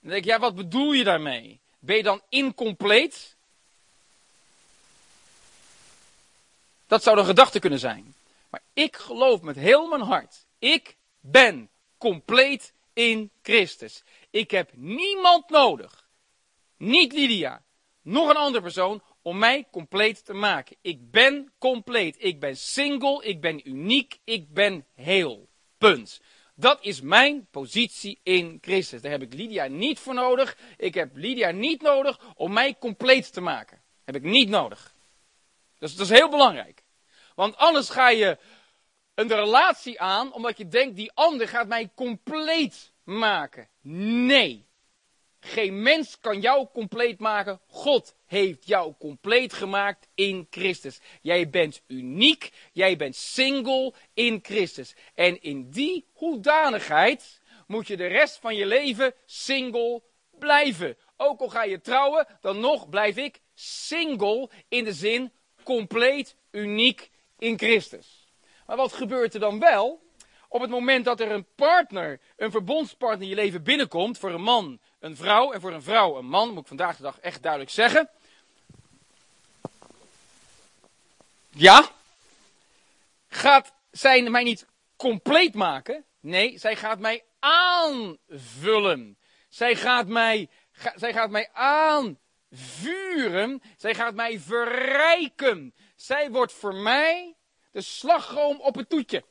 Dan 0.00 0.10
denk 0.10 0.24
ik, 0.24 0.30
ja, 0.30 0.38
wat 0.38 0.54
bedoel 0.54 0.92
je 0.92 1.04
daarmee? 1.04 1.60
Ben 1.78 1.96
je 1.96 2.02
dan 2.02 2.22
incompleet? 2.28 3.36
Dat 6.86 7.02
zou 7.02 7.18
een 7.18 7.24
gedachte 7.24 7.58
kunnen 7.58 7.78
zijn. 7.78 8.14
Maar 8.50 8.62
ik 8.72 8.96
geloof 8.96 9.40
met 9.40 9.56
heel 9.56 9.88
mijn 9.88 10.00
hart. 10.00 10.46
Ik 10.58 10.96
ben 11.20 11.68
compleet 11.98 12.72
in 12.92 13.30
Christus. 13.42 14.02
Ik 14.30 14.50
heb 14.50 14.70
niemand 14.74 15.48
nodig. 15.48 16.08
Niet 16.76 17.12
Lydia. 17.12 17.62
Nog 18.02 18.28
een 18.28 18.36
andere 18.36 18.62
persoon 18.62 19.02
om 19.22 19.38
mij 19.38 19.66
compleet 19.70 20.24
te 20.24 20.32
maken. 20.32 20.76
Ik 20.80 21.10
ben 21.10 21.52
compleet. 21.58 22.16
Ik 22.18 22.40
ben 22.40 22.56
single. 22.56 23.24
Ik 23.24 23.40
ben 23.40 23.68
uniek. 23.68 24.18
Ik 24.24 24.52
ben 24.52 24.86
heel. 24.94 25.48
Punt. 25.78 26.20
Dat 26.54 26.78
is 26.84 27.00
mijn 27.00 27.46
positie 27.50 28.20
in 28.22 28.58
Christus. 28.60 29.00
Daar 29.02 29.10
heb 29.10 29.22
ik 29.22 29.34
Lydia 29.34 29.66
niet 29.66 29.98
voor 29.98 30.14
nodig. 30.14 30.56
Ik 30.76 30.94
heb 30.94 31.16
Lydia 31.16 31.50
niet 31.50 31.82
nodig 31.82 32.20
om 32.34 32.52
mij 32.52 32.76
compleet 32.78 33.32
te 33.32 33.40
maken. 33.40 33.82
Heb 34.04 34.14
ik 34.14 34.22
niet 34.22 34.48
nodig. 34.48 34.94
Dat 35.78 35.98
is 35.98 36.08
heel 36.08 36.28
belangrijk. 36.28 36.82
Want 37.34 37.56
anders 37.56 37.90
ga 37.90 38.08
je 38.08 38.38
een 39.14 39.28
relatie 39.28 40.00
aan 40.00 40.32
omdat 40.32 40.58
je 40.58 40.68
denkt 40.68 40.96
die 40.96 41.12
ander 41.12 41.48
gaat 41.48 41.66
mij 41.66 41.90
compleet 41.94 42.92
maken. 43.04 43.68
Nee. 44.26 44.66
Geen 45.46 45.82
mens 45.82 46.20
kan 46.20 46.40
jou 46.40 46.68
compleet 46.72 47.18
maken. 47.18 47.60
God 47.66 48.14
heeft 48.26 48.66
jou 48.66 48.94
compleet 48.98 49.52
gemaakt 49.52 50.08
in 50.14 50.46
Christus. 50.50 51.00
Jij 51.20 51.50
bent 51.50 51.82
uniek. 51.86 52.52
Jij 52.72 52.96
bent 52.96 53.16
single 53.16 53.94
in 54.14 54.38
Christus. 54.42 54.94
En 55.14 55.42
in 55.42 55.70
die 55.70 56.06
hoedanigheid 56.12 57.40
moet 57.66 57.86
je 57.86 57.96
de 57.96 58.06
rest 58.06 58.38
van 58.38 58.56
je 58.56 58.66
leven 58.66 59.14
single 59.26 60.02
blijven. 60.38 60.96
Ook 61.16 61.40
al 61.40 61.48
ga 61.48 61.64
je 61.64 61.80
trouwen, 61.80 62.26
dan 62.40 62.60
nog 62.60 62.88
blijf 62.88 63.16
ik 63.16 63.40
single 63.54 64.50
in 64.68 64.84
de 64.84 64.92
zin 64.92 65.32
compleet 65.62 66.36
uniek 66.50 67.10
in 67.38 67.58
Christus. 67.58 68.28
Maar 68.66 68.76
wat 68.76 68.92
gebeurt 68.92 69.34
er 69.34 69.40
dan 69.40 69.58
wel? 69.58 70.02
Op 70.48 70.60
het 70.60 70.70
moment 70.70 71.04
dat 71.04 71.20
er 71.20 71.30
een 71.30 71.46
partner, 71.54 72.20
een 72.36 72.50
verbondspartner 72.50 73.22
in 73.22 73.28
je 73.28 73.34
leven 73.34 73.62
binnenkomt, 73.62 74.18
voor 74.18 74.30
een 74.30 74.42
man 74.42 74.80
een 75.04 75.16
vrouw 75.16 75.52
en 75.52 75.60
voor 75.60 75.72
een 75.72 75.82
vrouw 75.82 76.16
een 76.16 76.26
man, 76.26 76.48
moet 76.48 76.60
ik 76.60 76.66
vandaag 76.66 76.96
de 76.96 77.02
dag 77.02 77.18
echt 77.20 77.42
duidelijk 77.42 77.72
zeggen. 77.72 78.10
Ja, 81.50 81.90
gaat 83.28 83.72
zij 83.90 84.22
mij 84.30 84.42
niet 84.42 84.66
compleet 84.96 85.54
maken? 85.54 86.04
Nee, 86.20 86.58
zij 86.58 86.76
gaat 86.76 86.98
mij 86.98 87.24
aanvullen. 87.38 89.18
Zij 89.48 89.76
gaat 89.76 90.06
mij, 90.06 90.48
zij 90.94 91.12
gaat 91.12 91.30
mij 91.30 91.50
aanvuren. 91.52 92.12
Zij 93.76 93.94
gaat 93.94 94.14
mij 94.14 94.40
verrijken. 94.40 95.74
Zij 95.96 96.30
wordt 96.30 96.52
voor 96.52 96.74
mij 96.74 97.36
de 97.70 97.80
slagroom 97.80 98.60
op 98.60 98.74
het 98.74 98.88
toetje. 98.88 99.24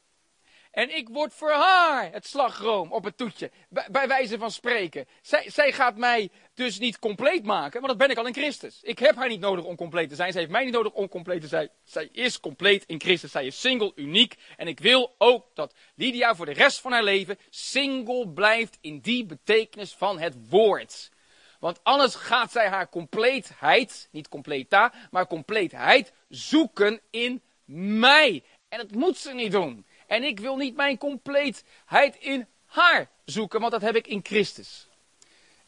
En 0.74 0.96
ik 0.96 1.10
word 1.10 1.34
voor 1.34 1.52
haar 1.52 2.12
het 2.12 2.28
slagroom 2.28 2.92
op 2.92 3.04
het 3.04 3.18
toetje. 3.18 3.52
Bij, 3.70 4.08
wijze 4.08 4.38
van 4.38 4.52
spreken. 4.52 5.08
Zij, 5.22 5.50
zij 5.50 5.72
gaat 5.72 5.98
mij 5.98 6.30
dus 6.54 6.80
niet 6.80 7.00
compleet 7.00 7.44
maken, 7.44 7.82
want 7.82 7.88
dat 7.88 7.98
ben 7.98 8.10
ik 8.10 8.18
al 8.18 8.28
in 8.28 8.34
Christus. 8.34 8.80
Ik 8.82 9.00
heb 9.00 9.16
haar 9.16 9.28
niet 9.28 9.40
nodig 9.40 9.66
om 9.66 9.76
compleet 9.76 10.10
te 10.10 10.16
zijn. 10.16 10.32
Zij 10.32 10.42
heeft 10.42 10.54
mij 10.54 10.64
niet 10.64 10.74
nodig 10.74 10.94
om 10.94 11.08
compleet 11.08 11.42
te 11.42 11.48
zijn. 11.48 11.70
Zij 11.84 12.10
is 12.12 12.40
compleet 12.40 12.84
in 12.86 13.02
Christus. 13.02 13.32
Zij 13.32 13.46
is 13.46 13.60
single, 13.60 13.92
uniek. 13.96 14.36
En 14.58 14.68
ik 14.68 14.80
wil 14.80 15.16
ook 15.18 15.46
dat 15.54 15.74
Lydia 15.96 16.36
voor 16.36 16.46
de 16.46 16.54
rest 16.54 16.80
van 16.80 16.92
haar 16.92 17.04
leven 17.04 17.38
single 17.50 18.30
blijft 18.30 18.78
in 18.82 19.00
die 19.00 19.26
betekenis 19.26 19.94
van 19.94 20.20
het 20.20 20.50
woord. 20.50 21.12
Want 21.60 21.80
anders 21.84 22.16
gaat 22.16 22.52
zij 22.52 22.68
haar 22.68 22.90
compleetheid, 22.90 24.08
niet 24.12 24.28
completa, 24.28 24.94
maar 25.12 25.28
compleetheid 25.28 26.14
zoeken 26.30 27.02
in 27.10 27.42
mij. 27.66 28.44
En 28.70 28.78
dat 28.78 28.92
moet 28.92 29.18
ze 29.18 29.34
niet 29.34 29.52
doen. 29.52 29.86
En 30.08 30.24
ik 30.24 30.40
wil 30.40 30.56
niet 30.56 30.76
mijn 30.76 30.98
compleetheid 30.98 32.16
in 32.20 32.48
haar 32.66 33.10
zoeken, 33.26 33.60
want 33.60 33.72
dat 33.72 33.82
heb 33.82 33.96
ik 33.96 34.08
in 34.08 34.20
Christus. 34.24 34.88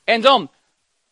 En 0.04 0.22
dan, 0.22 0.52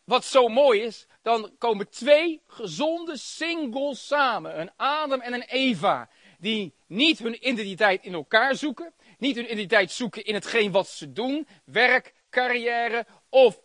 wat 0.04 0.24
zo 0.24 0.48
mooi 0.48 0.80
is, 0.80 1.06
dan 1.22 1.50
komen 1.58 1.90
twee 1.90 2.40
gezonde 2.46 3.16
singles 3.16 4.06
samen. 4.06 4.60
Een 4.60 4.70
Adam 4.76 5.20
en 5.20 5.32
een 5.32 5.42
Eva. 5.42 6.08
Die 6.38 6.72
niet 6.86 7.18
hun 7.18 7.48
identiteit 7.48 8.04
in 8.04 8.14
elkaar 8.14 8.54
zoeken. 8.54 8.92
Niet 9.18 9.36
hun 9.36 9.44
identiteit 9.44 9.90
zoeken 9.90 10.24
in 10.24 10.34
hetgeen 10.34 10.70
wat 10.70 10.88
ze 10.88 11.12
doen. 11.12 11.46
Werk, 11.64 12.14
carrière 12.30 13.06
of 13.28 13.60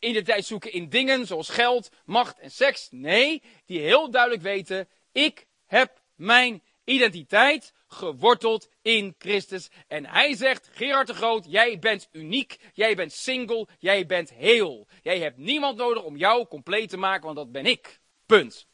identiteit 0.00 0.44
zoeken 0.44 0.72
in 0.72 0.88
dingen 0.88 1.26
zoals 1.26 1.48
geld, 1.48 1.90
macht 2.04 2.38
en 2.38 2.50
seks. 2.50 2.88
Nee, 2.90 3.42
die 3.66 3.80
heel 3.80 4.10
duidelijk 4.10 4.42
weten, 4.42 4.88
ik 5.12 5.46
heb 5.66 6.00
mijn 6.14 6.62
identiteit 6.84 7.72
geworteld 7.92 8.68
in 8.82 9.14
Christus. 9.18 9.70
En 9.86 10.06
hij 10.06 10.36
zegt, 10.36 10.68
Gerard 10.72 11.06
de 11.06 11.14
Groot, 11.14 11.46
jij 11.48 11.78
bent 11.78 12.08
uniek, 12.12 12.58
jij 12.74 12.96
bent 12.96 13.12
single, 13.12 13.66
jij 13.78 14.06
bent 14.06 14.30
heel. 14.30 14.86
Jij 15.02 15.18
hebt 15.18 15.36
niemand 15.36 15.76
nodig 15.76 16.02
om 16.02 16.16
jou 16.16 16.46
compleet 16.46 16.88
te 16.88 16.96
maken, 16.96 17.24
want 17.24 17.36
dat 17.36 17.52
ben 17.52 17.66
ik. 17.66 18.00
Punt. 18.26 18.66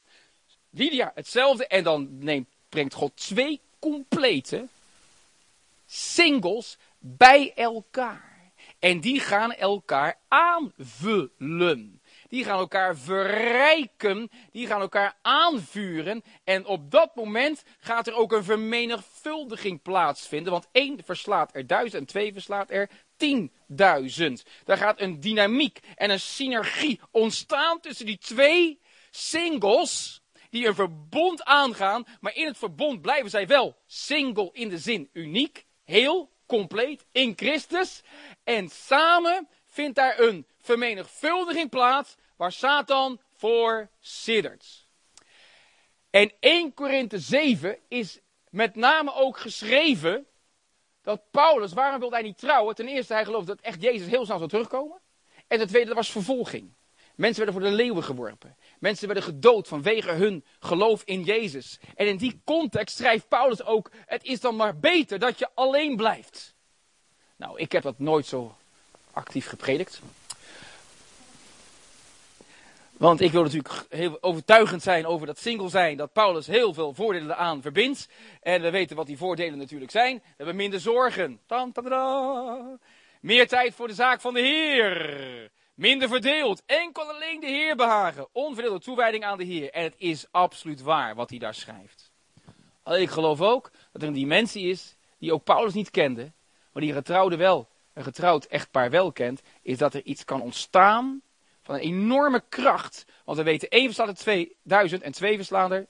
Lydia, 0.70 1.12
hetzelfde. 1.14 1.66
En 1.66 1.84
dan 1.84 2.18
neemt, 2.18 2.48
brengt 2.68 2.94
God 2.94 3.16
twee 3.16 3.60
complete 3.78 4.68
singles 5.86 6.78
bij 6.98 7.52
elkaar. 7.54 8.52
En 8.78 9.00
die 9.00 9.20
gaan 9.20 9.52
elkaar 9.52 10.18
aanvullen. 10.28 11.95
Die 12.28 12.44
gaan 12.44 12.58
elkaar 12.58 12.96
verrijken. 12.96 14.30
Die 14.52 14.66
gaan 14.66 14.80
elkaar 14.80 15.18
aanvuren. 15.22 16.22
En 16.44 16.66
op 16.66 16.90
dat 16.90 17.14
moment 17.14 17.62
gaat 17.78 18.06
er 18.06 18.14
ook 18.14 18.32
een 18.32 18.44
vermenigvuldiging 18.44 19.82
plaatsvinden. 19.82 20.52
Want 20.52 20.68
één 20.72 21.04
verslaat 21.04 21.54
er 21.54 21.66
duizend 21.66 22.00
en 22.00 22.06
twee 22.06 22.32
verslaat 22.32 22.70
er 22.70 22.90
tienduizend. 23.16 24.44
Daar 24.64 24.76
gaat 24.76 25.00
een 25.00 25.20
dynamiek 25.20 25.78
en 25.94 26.10
een 26.10 26.20
synergie 26.20 27.00
ontstaan 27.10 27.80
tussen 27.80 28.06
die 28.06 28.18
twee 28.18 28.80
singles 29.10 30.20
die 30.50 30.66
een 30.66 30.74
verbond 30.74 31.44
aangaan, 31.44 32.04
maar 32.20 32.34
in 32.34 32.46
het 32.46 32.58
verbond 32.58 33.02
blijven 33.02 33.30
zij 33.30 33.46
wel 33.46 33.76
single 33.86 34.50
in 34.52 34.68
de 34.68 34.78
zin 34.78 35.10
uniek, 35.12 35.66
heel, 35.84 36.30
compleet 36.46 37.06
in 37.12 37.32
Christus. 37.36 38.02
En 38.44 38.68
samen 38.68 39.48
vindt 39.66 39.96
daar 39.96 40.18
een 40.18 40.46
vermenigvuldiging 40.66 41.70
plaats 41.70 42.16
waar 42.36 42.52
Satan 42.52 43.20
voor 43.34 43.88
siddert. 44.00 44.86
En 46.10 46.32
1 46.40 46.74
Korinthe 46.74 47.18
7 47.18 47.78
is 47.88 48.18
met 48.50 48.74
name 48.74 49.14
ook 49.14 49.38
geschreven 49.38 50.26
dat 51.02 51.30
Paulus, 51.30 51.72
waarom 51.72 52.00
wilde 52.00 52.14
hij 52.14 52.24
niet 52.24 52.38
trouwen? 52.38 52.74
Ten 52.74 52.88
eerste, 52.88 53.12
hij 53.12 53.24
geloofde 53.24 53.54
dat 53.54 53.64
echt 53.64 53.82
Jezus 53.82 54.08
heel 54.08 54.24
snel 54.24 54.38
zou 54.38 54.50
terugkomen. 54.50 55.00
En 55.46 55.58
ten 55.58 55.68
tweede, 55.68 55.86
dat 55.86 55.96
was 55.96 56.10
vervolging. 56.10 56.72
Mensen 57.14 57.44
werden 57.44 57.60
voor 57.60 57.70
de 57.70 57.76
leeuwen 57.76 58.04
geworpen. 58.04 58.56
Mensen 58.78 59.06
werden 59.06 59.24
gedood 59.24 59.68
vanwege 59.68 60.10
hun 60.10 60.44
geloof 60.58 61.02
in 61.04 61.22
Jezus. 61.22 61.78
En 61.94 62.06
in 62.06 62.16
die 62.16 62.40
context 62.44 62.96
schrijft 62.96 63.28
Paulus 63.28 63.62
ook: 63.62 63.90
Het 64.06 64.24
is 64.24 64.40
dan 64.40 64.56
maar 64.56 64.78
beter 64.78 65.18
dat 65.18 65.38
je 65.38 65.48
alleen 65.54 65.96
blijft. 65.96 66.54
Nou, 67.36 67.58
ik 67.58 67.72
heb 67.72 67.82
dat 67.82 67.98
nooit 67.98 68.26
zo 68.26 68.56
actief 69.12 69.46
gepredikt. 69.46 70.00
Want 72.98 73.20
ik 73.20 73.32
wil 73.32 73.42
natuurlijk 73.42 73.86
heel 73.88 74.18
overtuigend 74.20 74.82
zijn 74.82 75.06
over 75.06 75.26
dat 75.26 75.38
single 75.38 75.68
zijn, 75.68 75.96
dat 75.96 76.12
Paulus 76.12 76.46
heel 76.46 76.74
veel 76.74 76.94
voordelen 76.94 77.36
aan 77.36 77.62
verbindt. 77.62 78.08
En 78.40 78.62
we 78.62 78.70
weten 78.70 78.96
wat 78.96 79.06
die 79.06 79.16
voordelen 79.16 79.58
natuurlijk 79.58 79.90
zijn. 79.90 80.16
We 80.16 80.34
hebben 80.36 80.56
minder 80.56 80.80
zorgen. 80.80 81.40
Meer 83.20 83.48
tijd 83.48 83.74
voor 83.74 83.88
de 83.88 83.94
zaak 83.94 84.20
van 84.20 84.34
de 84.34 84.40
Heer. 84.40 85.50
Minder 85.74 86.08
verdeeld. 86.08 86.62
Enkel 86.66 87.10
alleen 87.10 87.40
de 87.40 87.46
Heer 87.46 87.76
behagen. 87.76 88.28
Onverdeelde 88.32 88.80
toewijding 88.80 89.24
aan 89.24 89.38
de 89.38 89.44
Heer. 89.44 89.70
En 89.70 89.82
het 89.82 89.94
is 89.96 90.26
absoluut 90.30 90.82
waar 90.82 91.14
wat 91.14 91.30
hij 91.30 91.38
daar 91.38 91.54
schrijft. 91.54 92.10
Alleen 92.82 93.02
ik 93.02 93.10
geloof 93.10 93.40
ook 93.40 93.70
dat 93.92 94.02
er 94.02 94.08
een 94.08 94.14
dimensie 94.14 94.68
is 94.68 94.96
die 95.18 95.32
ook 95.32 95.44
Paulus 95.44 95.74
niet 95.74 95.90
kende. 95.90 96.32
wat 96.72 96.82
die 96.82 96.92
getrouwde 96.92 97.36
wel, 97.36 97.68
een 97.92 98.02
getrouwd 98.02 98.44
echtpaar 98.44 98.90
wel 98.90 99.12
kent, 99.12 99.40
is 99.62 99.78
dat 99.78 99.94
er 99.94 100.04
iets 100.04 100.24
kan 100.24 100.40
ontstaan 100.42 101.22
van 101.66 101.74
een 101.74 101.80
enorme 101.80 102.42
kracht. 102.48 103.04
Want 103.24 103.38
we 103.38 103.44
weten, 103.44 103.68
één 103.68 103.84
verslaat 103.84 104.08
er 104.08 104.14
2000 104.14 105.02
en 105.02 105.12
twee 105.12 105.36
verslaan 105.36 105.72
er 105.72 105.86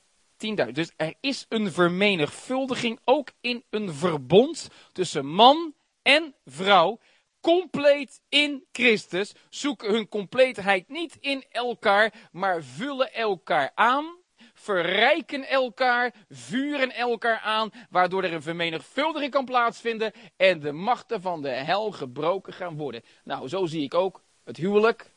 10.000. 0.67 0.73
Dus 0.73 0.93
er 0.97 1.15
is 1.21 1.47
een 1.49 1.73
vermenigvuldiging 1.73 3.01
ook 3.05 3.31
in 3.41 3.65
een 3.71 3.93
verbond 3.93 4.69
tussen 4.93 5.27
man 5.27 5.75
en 6.03 6.35
vrouw. 6.45 6.99
Compleet 7.41 8.21
in 8.29 8.65
Christus. 8.73 9.35
Zoeken 9.49 9.93
hun 9.93 10.09
compleetheid 10.09 10.89
niet 10.89 11.17
in 11.21 11.45
elkaar, 11.51 12.29
maar 12.33 12.63
vullen 12.63 13.13
elkaar 13.13 13.71
aan. 13.75 14.17
Verrijken 14.55 15.49
elkaar, 15.49 16.15
vuren 16.29 16.95
elkaar 16.95 17.39
aan, 17.39 17.71
waardoor 17.91 18.23
er 18.23 18.33
een 18.33 18.43
vermenigvuldiging 18.43 19.31
kan 19.31 19.45
plaatsvinden 19.45 20.13
en 20.37 20.61
de 20.61 20.73
machten 20.73 21.23
van 21.23 21.43
de 21.43 21.49
hel 21.49 21.91
gebroken 21.91 22.53
gaan 22.53 22.77
worden. 22.77 23.03
Nou, 23.25 23.49
zo 23.49 23.67
zie 23.67 23.83
ik 23.83 23.95
ook 23.95 24.23
het 24.45 24.57
huwelijk 24.57 25.16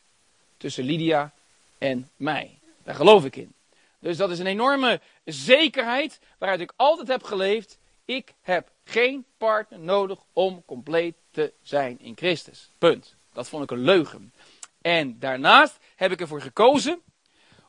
tussen 0.59 0.83
Lydia 0.83 1.33
en 1.77 2.09
mij. 2.15 2.59
Daar 2.83 2.95
geloof 2.95 3.25
ik 3.25 3.35
in. 3.35 3.53
Dus 3.99 4.17
dat 4.17 4.29
is 4.29 4.39
een 4.39 4.47
enorme 4.47 5.01
zekerheid 5.25 6.19
waaruit 6.37 6.61
ik 6.61 6.73
altijd 6.75 7.07
heb 7.07 7.23
geleefd. 7.23 7.79
Ik 8.05 8.33
heb 8.41 8.71
geen 8.83 9.25
partner 9.37 9.79
nodig 9.79 10.19
om 10.33 10.63
compleet 10.65 11.15
te 11.31 11.53
zijn 11.61 11.99
in 11.99 12.17
Christus. 12.17 12.71
Punt. 12.77 13.15
Dat 13.33 13.49
vond 13.49 13.63
ik 13.63 13.71
een 13.71 13.83
leugen. 13.83 14.33
En 14.81 15.19
daarnaast 15.19 15.77
heb 15.95 16.11
ik 16.11 16.21
ervoor 16.21 16.41
gekozen, 16.41 17.01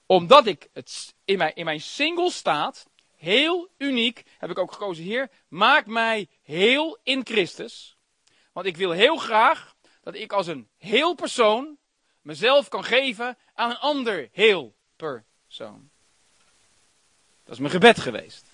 omdat 0.07 0.47
ik 0.47 0.69
het 0.73 1.15
in 1.25 1.39
mijn, 1.39 1.55
in 1.55 1.65
mijn 1.65 1.81
single 1.81 2.31
staat, 2.31 2.87
heel 3.17 3.69
uniek, 3.79 4.25
heb 4.39 4.51
ik 4.51 4.59
ook 4.59 4.73
gekozen, 4.73 5.05
Heer, 5.05 5.31
maak 5.49 5.87
mij 5.87 6.29
heel 6.43 6.99
in 7.03 7.27
Christus. 7.27 7.97
Want 8.53 8.67
ik 8.67 8.77
wil 8.77 8.91
heel 8.91 9.17
graag 9.17 9.75
dat 10.03 10.15
ik 10.15 10.33
als 10.33 10.47
een 10.47 10.69
heel 10.79 11.15
persoon 11.15 11.79
mezelf 12.23 12.69
kan 12.69 12.85
geven 12.85 13.37
aan 13.55 13.71
een 13.71 13.79
ander 13.79 14.29
heel 14.33 14.75
persoon. 14.97 15.91
Dat 17.45 17.55
is 17.55 17.59
mijn 17.59 17.73
gebed 17.73 18.01
geweest. 18.01 18.45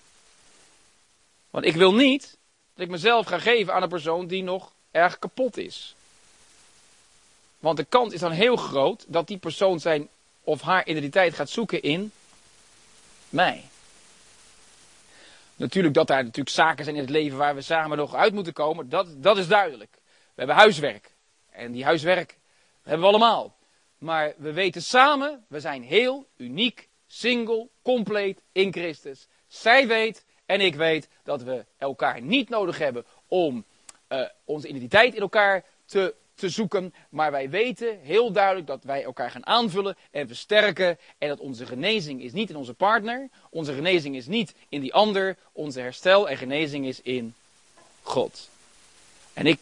Want 1.49 1.65
ik 1.65 1.75
wil 1.75 1.93
niet 1.93 2.37
dat 2.73 2.85
ik 2.85 2.91
mezelf 2.91 3.25
ga 3.25 3.39
geven 3.39 3.73
aan 3.73 3.81
een 3.81 3.89
persoon 3.89 4.27
die 4.27 4.43
nog 4.43 4.73
erg 4.91 5.19
kapot 5.19 5.57
is. 5.57 5.95
Want 7.59 7.77
de 7.77 7.83
kans 7.83 8.13
is 8.13 8.19
dan 8.19 8.31
heel 8.31 8.55
groot 8.55 9.05
dat 9.07 9.27
die 9.27 9.37
persoon 9.37 9.79
zijn 9.79 10.09
of 10.41 10.61
haar 10.61 10.87
identiteit 10.87 11.33
gaat 11.33 11.49
zoeken 11.49 11.81
in 11.81 12.11
mij. 13.29 13.63
Natuurlijk 15.55 15.93
dat 15.93 16.07
daar 16.07 16.23
natuurlijk 16.23 16.55
zaken 16.55 16.83
zijn 16.83 16.95
in 16.95 17.01
het 17.01 17.11
leven 17.11 17.37
waar 17.37 17.55
we 17.55 17.61
samen 17.61 17.97
nog 17.97 18.13
uit 18.13 18.33
moeten 18.33 18.53
komen, 18.53 18.89
dat, 18.89 19.23
dat 19.23 19.37
is 19.37 19.47
duidelijk. 19.47 19.91
We 19.93 20.33
hebben 20.35 20.55
huiswerk. 20.55 21.11
En 21.49 21.71
die 21.71 21.83
huiswerk 21.83 22.37
hebben 22.83 23.01
we 23.01 23.07
allemaal. 23.07 23.56
Maar 23.97 24.33
we 24.37 24.53
weten 24.53 24.81
samen, 24.81 25.45
we 25.47 25.59
zijn 25.59 25.83
heel 25.83 26.27
uniek, 26.37 26.87
single, 27.07 27.67
compleet 27.81 28.41
in 28.51 28.71
Christus. 28.73 29.27
Zij 29.47 29.87
weet 29.87 30.25
en 30.45 30.61
ik 30.61 30.75
weet 30.75 31.07
dat 31.23 31.41
we 31.41 31.65
elkaar 31.77 32.21
niet 32.21 32.49
nodig 32.49 32.77
hebben 32.77 33.05
om 33.27 33.65
uh, 34.09 34.21
onze 34.43 34.67
identiteit 34.67 35.15
in 35.15 35.21
elkaar 35.21 35.63
te, 35.85 36.13
te 36.35 36.49
zoeken. 36.49 36.93
Maar 37.09 37.31
wij 37.31 37.49
weten 37.49 37.99
heel 37.99 38.31
duidelijk 38.31 38.67
dat 38.67 38.83
wij 38.83 39.03
elkaar 39.03 39.31
gaan 39.31 39.45
aanvullen 39.45 39.97
en 40.11 40.27
versterken. 40.27 40.97
En 41.17 41.27
dat 41.27 41.39
onze 41.39 41.65
genezing 41.65 42.21
is 42.21 42.33
niet 42.33 42.49
in 42.49 42.55
onze 42.55 42.73
partner. 42.73 43.29
Onze 43.49 43.73
genezing 43.73 44.15
is 44.15 44.27
niet 44.27 44.53
in 44.69 44.81
die 44.81 44.93
ander. 44.93 45.37
Onze 45.51 45.79
herstel 45.79 46.29
en 46.29 46.37
genezing 46.37 46.85
is 46.85 47.01
in 47.01 47.35
God. 48.01 48.49
En 49.33 49.45
ik 49.45 49.59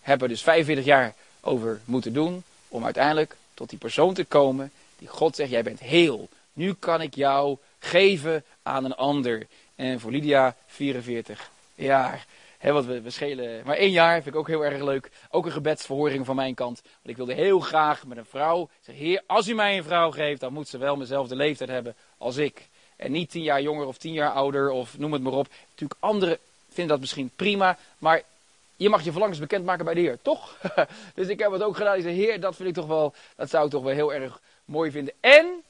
heb 0.00 0.22
er 0.22 0.28
dus 0.28 0.42
45 0.42 0.84
jaar 0.84 1.14
over 1.40 1.80
moeten 1.84 2.12
doen 2.12 2.42
om 2.68 2.84
uiteindelijk 2.84 3.36
tot 3.54 3.70
die 3.70 3.78
persoon 3.78 4.14
te 4.14 4.24
komen 4.24 4.72
die 4.98 5.08
God 5.08 5.36
zegt, 5.36 5.50
jij 5.50 5.62
bent 5.62 5.80
heel. 5.80 6.28
Nu 6.52 6.74
kan 6.78 7.00
ik 7.00 7.14
jou 7.14 7.56
geven 7.78 8.44
aan 8.62 8.84
een 8.84 8.94
ander. 8.94 9.46
En 9.74 10.00
voor 10.00 10.10
Lydia 10.10 10.56
44 10.66 11.50
jaar. 11.74 12.26
He, 12.58 12.72
wat 12.72 12.84
we, 12.84 13.00
we 13.00 13.10
schelen 13.10 13.62
maar 13.64 13.76
één 13.76 13.90
jaar, 13.90 14.22
vind 14.22 14.34
ik 14.34 14.40
ook 14.40 14.48
heel 14.48 14.64
erg 14.64 14.82
leuk. 14.82 15.10
Ook 15.30 15.46
een 15.46 15.52
gebedsverhoring 15.52 16.26
van 16.26 16.36
mijn 16.36 16.54
kant. 16.54 16.82
Want 16.82 17.08
ik 17.08 17.16
wilde 17.16 17.34
heel 17.34 17.60
graag 17.60 18.06
met 18.06 18.18
een 18.18 18.24
vrouw 18.24 18.68
zeggen, 18.80 19.04
heer, 19.04 19.22
als 19.26 19.48
u 19.48 19.54
mij 19.54 19.76
een 19.76 19.84
vrouw 19.84 20.10
geeft, 20.10 20.40
dan 20.40 20.52
moet 20.52 20.68
ze 20.68 20.78
wel 20.78 20.96
dezelfde 20.96 21.36
leeftijd 21.36 21.70
hebben 21.70 21.94
als 22.18 22.36
ik. 22.36 22.68
En 22.96 23.12
niet 23.12 23.30
tien 23.30 23.42
jaar 23.42 23.62
jonger 23.62 23.86
of 23.86 23.98
tien 23.98 24.12
jaar 24.12 24.32
ouder 24.32 24.70
of 24.70 24.98
noem 24.98 25.12
het 25.12 25.22
maar 25.22 25.32
op. 25.32 25.48
Natuurlijk, 25.70 26.00
anderen 26.00 26.38
vinden 26.68 26.88
dat 26.88 27.00
misschien 27.00 27.30
prima, 27.36 27.78
maar 27.98 28.22
je 28.82 28.88
mag 28.88 29.04
je 29.04 29.10
verlangens 29.10 29.38
bekendmaken 29.38 29.84
bij 29.84 29.94
de 29.94 30.00
Heer, 30.00 30.18
toch? 30.22 30.56
dus 31.14 31.28
ik 31.28 31.38
heb 31.38 31.52
het 31.52 31.62
ook 31.62 31.76
gedaan. 31.76 31.96
Ik 31.96 32.02
zei, 32.02 32.14
Heer, 32.14 32.40
dat 32.40 32.56
vind 32.56 32.68
ik 32.68 32.74
toch 32.74 32.86
wel, 32.86 33.14
dat 33.36 33.50
zou 33.50 33.64
ik 33.64 33.70
toch 33.70 33.82
wel 33.82 33.92
heel 33.92 34.14
erg 34.14 34.40
mooi 34.64 34.90
vinden. 34.90 35.14
En, 35.20 35.62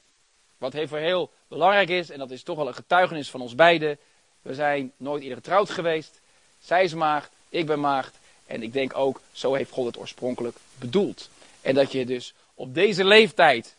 wat 0.57 0.73
heel, 0.73 0.87
heel 0.87 1.31
belangrijk 1.47 1.89
is, 1.89 2.09
en 2.09 2.19
dat 2.19 2.31
is 2.31 2.43
toch 2.43 2.57
wel 2.57 2.67
een 2.67 2.73
getuigenis 2.73 3.29
van 3.29 3.41
ons 3.41 3.55
beiden. 3.55 3.97
We 4.41 4.53
zijn 4.53 4.91
nooit 4.97 5.21
eerder 5.21 5.37
getrouwd 5.37 5.69
geweest. 5.69 6.21
Zij 6.59 6.83
is 6.83 6.93
maagd, 6.93 7.29
ik 7.49 7.65
ben 7.65 7.79
maagd. 7.79 8.17
En 8.45 8.63
ik 8.63 8.73
denk 8.73 8.97
ook, 8.97 9.21
zo 9.31 9.53
heeft 9.53 9.71
God 9.71 9.85
het 9.85 9.97
oorspronkelijk 9.97 10.57
bedoeld. 10.79 11.29
En 11.61 11.75
dat 11.75 11.91
je 11.91 12.05
dus 12.05 12.33
op 12.53 12.73
deze 12.73 13.05
leeftijd 13.05 13.75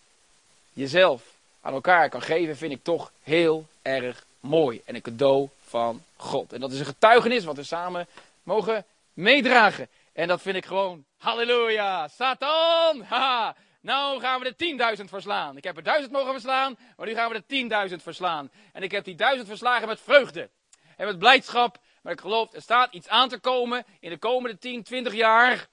jezelf 0.73 1.23
aan 1.61 1.73
elkaar 1.73 2.09
kan 2.09 2.23
geven, 2.23 2.57
vind 2.57 2.73
ik 2.73 2.83
toch 2.83 3.13
heel 3.23 3.67
erg 3.83 4.25
mooi. 4.41 4.81
En 4.85 4.95
een 4.95 5.03
cadeau 5.03 5.49
van 5.67 6.03
God. 6.17 6.53
En 6.53 6.61
dat 6.61 6.73
is 6.73 6.79
een 6.79 6.87
getuigenis 6.87 7.45
wat 7.45 7.57
we 7.57 7.63
samen 7.63 8.07
mogen 8.43 8.85
meedragen. 9.15 9.89
En 10.13 10.29
dat 10.29 10.43
vind 10.43 10.57
ik 10.57 10.67
gewoon, 10.67 11.05
halleluja, 11.17 12.09
Satan, 12.09 13.03
haha. 13.03 13.57
Nou 13.81 14.21
gaan 14.21 14.41
we 14.41 14.55
de 14.57 14.97
10.000 14.99 15.05
verslaan. 15.05 15.57
Ik 15.57 15.65
heb 15.65 15.77
er 15.77 15.83
duizend 15.83 16.13
mogen 16.13 16.33
verslaan, 16.33 16.77
maar 16.97 17.07
nu 17.07 17.15
gaan 17.15 17.31
we 17.31 17.43
de 17.47 17.89
10.000 17.91 18.03
verslaan. 18.03 18.51
En 18.73 18.83
ik 18.83 18.91
heb 18.91 19.05
die 19.05 19.15
duizend 19.15 19.49
verslagen 19.49 19.89
met 19.89 20.01
vreugde. 20.01 20.51
En 20.97 21.07
met 21.07 21.19
blijdschap. 21.19 21.79
Maar 22.03 22.13
ik 22.13 22.21
geloof, 22.21 22.53
er 22.53 22.63
staat 22.63 22.93
iets 22.93 23.09
aan 23.09 23.29
te 23.29 23.39
komen 23.39 23.85
in 24.01 24.11
de 24.11 24.19
komende 24.19 24.59
10, 24.59 24.83
20 24.83 25.15
jaar. 25.15 25.67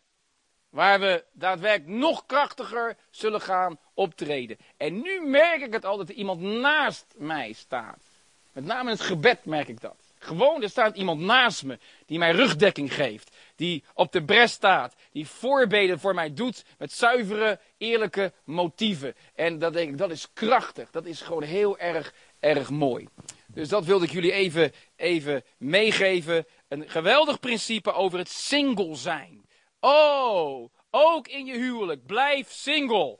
Waar 0.70 1.00
we 1.00 1.26
daadwerkelijk 1.34 2.00
nog 2.00 2.26
krachtiger 2.26 2.98
zullen 3.10 3.42
gaan 3.42 3.80
optreden. 3.94 4.58
En 4.78 5.02
nu 5.02 5.22
merk 5.22 5.62
ik 5.62 5.74
het 5.74 5.86
al 5.86 5.98
dat 5.98 6.10
er 6.10 6.16
iemand 6.16 6.42
naast 6.42 7.06
mij 7.18 7.52
staat. 7.54 8.04
Met 8.52 8.66
name 8.66 8.84
in 8.84 8.96
het 8.96 9.06
gebed 9.06 9.46
merk 9.46 9.68
ik 9.68 9.82
dat. 9.82 10.01
Gewoon, 10.24 10.61
er 10.61 10.69
staat 10.69 10.95
iemand 10.95 11.22
naast 11.22 11.63
me 11.63 11.80
die 12.05 12.17
mij 12.17 12.32
rugdekking 12.32 12.93
geeft. 12.93 13.36
Die 13.55 13.84
op 13.93 14.11
de 14.11 14.24
bres 14.24 14.51
staat. 14.51 14.95
Die 15.11 15.28
voorbeden 15.28 15.99
voor 15.99 16.13
mij 16.13 16.34
doet 16.34 16.65
met 16.78 16.91
zuivere, 16.91 17.59
eerlijke 17.78 18.34
motieven. 18.43 19.15
En 19.36 19.59
dat 19.59 19.74
denk 19.74 19.89
ik, 19.89 19.97
dat 19.97 20.11
is 20.11 20.34
krachtig. 20.34 20.91
Dat 20.91 21.05
is 21.05 21.22
gewoon 21.22 21.43
heel 21.43 21.78
erg, 21.78 22.13
erg 22.39 22.69
mooi. 22.69 23.07
Dus 23.47 23.69
dat 23.69 23.86
wilde 23.86 24.05
ik 24.05 24.11
jullie 24.11 24.32
even, 24.32 24.72
even 24.95 25.43
meegeven. 25.57 26.45
Een 26.67 26.89
geweldig 26.89 27.39
principe 27.39 27.91
over 27.93 28.17
het 28.17 28.30
single 28.30 28.95
zijn. 28.95 29.45
Oh, 29.80 30.74
ook 30.89 31.28
in 31.28 31.45
je 31.45 31.57
huwelijk. 31.57 32.05
Blijf 32.05 32.51
single. 32.51 33.19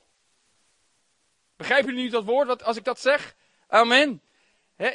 Begrijpen 1.56 1.88
jullie 1.88 2.04
nu 2.04 2.10
dat 2.10 2.24
woord 2.24 2.64
als 2.64 2.76
ik 2.76 2.84
dat 2.84 3.00
zeg? 3.00 3.34
Amen 3.68 4.22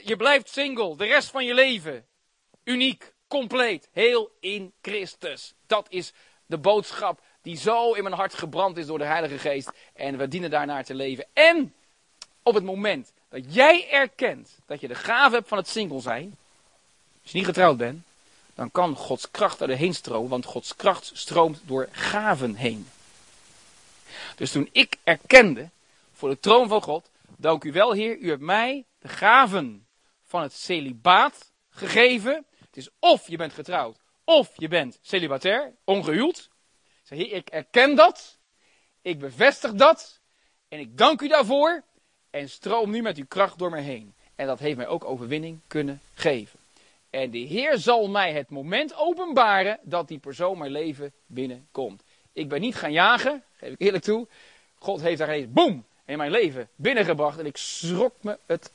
je 0.04 0.16
blijft 0.16 0.50
single 0.50 0.98
de 0.98 1.06
rest 1.06 1.30
van 1.30 1.46
je 1.46 1.54
leven. 1.54 2.06
Uniek, 2.64 3.14
compleet, 3.28 3.90
heel 3.92 4.32
in 4.40 4.74
Christus. 4.82 5.54
Dat 5.68 5.86
is 5.90 6.14
de 6.46 6.58
boodschap 6.58 7.22
die 7.42 7.58
zo 7.58 7.94
in 7.94 8.04
mijn 8.04 8.16
hart 8.16 8.34
gebrand 8.34 8.78
is 8.78 8.86
door 8.86 8.98
de 8.98 9.06
Heilige 9.06 9.38
Geest. 9.38 9.72
En 9.94 10.18
we 10.18 10.28
dienen 10.28 10.50
daarnaar 10.50 10.84
te 10.84 10.96
leven. 10.96 11.26
En 11.34 11.74
op 12.44 12.54
het 12.54 12.64
moment 12.64 13.14
dat 13.30 13.54
jij 13.54 13.90
erkent 13.90 14.60
dat 14.66 14.82
je 14.82 14.88
de 14.88 14.96
gave 14.96 15.36
hebt 15.36 15.48
van 15.48 15.58
het 15.58 15.68
single 15.68 16.02
zijn. 16.02 16.36
Als 17.22 17.32
je 17.32 17.38
niet 17.38 17.48
getrouwd 17.48 17.78
bent, 17.78 18.04
dan 18.56 18.72
kan 18.72 18.96
Gods 18.96 19.32
kracht 19.32 19.62
erheen 19.62 19.94
stromen. 19.94 20.30
Want 20.30 20.46
Gods 20.46 20.76
kracht 20.76 21.12
stroomt 21.14 21.62
door 21.66 21.88
gaven 21.92 22.56
heen. 22.56 22.88
Dus 24.36 24.52
toen 24.52 24.70
ik 24.72 24.98
erkende 25.04 25.70
voor 26.14 26.30
de 26.30 26.40
troon 26.40 26.68
van 26.68 26.82
God. 26.82 27.10
Dank 27.38 27.64
u 27.64 27.72
wel, 27.72 27.92
Heer, 27.92 28.18
u 28.18 28.30
hebt 28.30 28.42
mij 28.42 28.86
gaven 29.08 29.88
van 30.24 30.42
het 30.42 30.54
celibaat 30.54 31.52
gegeven. 31.70 32.46
Het 32.60 32.78
is 32.78 32.90
of 33.00 33.28
je 33.28 33.38
bent 33.38 33.54
getrouwd, 33.54 34.00
of 34.24 34.52
je 34.56 34.68
bent 34.68 35.00
celibatair, 35.02 35.74
ongehuwd. 35.84 36.50
Zeg, 37.04 37.20
ik 37.20 37.50
erken 37.50 37.96
dat, 37.96 38.38
ik 39.02 39.20
bevestig 39.20 39.74
dat, 39.74 40.20
en 40.68 40.80
ik 40.80 40.98
dank 40.98 41.22
u 41.22 41.28
daarvoor, 41.28 41.84
en 42.30 42.50
stroom 42.50 42.90
nu 42.92 43.02
met 43.02 43.18
uw 43.18 43.26
kracht 43.28 43.58
door 43.58 43.70
me 43.70 43.80
heen. 43.80 44.16
En 44.36 44.48
dat 44.48 44.60
heeft 44.60 44.78
mij 44.78 44.88
ook 44.88 45.06
overwinning 45.06 45.60
kunnen 45.68 46.02
geven. 46.14 46.60
En 47.10 47.32
de 47.32 47.38
Heer 47.38 47.78
zal 47.78 48.08
mij 48.08 48.34
het 48.34 48.50
moment 48.50 48.96
openbaren 48.96 49.80
dat 49.82 50.08
die 50.08 50.20
persoon 50.20 50.58
mijn 50.58 50.72
leven 50.72 51.14
binnenkomt. 51.26 52.04
Ik 52.34 52.50
ben 52.50 52.62
niet 52.62 52.76
gaan 52.76 52.92
jagen, 52.92 53.44
geef 53.56 53.72
ik 53.72 53.82
eerlijk 53.82 54.04
toe. 54.04 54.28
God 54.80 55.02
heeft 55.02 55.18
daar 55.18 55.30
eens, 55.30 55.52
boem, 55.52 55.86
in 56.06 56.18
mijn 56.18 56.32
leven 56.32 56.70
binnengebracht. 56.76 57.40
En 57.40 57.46
ik 57.46 57.58
schrok 57.58 58.14
me 58.22 58.40
het 58.46 58.72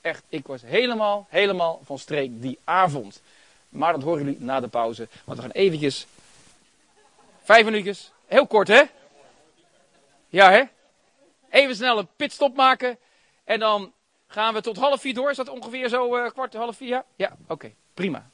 Echt, 0.00 0.22
ik 0.28 0.46
was 0.46 0.62
helemaal, 0.62 1.26
helemaal 1.28 1.80
van 1.84 1.98
streek 1.98 2.42
die 2.42 2.58
avond. 2.64 3.22
Maar 3.68 3.92
dat 3.92 4.02
horen 4.02 4.24
jullie 4.24 4.40
na 4.40 4.60
de 4.60 4.68
pauze. 4.68 5.08
Want 5.24 5.38
we 5.38 5.44
gaan 5.44 5.54
eventjes, 5.54 6.06
vijf 7.42 7.64
minuutjes, 7.64 8.12
heel 8.26 8.46
kort 8.46 8.68
hè? 8.68 8.82
Ja 10.28 10.50
hè? 10.50 10.62
Even 11.50 11.76
snel 11.76 11.98
een 11.98 12.08
pitstop 12.16 12.56
maken. 12.56 12.98
En 13.44 13.58
dan 13.58 13.92
gaan 14.26 14.54
we 14.54 14.60
tot 14.60 14.76
half 14.76 15.00
vier 15.00 15.14
door. 15.14 15.30
Is 15.30 15.36
dat 15.36 15.48
ongeveer 15.48 15.88
zo 15.88 16.16
uh, 16.16 16.30
kwart, 16.30 16.54
half 16.54 16.76
vier? 16.76 16.88
Ja, 16.88 17.04
ja 17.16 17.36
oké, 17.46 17.72
prima. 17.94 18.30